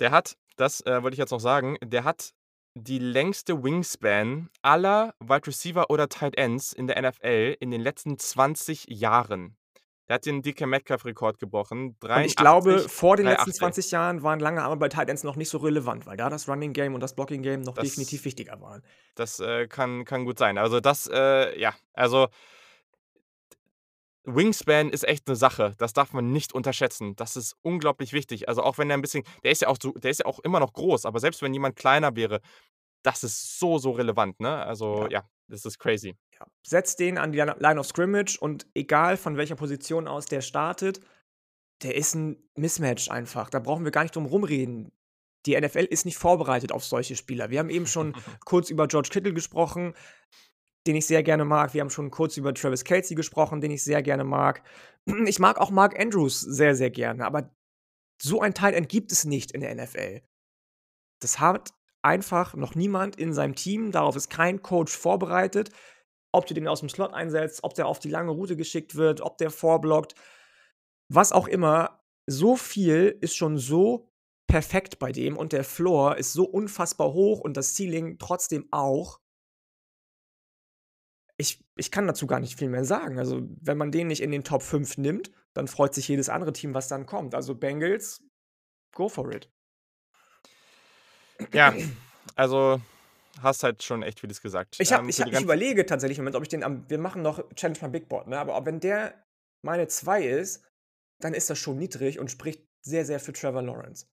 [0.00, 2.32] Der hat das, äh, wollte ich jetzt noch sagen, der hat
[2.74, 8.18] die längste Wingspan aller Wide Receiver oder Tight Ends in der NFL in den letzten
[8.18, 9.56] 20 Jahren.
[10.08, 13.52] Der hat den DK Metcalf-Rekord gebrochen, Und ich glaube, 83, vor den letzten 380.
[13.52, 16.48] 20 Jahren waren lange Arme bei Tight Ends noch nicht so relevant, weil da das
[16.48, 18.82] Running Game und das Blocking Game noch Das definitiv wichtiger waren.
[19.18, 20.58] Das, äh, kann kann gut sein.
[20.58, 22.28] Also, das, äh ja, also
[24.28, 25.74] Wingspan ist echt 'ne Sache.
[25.78, 27.14] Das darf man nicht unterschätzen.
[27.16, 28.48] Das ist unglaublich wichtig.
[28.48, 30.40] Also, auch wenn er 'n bisschen der ist ja auch so der ist ja auch
[30.40, 32.40] immer noch groß, aber selbst wenn jemand kleiner wäre,
[33.02, 34.64] das ist so, so relevant, ne?
[34.66, 35.10] Also, Ja.
[35.10, 36.16] ja, das ist crazy.
[36.38, 36.46] Ja.
[36.62, 41.00] Setz den an die Line of Scrimmage und egal von welcher Position aus der startet,
[41.82, 43.50] der ist 'n Mismatch einfach.
[43.50, 44.92] Da brauchen wir gar nicht drum rumreden.
[45.46, 47.50] Die NFL ist nicht vorbereitet auf solche Spieler.
[47.50, 48.14] Wir haben eben schon
[48.44, 49.94] kurz über George Kittle gesprochen,
[50.86, 51.74] den ich sehr gerne mag.
[51.74, 54.62] Wir haben schon kurz über Travis Kelce gesprochen, den ich sehr gerne mag.
[55.26, 57.54] Ich mag auch Mark Andrews sehr, sehr gerne, aber
[58.20, 60.22] so ein Tight End gibt es nicht in der NFL.
[61.20, 61.72] Das hat
[62.02, 63.92] einfach noch niemand in seinem Team.
[63.92, 65.70] Darauf ist kein Coach vorbereitet.
[66.32, 69.38] Ob du den aus'm Slot einsetzt, ob der auf die lange Route geschickt wird, ob
[69.38, 70.14] der vorblockt,
[71.08, 72.02] was auch immer.
[72.26, 74.10] So viel ist schon so
[74.48, 79.20] perfekt bei dem und der Floor ist so unfassbar hoch und das Ceiling trotzdem auch.
[81.36, 83.18] Ich ich kann dazu gar nicht viel mehr sagen.
[83.18, 86.52] Also, wenn man den nicht in den Top 5 nimmt, dann freut sich jedes andere
[86.52, 87.34] Team, was dann kommt.
[87.34, 88.22] Also, Bengals,
[88.94, 89.50] go for it.
[91.52, 91.74] Ja,
[92.34, 92.80] also,
[93.42, 94.76] hast halt schon echt vieles gesagt.
[94.78, 97.22] Ich habe Ähm, ich die ich überlege tatsächlich Moment, ob ich den am wir machen
[97.22, 98.38] noch Challenge my Big Board, ne?
[98.38, 99.22] Aber wenn der
[99.64, 100.64] meine 2 ist,
[101.20, 104.06] dann ist das schon niedrig und spricht sehr, sehr für Trevor Lawrence.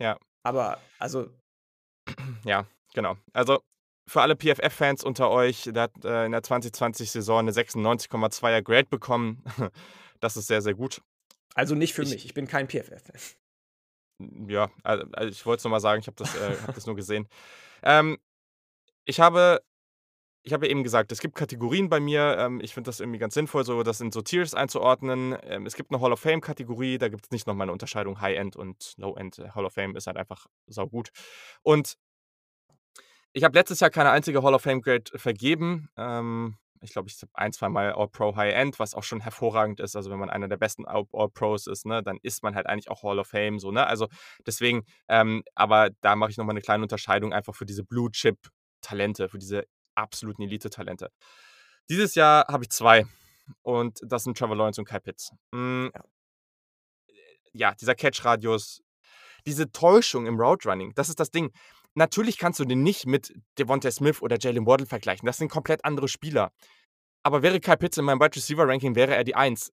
[0.00, 0.18] Ja.
[0.46, 1.30] Aber, also
[2.44, 3.16] Ja, genau.
[3.32, 3.60] Also,
[4.08, 9.42] für alle PFF-Fans unter euch, der hat, äh, in der 2020-Saison 'ne 96,2er Grade bekommen.
[10.20, 11.00] Das ist sehr, sehr gut.
[11.54, 12.24] Also, nicht für Ich mich.
[12.24, 13.20] Ich bin kein PFF-Fan.
[14.48, 16.86] Ja, al also, ich wollte es nur mal sagen, ich habe das äh, habe das
[16.86, 17.28] nur gesehen.
[17.84, 18.18] Ähm,
[19.08, 19.60] ich habe
[20.44, 22.36] ich habe eben gesagt, es gibt Kategorien bei mir.
[22.38, 25.36] Ähm, ich finde das irgendwie ganz sinnvoll, so das in so Tiers einzuordnen.
[25.42, 28.56] Ähm, es gibt 'ne Hall of Fame-Kategorie, da gibt's nicht noch mal 'ne Unterscheidung High-End
[28.56, 29.38] und Low-End.
[29.54, 31.10] Hall of Fame ist halt einfach saugut.
[31.62, 31.96] Und
[33.36, 35.88] ich habe letztes Jahr keine einzige Hall of Fame-Grade vergeben.
[35.96, 39.96] Ähm, ich glaube, ich habe ein, zweimal All-Pro High-End, was auch schon hervorragend ist.
[39.96, 42.88] Also, wenn man einer der besten All All-Pros ist, ne, dann ist man halt eigentlich
[42.90, 43.86] auch Hall of Fame so, ne?
[43.86, 44.06] Also,
[44.46, 47.84] deswegen ähm, aber da mache ich noch mal 'ne kleine Unterscheidung einfach für diese
[48.78, 51.10] Blue-Chip-Talente, für diese absoluten Elite-Talente.
[51.88, 53.06] Dieses Jahr habe ich 2
[53.62, 55.30] und das sind Trevor Lawrence und Kyle Pitts.
[55.54, 55.90] Hm
[57.52, 57.74] Ja.
[57.74, 58.82] dieser Catch-Radius,
[59.46, 61.50] diese Täuschung im Route Running, das ist das Ding.
[61.94, 65.26] Natürlich kannst du den nicht mit Devonta Smith oder Jalen Waddle vergleichen.
[65.26, 66.52] Das sind komplett andere Spieler.
[67.24, 69.72] Aber wäre Kyle Pitts in meinem Wide Receiver Ranking, wäre er die 1.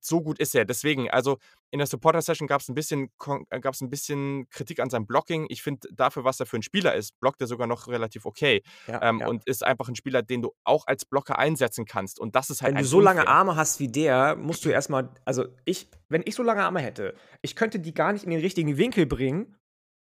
[0.00, 0.64] So gut ist er.
[0.64, 1.38] Deswegen, also,
[1.70, 5.46] in der Supporter-Session gab's 'n bisschen Kon äh, gab's 'n bisschen Kritik an seinem Blocking.
[5.50, 8.62] Ich finde, dafür, was er für 'n Spieler ist, blockt er sogar noch relativ okay.
[8.86, 9.30] Ja, Ähm, ja.
[9.30, 12.18] und ist einfach 'n Spieler, den du auch als Blocker einsetzen kannst.
[12.20, 13.26] Und das ist halt Wenn du so lange unfair.
[13.26, 16.80] Arme hast wie der, musst du erst mal also, ich wenn ich so lange Arme
[16.80, 19.56] hätte, ich könnte die gar nicht in den richtigen Winkel bringen,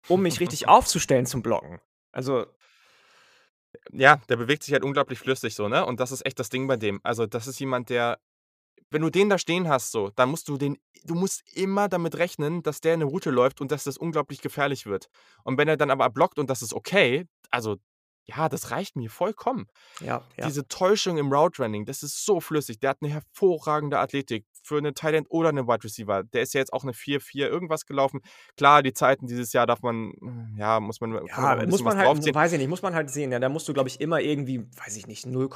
[0.08, 1.80] um mich richtig aufzustellen zum Blocken.
[2.14, 2.46] Also
[3.92, 5.86] Ja, der bewegt sich halt unglaublich flüssig so, ne?
[5.86, 7.00] Und das ist echt das Ding bei dem.
[7.04, 8.20] Also, das ist jemand, der
[8.92, 12.16] wenn du den da stehen hast so, dann musst du den du musst immer damit
[12.18, 15.08] rechnen, dass der 'ne Route läuft und dass das unglaublich gefährlich wird.
[15.44, 17.78] Und wenn er dann aber blockt und das ist okay, also,
[18.26, 19.68] ja, das reicht mir vollkommen.
[20.02, 20.56] Ja, ja.
[20.56, 22.80] Diese Täuschung im Route Running, das ist so flüssig.
[22.80, 26.24] Der hat 'ne hervorragende Athletik, für eine Tight End oder eine Wide Receiver.
[26.24, 28.22] Der ist ja jetzt auch eine 4-4 irgendwas gelaufen.
[28.58, 30.14] Klar, die Zeiten dieses Jahr darf man,
[30.58, 32.36] ja, muss man, ja, man muss man halt, draufziehen.
[32.36, 33.32] weiß ich nicht, muss man halt sehen.
[33.32, 35.50] Ja, da musst du, glaube ich, immer irgendwie, weiß ich nicht, 0,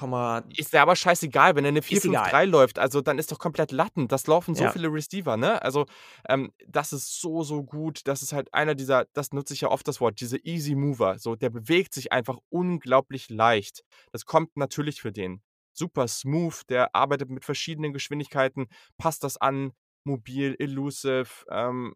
[0.55, 4.07] ist ja aber scheißegal, wenn er eine 4-5-3 läuft, also dann ist doch komplett Latten.
[4.07, 4.71] Das laufen so ja.
[4.71, 5.61] viele Receiver, ne?
[5.61, 5.85] Also,
[6.27, 8.01] ähm, das ist so, so gut.
[8.07, 11.17] Das ist halt einer dieser, das nutze ich ja oft das Wort, diese Easy Mover.
[11.19, 13.83] So, der bewegt sich einfach unglaublich leicht.
[14.11, 15.41] Das kommt natürlich für den.
[15.79, 18.67] Super smooth, der arbeitet mit verschiedenen Geschwindigkeiten,
[18.97, 19.71] passt das an,
[20.03, 21.95] mobil, elusive, ähm,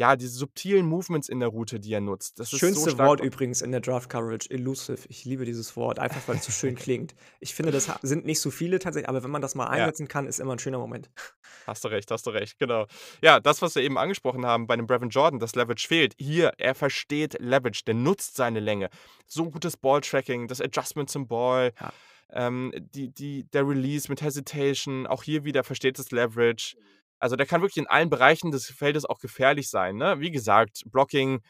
[0.00, 2.40] ja, diese subtilen Movements in der Route, die er nutzt.
[2.40, 5.00] Das Schönste so Wort übrigens in der Draft Coverage, elusive.
[5.10, 7.14] Ich liebe dieses Wort, einfach weil es so schön klingt.
[7.38, 10.08] Ich finde, das sind nicht so viele tatsächlich, aber wenn man das mal einsetzen ja.
[10.08, 11.10] kann, ist immer ein schöner Moment.
[11.66, 12.86] Hast du recht, hast du recht, genau.
[13.22, 16.14] Ja, das, was wir eben angesprochen haben bei dem Brevin Jordan, das Leverage fehlt.
[16.18, 18.88] Hier, er versteht Leverage, der nutzt seine Länge.
[19.26, 21.72] So gutes Balltracking, das Adjustment zum Ball.
[21.78, 21.92] Ja.
[22.32, 26.76] Ähm, die, die, der Release mit Hesitation, auch hier wieder versteht das Leverage.
[27.18, 29.96] Also der kann wirklich in allen Bereichen des Feldes auch gefährlich sein.
[29.96, 30.20] Ne?
[30.20, 31.40] Wie gesagt, Blocking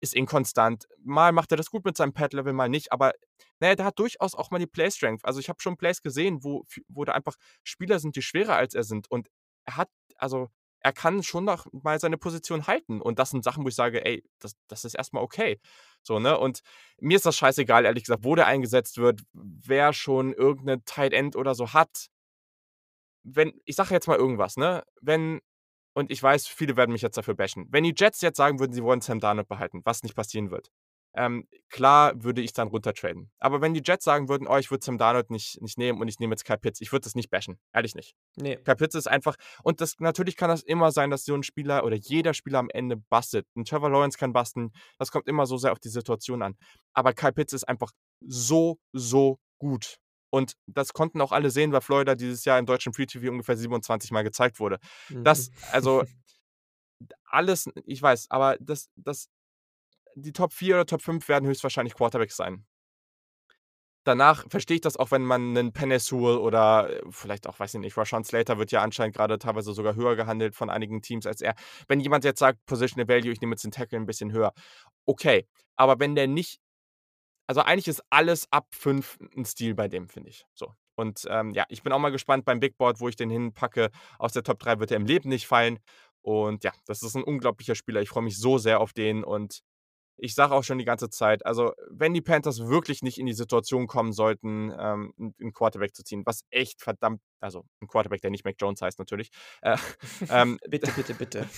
[0.00, 0.86] ist inkonstant.
[1.02, 2.92] Mal macht er das gut mit seinem Pad-Level, mal nicht.
[2.92, 3.12] Aber
[3.58, 5.24] naja, der hat durchaus auch mal die Play-Strength.
[5.24, 8.74] Also ich habe schon Plays gesehen, wo, wo da einfach Spieler sind, die schwerer als
[8.74, 9.10] er sind.
[9.10, 9.28] Und
[9.64, 13.00] er hat, also er kann schon noch mal seine Position halten.
[13.00, 15.58] Und das sind Sachen, wo ich sage, ey, das, das ist erstmal okay.
[16.06, 16.38] So, ne?
[16.38, 16.60] Und
[17.00, 21.36] mir ist das scheißegal, ehrlich gesagt, wo der eingesetzt wird, wer schon irgendeine Tight End
[21.36, 22.08] oder so hat
[23.24, 24.84] wenn, ich sage jetzt mal irgendwas, ne?
[25.00, 25.40] Wenn,
[25.94, 28.72] und ich weiß, viele werden mich jetzt dafür bashen, wenn die Jets jetzt sagen würden,
[28.72, 30.70] sie wollen Sam Darnold behalten, was nicht passieren wird,
[31.16, 33.30] ähm, klar würde ich dann runtertraden.
[33.38, 36.08] Aber wenn die Jets sagen würden, oh, ich würde Sam Darnold nicht, nicht nehmen und
[36.08, 37.58] ich nehme jetzt Kyle Pitts, ich würde das nicht bashen.
[37.72, 38.14] Ehrlich nicht.
[38.36, 38.56] Nee.
[38.56, 41.84] Kyle Pitts ist einfach, und das, natürlich kann das immer sein, dass so ein Spieler
[41.84, 43.46] oder jeder Spieler am Ende bastet.
[43.56, 46.56] Ein Trevor Lawrence kann basten, das kommt immer so sehr auf die Situation an.
[46.92, 49.98] Aber Kyle Pitts ist einfach so, so gut.
[50.30, 53.56] Und das konnten auch alle sehen, weil Florida dieses Jahr im deutschen Free TV ungefähr
[53.56, 54.78] 27 Mal gezeigt wurde.
[55.08, 55.56] Das, mhm.
[55.70, 56.04] also,
[57.24, 59.28] alles, ich weiß, aber das, das,
[60.14, 62.66] die Top 4 oder Top 5 werden höchstwahrscheinlich Quarterbacks sein.
[64.04, 67.80] Danach verstehe ich das auch, wenn man einen Penesul oder äh, vielleicht auch, weiß ich
[67.80, 71.40] nicht, Rashawn Slater wird ja anscheinend gerade teilweise sogar höher gehandelt von einigen Teams als
[71.40, 71.54] er.
[71.88, 74.52] Wenn jemand jetzt sagt, Positional Value, ich nehme jetzt den Tackle ein bisschen höher,
[75.06, 75.46] okay.
[75.76, 76.60] Aber wenn der nicht
[77.46, 80.46] also eigentlich ist alles ab 5 ein Stil bei dem, finde ich.
[80.54, 80.72] So.
[80.96, 83.90] Und ähm, ja, ich bin auch mal gespannt beim Big Board, wo ich den hinpacke.
[84.18, 85.78] Aus der Top 3 wird er im Leben nicht fallen.
[86.22, 88.00] Und ja, das ist ein unglaublicher Spieler.
[88.00, 89.60] Ich freue mich so sehr auf den und
[90.16, 93.32] ich sage auch schon die ganze Zeit, also wenn die Panthers wirklich nicht in die
[93.32, 98.30] Situation kommen sollten, ähm, einen Quarterback zu ziehen, was echt verdammt, also ein Quarterback, der
[98.30, 99.30] nicht Mac Jones heißt natürlich.
[99.62, 99.76] Äh,
[100.30, 101.48] ähm, bitte, bitte, bitte.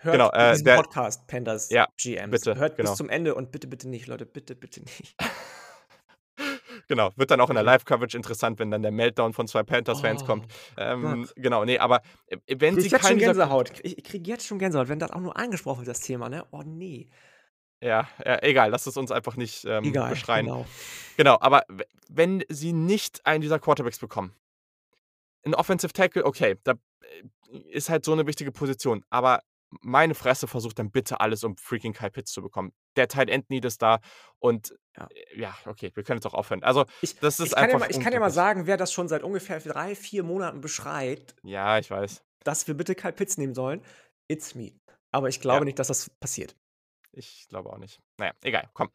[0.00, 2.30] Hört genau, äh, diesen der, Podcast, Panthers ja, GMs.
[2.30, 2.90] Bitte, Hört genau.
[2.90, 5.16] bis zum Ende und bitte, bitte nicht, Leute, bitte, bitte nicht.
[6.88, 10.22] genau, wird dann auch in der Live-Coverage interessant, wenn dann der Meltdown von zwei Panthers-Fans
[10.22, 10.46] oh, kommt.
[10.76, 13.72] Ähm, genau, nee, aber äh, wenn ich sie jetzt schon Gänsehaut.
[13.82, 16.44] Ich kriege jetzt schon Gänsehaut, wenn das auch nur angesprochen wird, das Thema, ne?
[16.50, 17.08] Oh nee.
[17.82, 20.46] Ja, ja, egal, lass es uns einfach nicht ähm, egal, beschreien.
[20.46, 20.66] Genau.
[21.16, 21.64] genau, aber
[22.08, 24.32] wenn sie nicht einen dieser Quarterbacks bekommen,
[25.44, 29.42] ein Offensive Tackle, okay, da äh, ist halt so eine wichtige Position, aber
[29.80, 32.72] meine Fresse versucht dann bitte alles, um freaking Kyle Pitts zu bekommen.
[32.96, 34.00] Der Tight End Need ist da
[34.38, 35.08] und ja.
[35.10, 36.62] Äh, ja, okay, wir können jetzt auch aufhören.
[36.62, 37.80] Also, ich, das ist ich einfach.
[37.80, 40.60] Ja mal, ich kann ja mal sagen, wer das schon seit ungefähr drei, vier Monaten
[40.60, 41.34] beschreit.
[41.42, 42.22] Ja, ich weiß.
[42.44, 43.82] Dass wir bitte Kyle Pitts nehmen sollen.
[44.28, 44.72] It's me.
[45.10, 45.64] Aber ich glaube ja.
[45.64, 46.54] nicht, dass das passiert.
[47.12, 48.00] Ich glaube auch nicht.
[48.18, 48.90] Naja, egal, komm.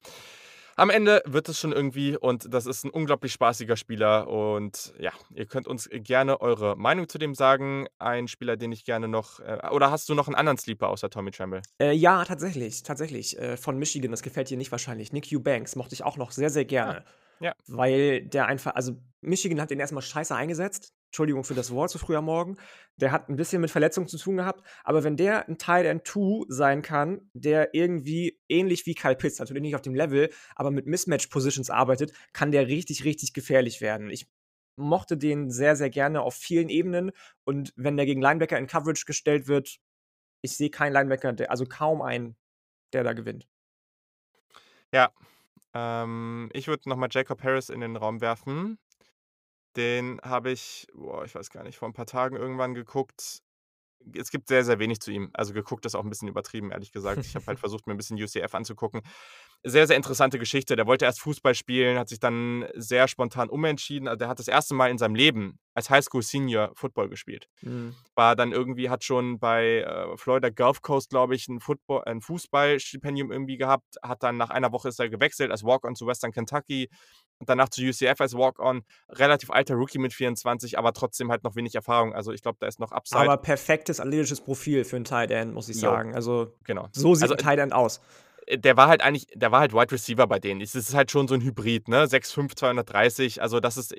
[0.80, 5.12] Am Ende wird es schon irgendwie und das ist ein unglaublich spaßiger Spieler und ja,
[5.34, 7.88] ihr könnt uns gerne eure Meinung zu dem sagen.
[7.98, 11.10] Ein Spieler, den ich gerne noch, äh, oder hast du noch einen anderen Sleeper außer
[11.10, 11.64] Tommy Tremble?
[11.82, 13.40] Äh, ja, tatsächlich, tatsächlich.
[13.40, 15.12] Äh, von Michigan, das gefällt dir nicht wahrscheinlich.
[15.12, 17.04] Nick Eubanks mochte ich auch noch sehr, sehr gerne.
[17.40, 17.48] Ja.
[17.48, 17.54] ja.
[17.66, 20.94] Weil der einfach, also Michigan hat den erstmal scheiße eingesetzt.
[21.18, 22.58] Entschuldigung für das Wort so früh am Morgen.
[22.98, 24.62] Der hat ein bisschen mit Verletzungen zu tun gehabt.
[24.84, 29.40] Aber wenn der ein Tight End 2 sein kann, der irgendwie ähnlich wie Kyle Pitts,
[29.40, 34.12] natürlich nicht auf dem Level, aber mit Mismatch-Positions arbeitet, kann der richtig, richtig gefährlich werden.
[34.12, 34.28] Ich
[34.76, 37.12] mochte den sehr, sehr gerne auf vielen Ebenen.
[37.46, 39.80] Und wenn der gegen Linebacker in Coverage gestellt wird,
[40.44, 42.36] ich sehe keinen Linebacker, also kaum einen,
[42.94, 43.48] der da gewinnt.
[44.94, 45.10] Ja.
[45.74, 48.78] Ähm, ich würde nochmal Jacob Harris in den Raum werfen.
[49.78, 53.44] Den habe ich, boah, ich weiß gar nicht, vor ein paar Tagen irgendwann geguckt.
[54.16, 55.30] Es gibt sehr, sehr wenig zu ihm.
[55.34, 57.24] Also geguckt ist auch ein bisschen übertrieben, ehrlich gesagt.
[57.24, 59.02] Ich habe halt versucht, mir ein bisschen UCF anzugucken.
[59.64, 60.76] Sehr, sehr interessante Geschichte.
[60.76, 64.08] Der wollte erst Fußball spielen, hat sich dann sehr spontan umentschieden.
[64.08, 67.48] Also der hat das erste Mal in seinem Leben als Highschool Senior Football gespielt.
[67.62, 67.96] Mhm.
[68.16, 72.22] War dann irgendwie, hat schon bei äh, Florida Gulf Coast, glaube ich, ein, Football, ein
[72.22, 76.32] Fußballstipendium irgendwie gehabt, hat dann nach einer Woche ist er gewechselt als Walk-On zu Western
[76.32, 76.90] Kentucky
[77.40, 78.84] und danach zu UCF als Walk-On.
[79.10, 82.14] Relativ alter Rookie mit 24, aber trotzdem halt noch wenig Erfahrung.
[82.14, 83.22] Also ich glaube, da ist noch Upside.
[83.22, 85.82] Aber perfektes athletisches Profil für einen Tight End, muss ich Jo.
[85.92, 86.16] sagen.
[86.16, 86.88] Also genau.
[86.92, 88.02] so sieht Also, ein Tight End aus.
[88.48, 90.62] äh, der war halt eigentlich, der war halt Wide Receiver bei denen.
[90.62, 92.08] Es ist halt schon so ein Hybrid, ne?
[92.08, 93.42] 6'5, 230.
[93.42, 93.94] Also, das ist,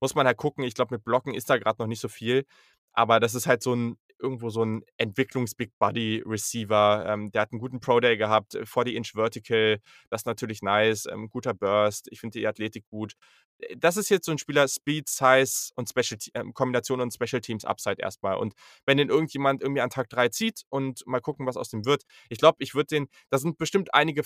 [0.00, 0.64] muss man halt gucken.
[0.64, 2.44] Ich glaube, mit Blocken ist da gerade noch nicht so viel.
[2.92, 7.04] Aber das ist halt so ein, irgendwo so ein Entwicklungs-Big Body Receiver.
[7.06, 9.78] Ähm, der hat einen guten Pro Day gehabt, 40-Inch Vertical.
[10.10, 11.06] Das ist natürlich nice.
[11.06, 12.08] Ähm, guter Burst.
[12.10, 13.14] Ich finde die Athletik gut.
[13.58, 17.40] Äh, Das ist jetzt so ein Spieler Speed, Size und Special ähm, Kombination und Special
[17.40, 18.36] Teams Upside erstmal.
[18.36, 18.54] Und
[18.86, 22.04] wenn den irgendjemand irgendwie an Tag 3 zieht und mal gucken, was aus dem wird.
[22.28, 24.22] Ich glaube, ich würde den, da sind bestimmt einige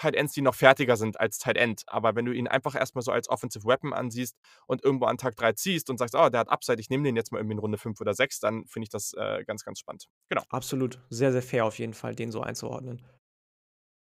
[0.00, 1.82] Tight Ends, die noch fertiger sind als Tight End.
[1.86, 4.34] Aber wenn du ihn einfach erstmal so als Offensive Weapon ansiehst
[4.66, 7.16] und irgendwo an Tag 3 ziehst und sagst, oh, der hat Upside, ich nehme den
[7.16, 9.78] jetzt mal irgendwie in Runde 5 oder 6, dann finde ich das äh, ganz, ganz
[9.78, 10.06] spannend.
[10.30, 10.42] Genau.
[10.48, 11.00] Absolut.
[11.10, 13.02] Sehr, sehr fair auf jeden Fall, den so einzuordnen.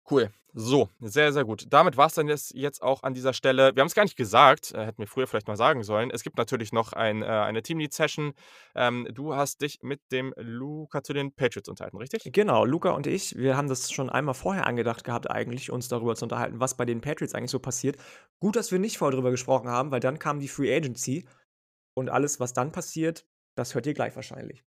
[0.09, 0.31] Cool.
[0.59, 1.65] So, sehr, sehr gut.
[1.69, 3.75] Damit war es dann jetzt, jetzt auch an dieser Stelle.
[3.75, 6.09] Wir haben es gar nicht gesagt, äh, hätten wir früher vielleicht mal sagen sollen.
[6.09, 8.33] Es gibt natürlich noch ein, äh, eine Teamlead-Session.
[8.73, 12.23] Ähm, du hast dich mit dem Luca zu den Patriots unterhalten, richtig?
[12.33, 16.15] Genau, Luca und ich, wir haben das schon einmal vorher angedacht gehabt, eigentlich, uns darüber
[16.15, 17.97] zu unterhalten, was bei den Patriots eigentlich so passiert.
[18.39, 21.27] Gut, dass wir nicht vorher drüber gesprochen haben, weil dann kam die Free Agency
[21.93, 24.63] und alles, was dann passiert, das hört ihr gleich wahrscheinlich.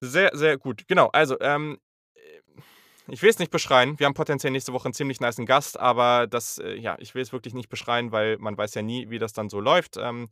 [0.00, 0.88] Sehr, sehr gut.
[0.88, 1.78] Genau, also, ähm,
[2.14, 2.40] äh,
[3.08, 3.98] ich will es nicht beschreien.
[3.98, 7.22] Wir haben potenziell nächste Woche einen ziemlich niceen Gast, aber das, äh, ja, ich will
[7.22, 9.96] es wirklich nicht beschreien, weil man weiß ja nie, wie das dann so läuft.
[9.96, 10.28] Ähm,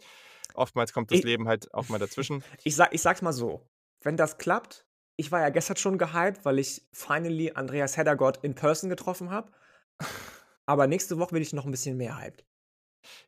[0.54, 2.42] oftmals kommt das Ich- Leben halt auch mal dazwischen.
[2.64, 3.62] Ich, sag, ich sag's mal so,
[4.02, 8.54] wenn das klappt, ich war ja gestern schon gehypt, weil ich finally Andreas Heddergott in
[8.54, 9.52] person getroffen habe.
[10.66, 12.44] Aber nächste Woche bin ich noch ein bisschen mehr hyped.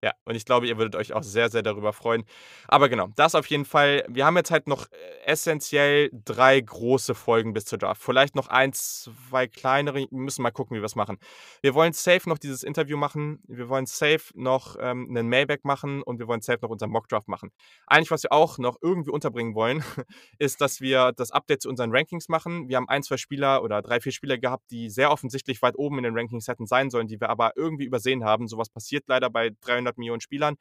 [0.02, 2.24] Ja, und ich glaube, ihr würdet euch auch sehr, sehr darüber freuen.
[2.68, 4.04] Aber genau, das auf jeden Fall.
[4.08, 8.02] Wir haben jetzt halt noch äh, essentiell drei große Folgen bis zur Draft.
[8.02, 9.98] Vielleicht noch eins, zwei kleinere.
[9.98, 11.18] Wir müssen mal gucken, wie wir es machen.
[11.62, 13.40] Wir wollen safe noch dieses Interview machen.
[13.46, 17.28] Wir wollen safe noch ähm, einen Mailback machen und wir wollen safe noch unseren Mockdraft
[17.28, 17.50] machen.
[17.86, 19.82] Eigentlich, was wir auch noch irgendwie unterbringen wollen,
[20.38, 22.68] ist, dass wir das Update zu unseren Rankings machen.
[22.68, 25.98] Wir haben ein, zwei Spieler oder drei, vier Spieler gehabt, die sehr offensichtlich weit oben
[25.98, 28.48] in den Rankings hätten sein sollen, die wir aber irgendwie übersehen haben.
[28.48, 30.56] Sowas passiert leider bei 300 Millionen Spielern.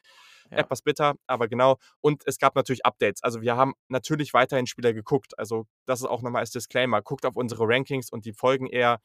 [0.52, 0.60] Ja.
[0.60, 1.78] Etwas bitter, aber genau.
[2.02, 3.24] Und es gab natürlich Updates.
[3.24, 5.38] Also wir haben natürlich weiterhin Spieler geguckt.
[5.40, 7.02] Also das ist auch nochmal als Disclaimer.
[7.02, 9.00] Guckt auf unsere Rankings und die Folgen eher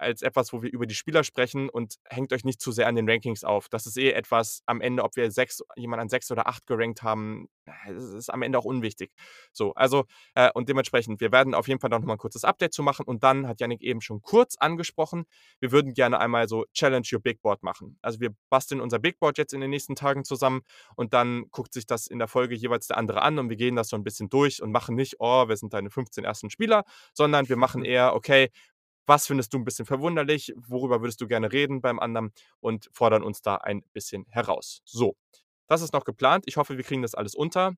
[0.00, 2.96] als etwas, wo wir über die Spieler sprechen und hängt euch nicht zu sehr an
[2.96, 3.68] den Rankings auf.
[3.68, 7.02] Das ist eh etwas am Ende, ob wir sechs, jemand an sechs oder acht gerankt
[7.02, 7.48] haben,
[7.86, 9.12] das ist am Ende auch unwichtig.
[9.52, 12.72] So, also, äh, und dementsprechend, wir werden auf jeden Fall noch mal ein kurzes Update
[12.72, 15.24] zu machen und dann hat Yannick eben schon kurz angesprochen,
[15.60, 17.98] wir würden gerne einmal so Challenge Your Big Board machen.
[18.02, 20.62] Also wir basteln unser Big Board jetzt in den nächsten Tagen zusammen
[20.96, 23.76] und dann guckt sich das in der Folge jeweils der andere an und wir gehen
[23.76, 26.84] das so ein bisschen durch und machen nicht, oh, wir sind deine 15 ersten Spieler,
[27.12, 28.50] sondern wir machen eher, okay,
[29.06, 33.22] was findest du ein bisschen verwunderlich, worüber würdest du gerne reden beim anderen und fordern
[33.22, 34.82] uns da ein bisschen heraus.
[34.84, 35.16] So,
[35.66, 36.44] das ist noch geplant.
[36.46, 37.74] Ich hoffe, wir kriegen das alles unter.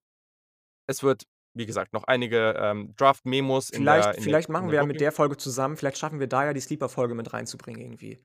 [0.86, 4.64] Es wird, wie gesagt, noch einige ähm, Draft-Memos in der Vielleicht, in vielleicht der, machen
[4.64, 7.14] in wir ja der mit der Folge zusammen, vielleicht schaffen wir da ja die Sleeper-Folge
[7.14, 8.18] mit reinzubringen irgendwie.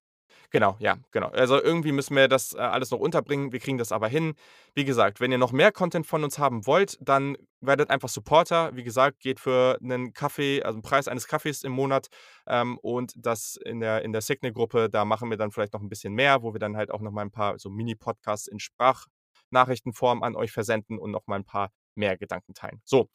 [0.49, 1.27] Genau, ja, genau.
[1.27, 3.51] Also irgendwie müssen wir das äh, alles noch unterbringen.
[3.51, 4.33] Wir kriegen das aber hin.
[4.75, 8.73] Wie gesagt, wenn ihr noch mehr Content von uns haben wollt, dann werdet einfach Supporter.
[8.73, 12.07] Wie gesagt, geht für einen Kaffee, also einen Preis eines Kaffees im Monat.
[12.47, 15.89] Ähm, und das in der, in der Signal-Gruppe, da machen wir dann vielleicht noch ein
[15.89, 20.23] bisschen mehr, wo wir dann halt auch noch mal ein paar so Mini-Podcasts in Sprachnachrichtenform
[20.23, 22.79] an euch versenden und noch mal ein paar mehr Gedanken teilen.
[22.85, 23.09] So,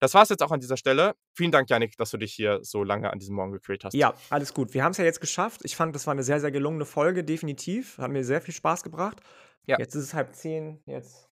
[0.00, 1.14] das war es jetzt auch an dieser Stelle.
[1.34, 3.94] Vielen Dank, Janik, dass du dich hier so lange an diesem Morgen gecreated hast.
[3.94, 4.74] Ja, alles gut.
[4.74, 5.60] Wir haben es ja jetzt geschafft.
[5.64, 7.98] Ich fand, das war eine sehr, sehr gelungene Folge, definitiv.
[7.98, 9.20] Hat mir sehr viel Spaß gebracht.
[9.66, 9.78] Ja.
[9.78, 10.82] Jetzt ist es halb zehn.
[10.86, 11.28] Jetzt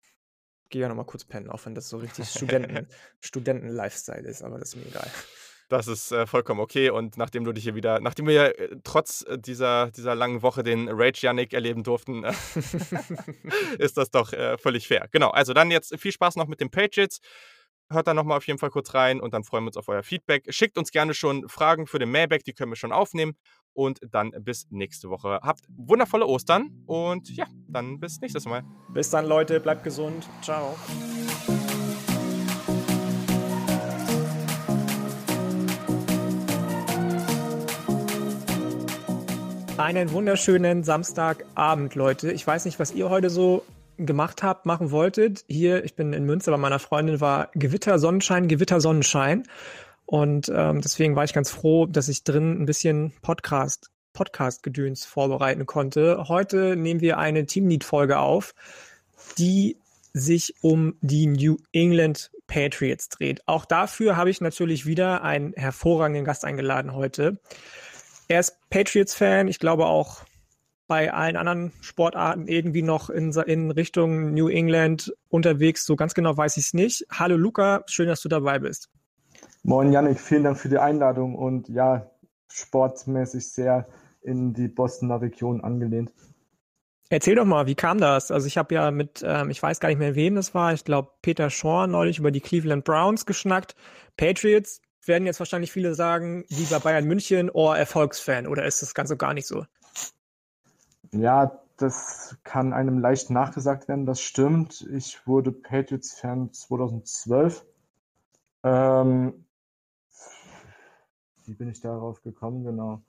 [0.71, 2.89] gehe ich ja nochmal kurz pennen, auch wenn das so richtig Studenten,
[3.21, 5.11] Studenten-Lifestyle ist, aber das ist mir egal.
[5.73, 6.91] Das ist äh, vollkommen okay.
[6.91, 10.63] Und nachdem du dich hier wieder, nachdem wir äh, trotz äh, dieser, dieser langen Woche
[10.63, 12.33] den Rage Yannick erleben durften, äh,
[13.79, 15.09] ist das doch äh, völlig fair.
[15.13, 17.21] Genau, also dann jetzt viel Spaß noch mit den Patriots.
[17.93, 20.03] Hört da nochmal auf jeden Fall kurz rein und dann freuen wir uns auf euer
[20.03, 20.47] Feedback.
[20.49, 23.35] Schickt uns gerne schon Fragen für den Mailback, die können wir schon aufnehmen.
[23.75, 25.41] Und dann bis nächste Woche.
[25.43, 28.65] Habt wundervolle Ostern und ja, dann bis nächstes Mal.
[28.91, 29.61] Bis dann, Leute.
[29.61, 30.29] Bleibt gesund.
[30.43, 30.77] Ciao.
[39.79, 42.31] Einen wunderschönen Samstagabend, Leute.
[42.31, 43.65] Ich weiß nicht, was ihr heute so
[43.99, 45.45] gemacht habt, machen wolltet.
[45.49, 49.45] Hier, ich bin in Münster, bei meiner Freundin war Gewitter, Sonnenschein, Gewitter, Sonnenschein.
[50.07, 55.67] Und ähm, deswegen war ich ganz froh, dass ich drin ein bisschen Podcast, Podcast-Gedöns vorbereiten
[55.67, 56.29] konnte.
[56.29, 58.55] Heute nehmen wir eine Teamlead-Folge auf,
[59.39, 59.77] die
[60.13, 63.43] sich um die New England Patriots dreht.
[63.47, 67.39] Auch dafür habe ich natürlich wieder einen hervorragenden Gast eingeladen heute.
[68.29, 70.25] Er ist Patriots-Fan, ich glaube auch
[70.93, 75.87] bei allen anderen Sportarten irgendwie noch in, in Richtung New England unterwegs.
[75.87, 77.07] So ganz genau weiß ich es nicht.
[77.11, 78.91] Hallo Luca, schön, dass du dabei bist.
[79.63, 82.11] Moin Yannick, vielen Dank für die Einladung und ja,
[82.49, 83.89] sportmäßig sehr
[84.21, 86.13] in die Bostoner Region angelehnt.
[87.09, 88.31] Erzähl doch mal, wie kam das?
[88.31, 90.85] Also ich habe ja mit, ähm, ich weiß gar nicht mehr, wem das war, ich
[90.85, 93.77] glaube Peter Shaw neulich über die Cleveland Browns geschnackt.
[94.19, 98.93] Patriots werden jetzt wahrscheinlich viele sagen, wie bei Bayern München, oh, Erfolgsfan, oder ist das
[98.93, 99.65] Ganze gar nicht so?
[101.13, 104.87] Ja, das kann einem leicht nachgesagt werden, das stimmt.
[104.93, 107.67] Ich wurde Patriots-Fan 2012.
[108.63, 109.45] Ähm,
[111.45, 113.03] wie bin ich darauf gekommen, genau?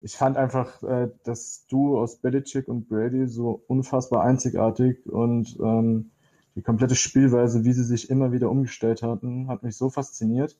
[0.00, 6.12] Ich fand einfach äh, das Duo aus Belichick und Brady so unfassbar einzigartig und ähm,
[6.54, 10.56] die komplette Spielweise, wie sie sich immer wieder umgestellt hatten, hat mich so fasziniert.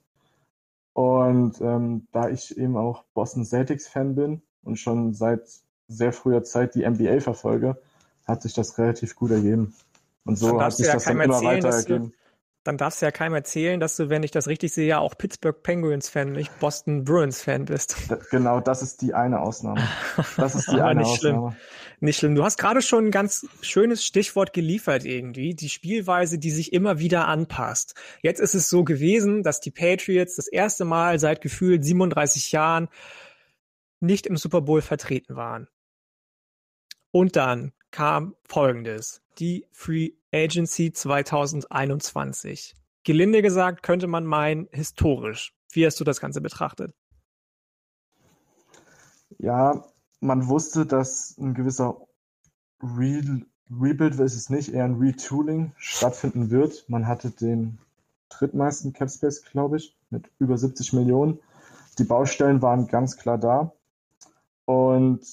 [0.95, 6.45] Und ähm, da ich eben auch Boston Celtics Fan bin und schon seit sehr früher
[6.45, 7.77] Zeit die NBA verfolge,
[8.27, 9.75] hat sich das relativ gut ergeben.
[10.25, 12.13] Und so hat sich ja das dann immer weiter ergeben
[12.69, 15.63] dann darfst du ja keinem erzählen, dass du, wenn ich das richtig sehe, auch Pittsburgh
[15.63, 17.97] Penguins-Fan, nicht Boston Bruins-Fan bist.
[18.31, 19.89] Genau, das ist die eine Ausnahme.
[20.37, 21.53] Das ist die eine nicht Ausnahme.
[21.53, 21.61] Schlimm.
[22.01, 22.35] Nicht schlimm.
[22.35, 25.55] Du hast gerade schon ein ganz schönes Stichwort geliefert irgendwie.
[25.55, 27.95] Die Spielweise, die sich immer wieder anpasst.
[28.21, 32.89] Jetzt ist es so gewesen, dass die Patriots das erste Mal seit gefühlt 37 Jahren
[34.01, 35.69] nicht im Super Bowl vertreten waren.
[37.19, 39.23] Und dann kam Folgendes.
[39.41, 42.77] Die Free Agency 2021.
[43.03, 45.53] Gelinde gesagt könnte man meinen, historisch.
[45.73, 46.95] Wie hast du das Ganze betrachtet?
[49.39, 49.85] Ja,
[50.21, 52.07] man wusste, dass ein gewisser
[52.81, 56.89] Re Rebuild, ist es nicht, eher ein Retooling stattfinden wird.
[56.89, 57.81] Man hatte den
[58.29, 61.41] drittmeisten Capspace, glaube ich, mit über 70 Millionen.
[61.99, 63.73] Die Baustellen waren ganz klar da.
[64.67, 65.27] Und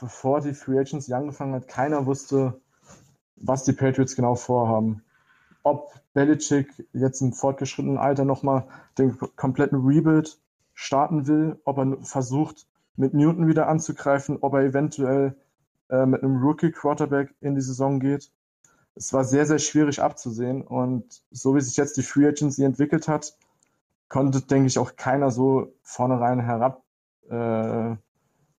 [0.00, 2.60] bevor die Free Agency angefangen hat, keiner wusste,
[3.36, 5.02] was die Patriots genau vorhaben.
[5.62, 8.66] Ob Belichick jetzt im fortgeschrittenen Alter nochmal
[8.98, 10.38] den kompletten Rebuild
[10.74, 12.66] starten will, ob er versucht,
[12.96, 15.36] mit Newton wieder anzugreifen, ob er eventuell
[15.90, 18.30] äh, mit einem Rookie-Quarterback in die Saison geht.
[18.94, 23.08] Es war sehr, sehr schwierig abzusehen und so wie sich jetzt die Free Agency entwickelt
[23.08, 23.36] hat,
[24.08, 26.82] konnte, denke ich, auch keiner so vornherein herab
[27.28, 27.96] äh,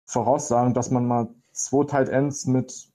[0.06, 2.88] voraussagen, dass man mal zwei Tight Ends mit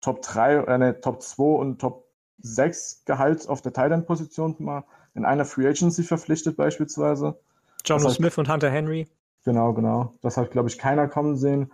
[0.00, 2.04] Top 3, äh, ne, Top 2 und Top
[2.38, 4.84] 6 Gehalt auf der Tight End Position mal
[5.14, 7.38] in einer Free Agency verpflichtet beispielsweise.
[7.84, 9.06] John Smith und Hunter Henry.
[9.44, 10.14] Genau, genau.
[10.20, 11.70] Das hat, glaube ich, keiner kommen sehen.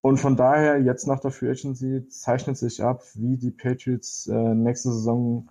[0.00, 4.34] Und von daher, jetzt nach der Free Agency zeichnet sich ab, wie die Patriots äh,
[4.34, 5.48] nächste Saison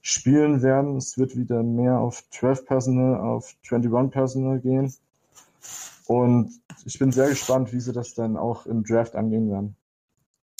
[0.00, 0.96] spielen werden.
[0.96, 4.94] Es wird wieder mehr auf 12 Personal, auf 21 Personal gehen.
[6.10, 6.50] Und
[6.84, 9.76] ich bin sehr gespannt, wie sie das dann auch im Draft angehen werden.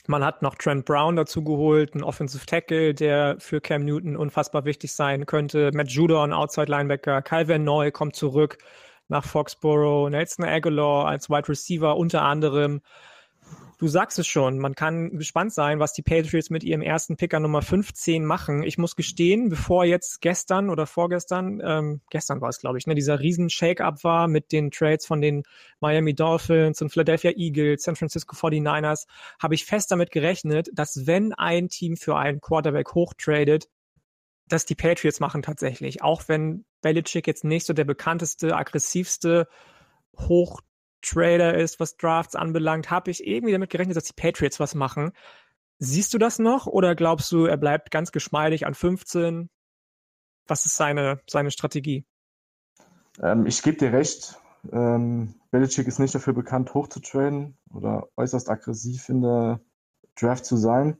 [0.07, 4.65] Man hat noch Trent Brown dazu geholt, ein Offensive Tackle, der für Cam Newton unfassbar
[4.65, 5.73] wichtig sein könnte.
[5.75, 7.21] Matt Judon, Outside Linebacker.
[7.23, 8.59] Calvin Neu kommt zurück
[9.09, 10.09] nach Foxborough.
[10.09, 12.81] Nelson Aguilar als Wide Receiver unter anderem.
[13.81, 17.41] Du sagst es schon, man kann gespannt sein, was die Patriots mit ihrem ersten Picker
[17.41, 18.63] Nummer 15 machen.
[18.63, 22.95] Ich muss gestehen, bevor jetzt gestern oder vorgestern, ähm, gestern war es, glaube ich, ne,
[22.95, 25.45] dieser riesen Shake-up war mit den Trades von den
[25.81, 29.07] Miami Dolphins und Philadelphia Eagles, San Francisco 49ers,
[29.39, 33.71] habe ich fest damit gerechnet, dass wenn ein Team für einen Quarterback hochtradet,
[34.47, 36.03] dass die Patriots machen tatsächlich.
[36.03, 39.49] Auch wenn Belichick jetzt nicht so der bekannteste, aggressivste,
[40.19, 40.61] hoch
[41.03, 45.13] Trader ist, was Drafts anbelangt, habe ich irgendwie damit gerechnet, dass die Patriots was machen.
[45.79, 49.49] Siehst du das noch oder glaubst du, er bleibt ganz geschmeidig an 15?
[50.47, 52.05] Was ist seine, seine Strategie?
[53.23, 54.37] Ähm, ich gebe dir recht.
[54.73, 59.61] Ähm, Belichick ist nicht dafür bekannt, hoch zu traden oder äußerst aggressiv in der
[60.17, 60.99] Draft zu sein.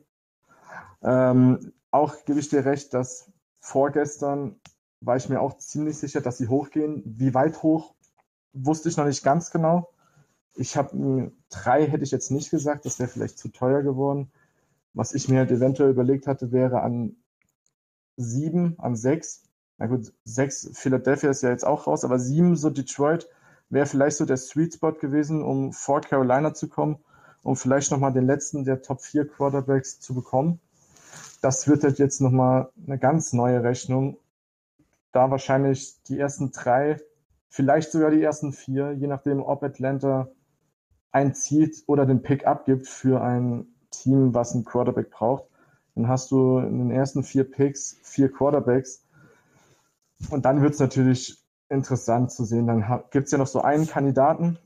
[1.03, 4.59] Ähm, auch gebe ich dir recht, dass vorgestern
[5.01, 7.03] war ich mir auch ziemlich sicher, dass sie hochgehen.
[7.05, 7.95] Wie weit hoch
[8.53, 9.89] wusste ich noch nicht ganz genau.
[10.55, 14.31] Ich habe drei hätte ich jetzt nicht gesagt, das wäre vielleicht zu teuer geworden.
[14.93, 17.15] Was ich mir halt eventuell überlegt hatte, wäre an
[18.17, 19.43] sieben, an sechs.
[19.77, 23.27] Na gut, sechs, Philadelphia ist ja jetzt auch raus, aber sieben, so Detroit,
[23.69, 26.97] wäre vielleicht so der Sweet Spot gewesen, um vor Carolina zu kommen,
[27.41, 30.59] um vielleicht nochmal den letzten der Top 4 Quarterbacks zu bekommen.
[31.41, 34.17] Das wird halt jetzt nochmal eine ganz neue Rechnung.
[35.13, 36.99] Da wahrscheinlich die ersten drei
[37.51, 40.29] vielleicht sogar die ersten vier, je nachdem, ob Atlanta
[41.11, 45.43] einzieht oder den Pick abgibt für ein Team, was einen Quarterback braucht.
[45.93, 49.05] Dann hast du in den ersten vier Picks vier Quarterbacks.
[50.29, 52.67] Und dann wird es natürlich interessant zu sehen.
[52.67, 54.57] Dann gibt es ja noch so einen Kandidaten,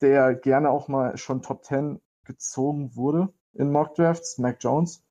[0.00, 5.02] der gerne auch mal schon Top 10 gezogen wurde in Mock Drafts, Mac Jones.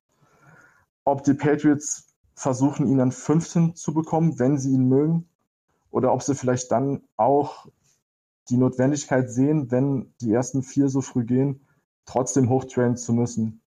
[1.04, 5.28] Ob die Patriots versuchen, ihn an 15 zu bekommen, wenn sie ihn mögen,
[5.96, 7.66] oder ob sie vielleicht dann auch
[8.50, 11.66] die Notwendigkeit sehen, wenn die ersten vier so früh gehen,
[12.04, 13.62] trotzdem hochtrainen zu müssen.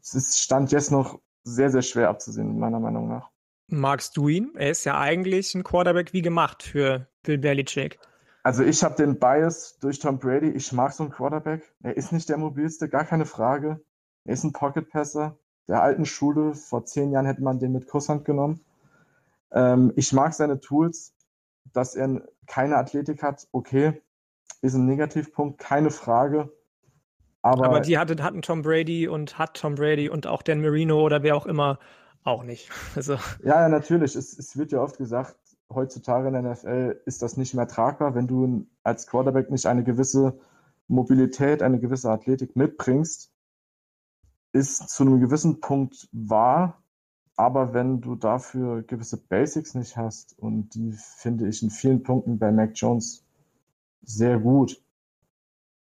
[0.00, 3.30] Es ist Stand jetzt noch sehr, sehr schwer abzusehen, meiner Meinung nach.
[3.66, 4.52] Magst du ihn?
[4.54, 7.98] Er ist ja eigentlich ein Quarterback wie gemacht für Bill Belichick.
[8.44, 10.50] Also ich habe den Bias durch Tom Brady.
[10.50, 11.74] Ich mag so einen Quarterback.
[11.82, 13.80] Er ist nicht der mobilste, gar keine Frage.
[14.24, 15.36] Er ist ein Pocket-Passer
[15.66, 16.54] der alten Schule.
[16.54, 18.60] Vor zehn Jahren hätte man den mit Kusshand genommen.
[19.50, 21.12] Ähm, ich mag seine Tools.
[21.72, 24.02] Dass er keine Athletik hat, okay,
[24.60, 26.52] ist ein Negativpunkt, keine Frage.
[27.42, 31.00] Aber, Aber die hatte, hatten Tom Brady und hat Tom Brady und auch Dan Marino
[31.00, 31.78] oder wer auch immer
[32.24, 32.70] auch nicht.
[32.94, 33.16] Also.
[33.42, 34.14] Ja, natürlich.
[34.14, 35.36] Es, es wird ja oft gesagt,
[35.72, 39.82] heutzutage in der NFL ist das nicht mehr tragbar, wenn du als Quarterback nicht eine
[39.82, 40.38] gewisse
[40.88, 43.32] Mobilität, eine gewisse Athletik mitbringst,
[44.52, 46.81] ist zu einem gewissen Punkt wahr,
[47.36, 52.38] aber wenn du dafür gewisse Basics nicht hast, und die finde ich in vielen Punkten
[52.38, 53.24] bei Mac Jones
[54.02, 54.82] sehr gut,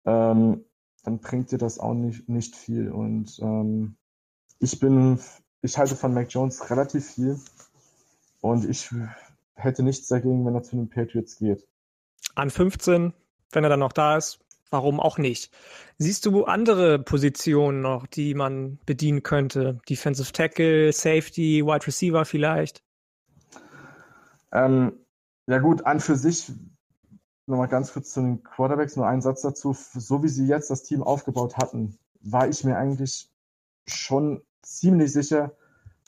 [0.06, 0.64] ähm,
[1.04, 2.90] dann bringt dir das auch nicht, nicht viel.
[2.90, 3.96] Und ähm,
[4.60, 5.20] ich bin,
[5.62, 7.40] ich halte von Mac Jones relativ viel
[8.42, 8.90] und ich
[9.56, 11.68] hätte nichts dagegen, wenn er zu den Patriots geht.
[12.36, 13.14] An 15,
[13.52, 14.40] wenn er dann noch da ist,
[14.74, 15.52] warum auch nicht?
[15.98, 19.80] Siehst du andere Positionen noch, die man bedienen könnte?
[19.88, 22.84] Defensive Tackle, Safety, Wide Receiver vielleicht?
[24.52, 24.94] Ähm,
[25.48, 26.52] ja gut, an für sich,
[27.46, 29.74] nochmal ganz kurz zu den Quarterbacks, nur einen Satz dazu.
[29.74, 33.30] So wie sie jetzt das Team aufgebaut hatten, war ich mir eigentlich
[33.88, 35.56] schon ziemlich sicher,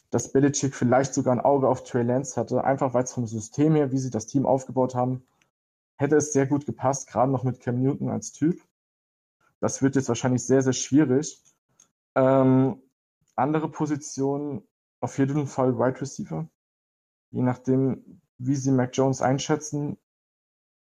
[0.09, 3.75] dass Belichick vielleicht sogar ein Auge auf Trey Lance hatte, einfach weil es vom System
[3.75, 5.23] her, wie sie das Team aufgebaut haben,
[5.97, 8.61] hätte es sehr gut gepasst, gerade noch mit Cam Newton als Typ.
[9.59, 11.41] Das wird jetzt wahrscheinlich sehr, sehr schwierig.
[12.15, 12.81] Ähm,
[13.35, 14.61] andere Positionen,
[14.99, 16.47] auf jeden Fall Wide Receiver.
[17.31, 19.97] Je nachdem, wie sie Mac Jones einschätzen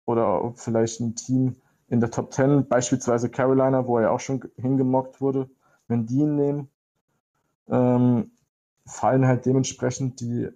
[0.05, 1.55] oder ob vielleicht ein Team
[1.87, 5.49] in der Top 10, beispielsweise Carolina, wo er auch schon hingemockt wurde,
[5.87, 6.69] wenn die ihn nehmen,
[7.67, 8.31] ähm,
[8.85, 10.49] fallen halt dementsprechend die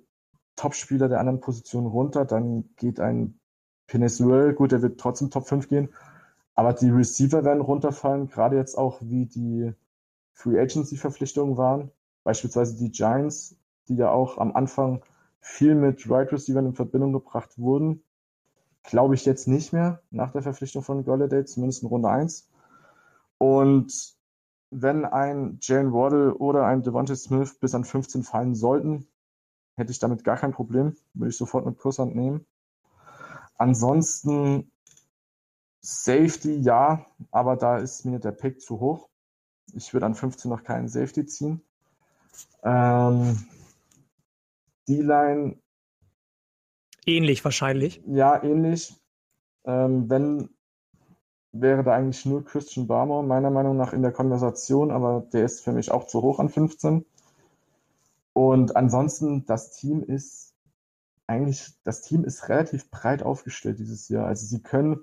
[0.56, 2.26] Top-Spieler der anderen Positionen runter.
[2.26, 3.39] Dann geht ein
[3.90, 5.90] Penezuel, gut, der wird trotzdem Top 5 gehen,
[6.56, 9.74] aber die Receiver werden runterfallen, gerade jetzt auch wie die
[10.34, 11.92] Free Agency Verpflichtungen waren,
[12.24, 13.58] beispielsweise die Giants,
[13.88, 15.02] die ja auch am Anfang
[15.42, 18.04] viel mit Right Receivern in Verbindung gebracht wurden.
[18.84, 22.48] Glaube ich jetzt nicht mehr nach der Verpflichtung von Golladay, zumindest in Runde 1.
[23.38, 24.16] Und
[24.72, 29.08] wenn ein Jalen Waddle oder ein Devontae Smith bis an 15 fallen sollten,
[29.76, 30.96] hätte ich damit gar kein Problem.
[31.14, 32.46] Würde ich sofort mit Kusshand nehmen.
[33.60, 34.72] Ansonsten
[35.82, 39.10] Safety ja, aber da ist mir der Pick zu hoch.
[39.74, 41.62] Ich würde an 15 noch keinen Safety ziehen.
[42.64, 43.46] Ähm,
[44.88, 45.60] D-Line.
[47.06, 48.02] Ähnlich wahrscheinlich.
[48.08, 48.96] Ja, ähnlich.
[49.66, 50.50] Ähm, wenn
[51.52, 55.64] wäre da eigentlich nur Christian Barmore, meiner Meinung nach, in der Konversation, aber der ist
[55.64, 57.06] für mich auch zu hoch an 15.
[58.34, 60.49] Und ansonsten, das Team ist
[61.30, 64.26] eigentlich, das Team ist relativ breit aufgestellt dieses Jahr.
[64.26, 65.00] Also sie können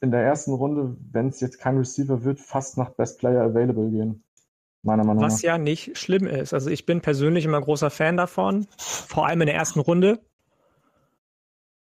[0.00, 3.90] in der ersten Runde, wenn es jetzt kein Receiver wird, fast nach Best Player Available
[3.90, 4.22] gehen.
[4.82, 5.42] Meiner Meinung Was nach.
[5.42, 6.52] ja nicht schlimm ist.
[6.52, 10.20] Also ich bin persönlich immer großer Fan davon, vor allem in der ersten Runde.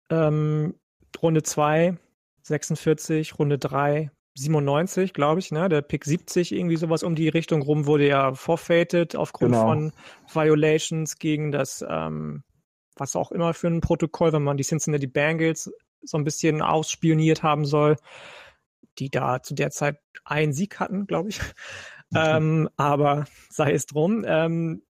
[0.10, 0.76] Ähm,
[1.22, 1.98] Runde 2
[2.44, 5.68] 46, Runde 3, 97, glaube ich, ne?
[5.68, 9.68] Der Pick 70, irgendwie sowas um die Richtung rum, wurde ja forfeited aufgrund genau.
[9.68, 9.92] von
[10.32, 12.44] Violations gegen das, ähm,
[13.00, 15.72] was auch immer für ein Protokoll, wenn man die Cincinnati Bengals
[16.02, 17.98] so ein bisschen ausspioniert haben soll,
[19.00, 21.40] die da zu der Zeit einen Sieg hatten, glaube ich.
[22.16, 24.24] ähm, aber sei es drum.
[24.26, 24.84] Ähm,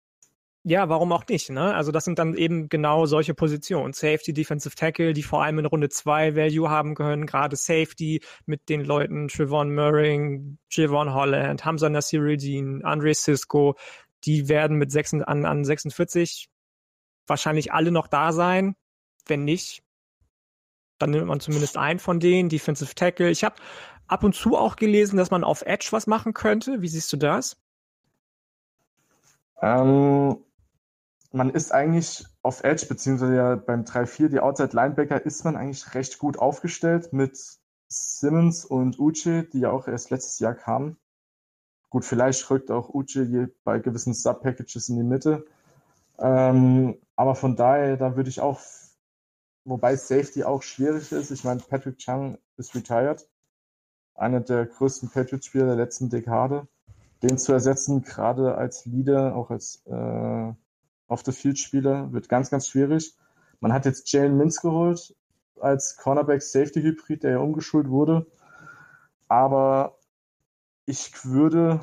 [0.68, 1.76] ja, warum auch nicht, ne?
[1.76, 3.94] Also das sind dann eben genau solche Positionen.
[3.94, 8.68] Safety, Defensive Tackle, die vor allem in Runde 2 Value haben können, gerade Safety mit
[8.68, 10.42] den Leuten Trevon Murray,
[10.72, 13.76] Javon Holland, Hamza Nasiruddin, Andre Cisco,
[14.24, 16.48] die werden mit 6, an, an 46
[17.28, 18.76] wahrscheinlich alle noch da sein.
[19.26, 19.84] Wenn nicht,
[21.00, 23.30] dann nimmt man zumindest einen von denen, Defensive Tackle.
[23.30, 23.56] Ich habe
[24.08, 26.82] ab und zu auch gelesen, dass man auf Edge was machen könnte.
[26.82, 27.58] Wie siehst du das?
[29.62, 30.38] Ähm,
[31.32, 35.94] man ist eigentlich auf Edge, beziehungsweise ja beim 3-4, die Outside Linebacker, ist man eigentlich
[35.94, 37.38] recht gut aufgestellt mit
[37.88, 40.98] Simmons und Uche, die ja auch erst letztes Jahr kamen.
[41.90, 45.46] Gut, vielleicht rückt auch Uche bei gewissen Sub-Packages in die Mitte.
[46.20, 48.60] Ähm, aber von daher, da würde ich auch,
[49.64, 51.32] wobei Safety auch schwierig ist.
[51.32, 53.28] Ich meine, Patrick Chung ist retired.
[54.16, 56.68] Einer der größten Patriots-Spieler der letzten Dekade.
[57.22, 60.54] Den zu ersetzen, gerade als Leader, auch als äh,
[61.08, 63.16] Off-the-Field-Spieler, wird ganz, ganz schwierig.
[63.60, 65.16] Man hat jetzt Jalen Mintz geholt
[65.60, 68.26] als Cornerback-Safety-Hybrid, der ja umgeschult wurde.
[69.28, 69.98] Aber
[70.86, 71.80] ich würde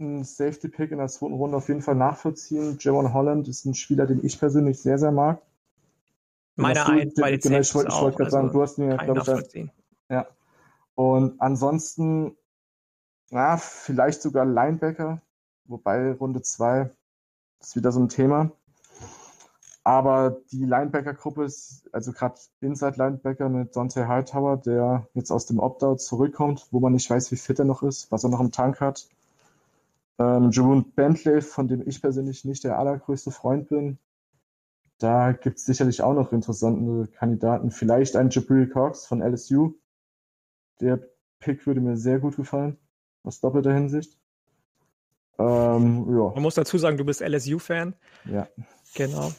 [0.00, 2.76] einen Safety-Pick in der zweiten Runde auf jeden Fall nachvollziehen.
[2.80, 5.42] Javon Holland ist ein Spieler, den ich persönlich sehr, sehr mag.
[6.56, 9.70] Meine ein, bei den genau, ich wollte wollt gerade sagen, du hast mir, glaube ich,
[10.08, 10.26] ja.
[10.94, 12.36] Und ansonsten,
[13.30, 15.22] na, vielleicht sogar Linebacker,
[15.66, 16.90] wobei Runde 2
[17.60, 18.50] ist wieder so ein Thema.
[19.84, 26.00] Aber die Linebacker-Gruppe ist, also gerade Inside-Linebacker mit Dante Hightower, der jetzt aus dem Opt-out
[26.00, 28.80] zurückkommt, wo man nicht weiß, wie fit er noch ist, was er noch im Tank
[28.80, 29.08] hat.
[30.18, 33.98] Ähm, Jerome Bentley, von dem ich persönlich nicht der allergrößte Freund bin.
[34.98, 37.70] Da gibt es sicherlich auch noch interessante Kandidaten.
[37.70, 39.74] Vielleicht ein Jabril Cox von LSU.
[40.80, 40.98] Der
[41.38, 42.78] Pick würde mir sehr gut gefallen,
[43.22, 44.18] aus doppelter Hinsicht.
[45.38, 46.32] Ähm, ja.
[46.34, 47.94] Man muss dazu sagen, du bist LSU-Fan.
[48.24, 48.48] Ja.
[48.94, 49.32] Genau.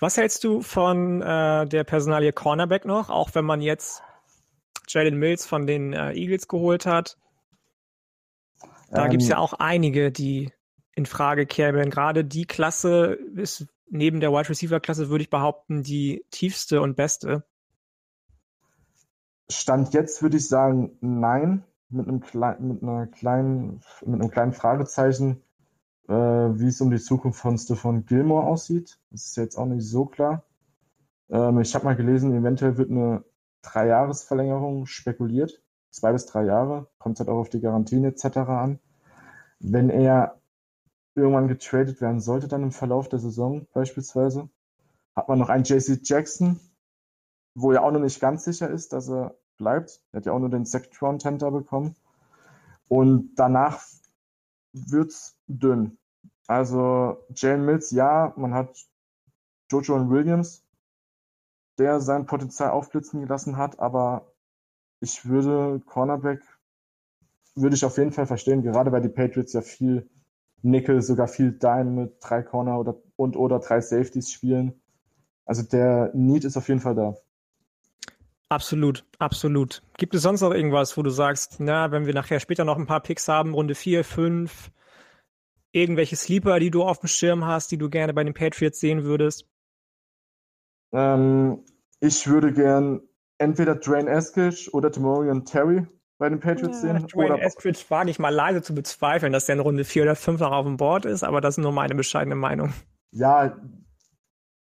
[0.00, 4.02] Was hältst du von äh, der Personalie Cornerback noch, auch wenn man jetzt
[4.88, 7.18] Jalen Mills von den äh, Eagles geholt hat?
[8.90, 10.52] Da ähm, gibt es ja auch einige, die
[10.94, 11.90] in Frage kämen.
[11.90, 16.96] Gerade die Klasse ist neben der Wide Receiver Klasse, würde ich behaupten, die tiefste und
[16.96, 17.44] beste.
[19.50, 24.52] Stand jetzt würde ich sagen, nein, mit einem, klein, mit einer kleinen, mit einem kleinen
[24.52, 25.42] Fragezeichen,
[26.08, 28.98] äh, wie es um die Zukunft von Stefan Gilmore aussieht.
[29.10, 30.44] Das ist jetzt auch nicht so klar.
[31.30, 33.24] Ähm, ich habe mal gelesen, eventuell wird eine
[33.62, 38.38] Dreijahresverlängerung spekuliert zwei bis drei Jahre, kommt halt auch auf die Garantie etc.
[38.38, 38.78] an.
[39.58, 40.40] Wenn er
[41.14, 44.48] irgendwann getradet werden sollte, dann im Verlauf der Saison beispielsweise,
[45.14, 46.60] hat man noch einen JC Jackson,
[47.54, 50.00] wo er auch noch nicht ganz sicher ist, dass er bleibt.
[50.12, 50.66] Er hat ja auch nur den
[51.02, 51.96] Round Tenter bekommen.
[52.88, 53.84] Und danach
[54.72, 55.98] wird's dünn.
[56.46, 58.76] Also Jane Mills, ja, man hat
[59.70, 60.64] Jojo und Williams,
[61.78, 64.29] der sein Potenzial aufblitzen gelassen hat, aber
[65.00, 66.42] ich würde Cornerback,
[67.54, 70.08] würde ich auf jeden Fall verstehen, gerade weil die Patriots ja viel
[70.62, 74.80] Nickel, sogar viel Dime mit drei Corner oder, und oder drei Safeties spielen.
[75.46, 77.16] Also der Need ist auf jeden Fall da.
[78.48, 79.82] Absolut, absolut.
[79.96, 82.86] Gibt es sonst noch irgendwas, wo du sagst, na, wenn wir nachher später noch ein
[82.86, 84.70] paar Picks haben, Runde 4, 5,
[85.72, 89.04] irgendwelche Sleeper, die du auf dem Schirm hast, die du gerne bei den Patriots sehen
[89.04, 89.46] würdest?
[90.92, 91.64] Ähm,
[92.00, 93.02] ich würde gern
[93.40, 95.86] entweder Drain Eskridge oder Timorian Terry
[96.18, 97.06] bei den Patriots ja, sehen.
[97.08, 100.40] Drain Eskridge wage ich mal leise zu bezweifeln, dass der in Runde 4 oder 5
[100.40, 102.72] noch auf dem Board ist, aber das ist nur meine bescheidene Meinung.
[103.12, 103.56] Ja,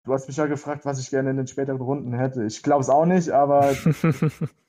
[0.04, 2.46] du hast mich ja gefragt, was ich gerne in den späteren Runden hätte.
[2.46, 3.76] Ich glaube es auch nicht, aber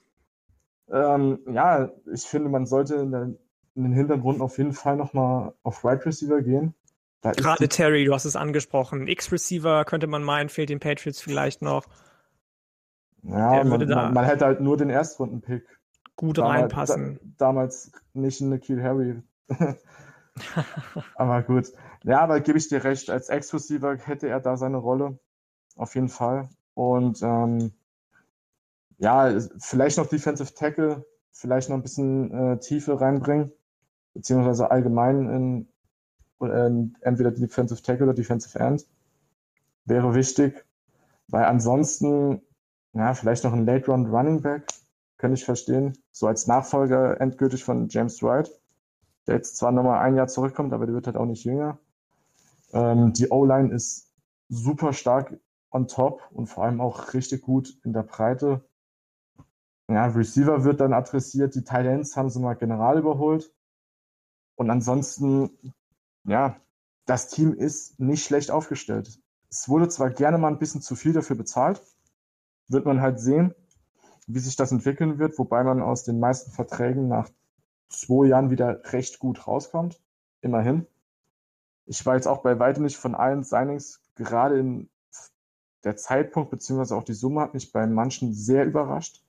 [0.90, 3.22] ähm, ja, ich finde, man sollte in, der,
[3.74, 6.74] in den hinteren Runden auf jeden Fall nochmal auf Wide Receiver gehen.
[7.20, 9.08] Gerade Terry, du hast es angesprochen.
[9.08, 11.84] X-Receiver könnte man meinen, fehlt den Patriots vielleicht noch.
[13.22, 15.66] Ja, man, man, man, hätte halt nur den Erstrunden-Pick.
[16.16, 17.18] Gut damals, reinpassen.
[17.36, 19.22] Da, damals nicht in Nikhil Harry.
[21.14, 21.72] aber gut.
[22.04, 25.18] Ja, aber gebe ich dir recht, als Ex-Receiver hätte er da seine Rolle.
[25.76, 26.48] Auf jeden Fall.
[26.74, 27.72] Und ähm,
[28.98, 33.52] ja, vielleicht noch Defensive Tackle, vielleicht noch ein bisschen äh, Tiefe reinbringen,
[34.14, 35.68] beziehungsweise allgemein in,
[36.40, 38.86] in entweder Defensive Tackle oder Defensive End.
[39.84, 40.64] Wäre wichtig,
[41.28, 42.42] weil ansonsten
[42.98, 44.66] ja, vielleicht noch ein Late Round Running Back,
[45.18, 45.96] könnte ich verstehen.
[46.10, 48.50] So als Nachfolger endgültig von James Wright,
[49.26, 51.78] der jetzt zwar nochmal ein Jahr zurückkommt, aber der wird halt auch nicht jünger.
[52.72, 54.12] Ähm, die O-Line ist
[54.48, 55.38] super stark
[55.70, 58.64] on top und vor allem auch richtig gut in der Breite.
[59.88, 63.52] Ja, Receiver wird dann adressiert, die Tight haben sie mal general überholt.
[64.56, 65.50] Und ansonsten,
[66.24, 66.56] ja,
[67.06, 69.20] das Team ist nicht schlecht aufgestellt.
[69.50, 71.80] Es wurde zwar gerne mal ein bisschen zu viel dafür bezahlt,
[72.68, 73.54] wird man halt sehen,
[74.26, 77.28] wie sich das entwickeln wird, wobei man aus den meisten Verträgen nach
[77.88, 80.00] zwei Jahren wieder recht gut rauskommt.
[80.40, 80.86] Immerhin.
[81.86, 84.90] Ich war jetzt auch bei weitem nicht von allen Signings, gerade in
[85.84, 89.24] der Zeitpunkt beziehungsweise auch die Summe hat mich bei manchen sehr überrascht.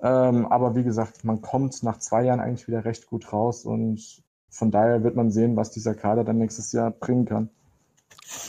[0.00, 4.22] Ähm, aber wie gesagt, man kommt nach zwei Jahren eigentlich wieder recht gut raus und
[4.48, 7.50] von daher wird man sehen, was dieser Kader dann nächstes Jahr bringen kann.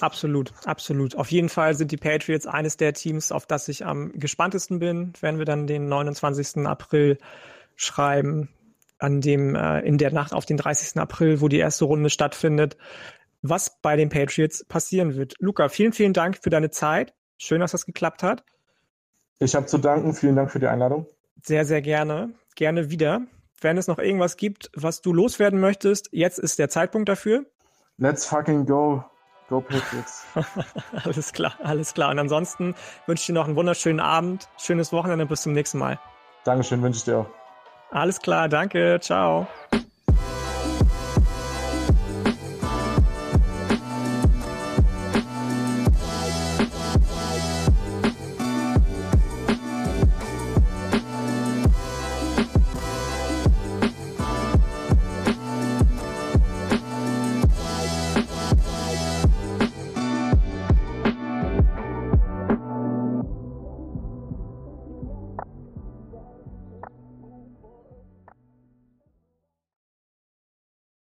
[0.02, 1.16] Absolut, absolut.
[1.16, 5.14] Auf jeden Fall sind die Patriots eines der Teams, auf das ich am gespanntesten bin,
[5.22, 6.66] wenn wir dann den 29.
[6.66, 7.18] April
[7.76, 8.50] schreiben.
[8.98, 11.02] an dem, äh, in der Nacht auf den 30.
[11.02, 12.78] April, wo die erste Runde stattfindet,
[13.42, 15.36] was bei den Patriots passieren wird.
[15.40, 17.14] Luca, vielen, vielen Dank für deine Zeit.
[17.38, 18.46] Schön, dass das geklappt hat.
[19.40, 20.14] Ich habe zu danken.
[20.14, 21.08] Vielen Dank für die Einladung.
[21.44, 22.34] Sehr, sehr gerne.
[22.56, 23.22] Gerne wieder.
[23.60, 27.46] Wenn es noch irgendwas gibt, was du loswerden möchtest, jetzt ist der Zeitpunkt dafür.
[27.98, 29.04] Let's fucking go.
[29.50, 30.26] Go Patriots.
[31.06, 32.12] alles klar, alles klar.
[32.12, 36.00] Und ansonsten wünsche ich dir noch einen wunderschönen Abend, schönes Wochenende, bis zum nächsten Mal.
[36.44, 37.28] Dankeschön, wünsche ich dir auch.
[37.92, 39.48] Alles klar, danke, ciao.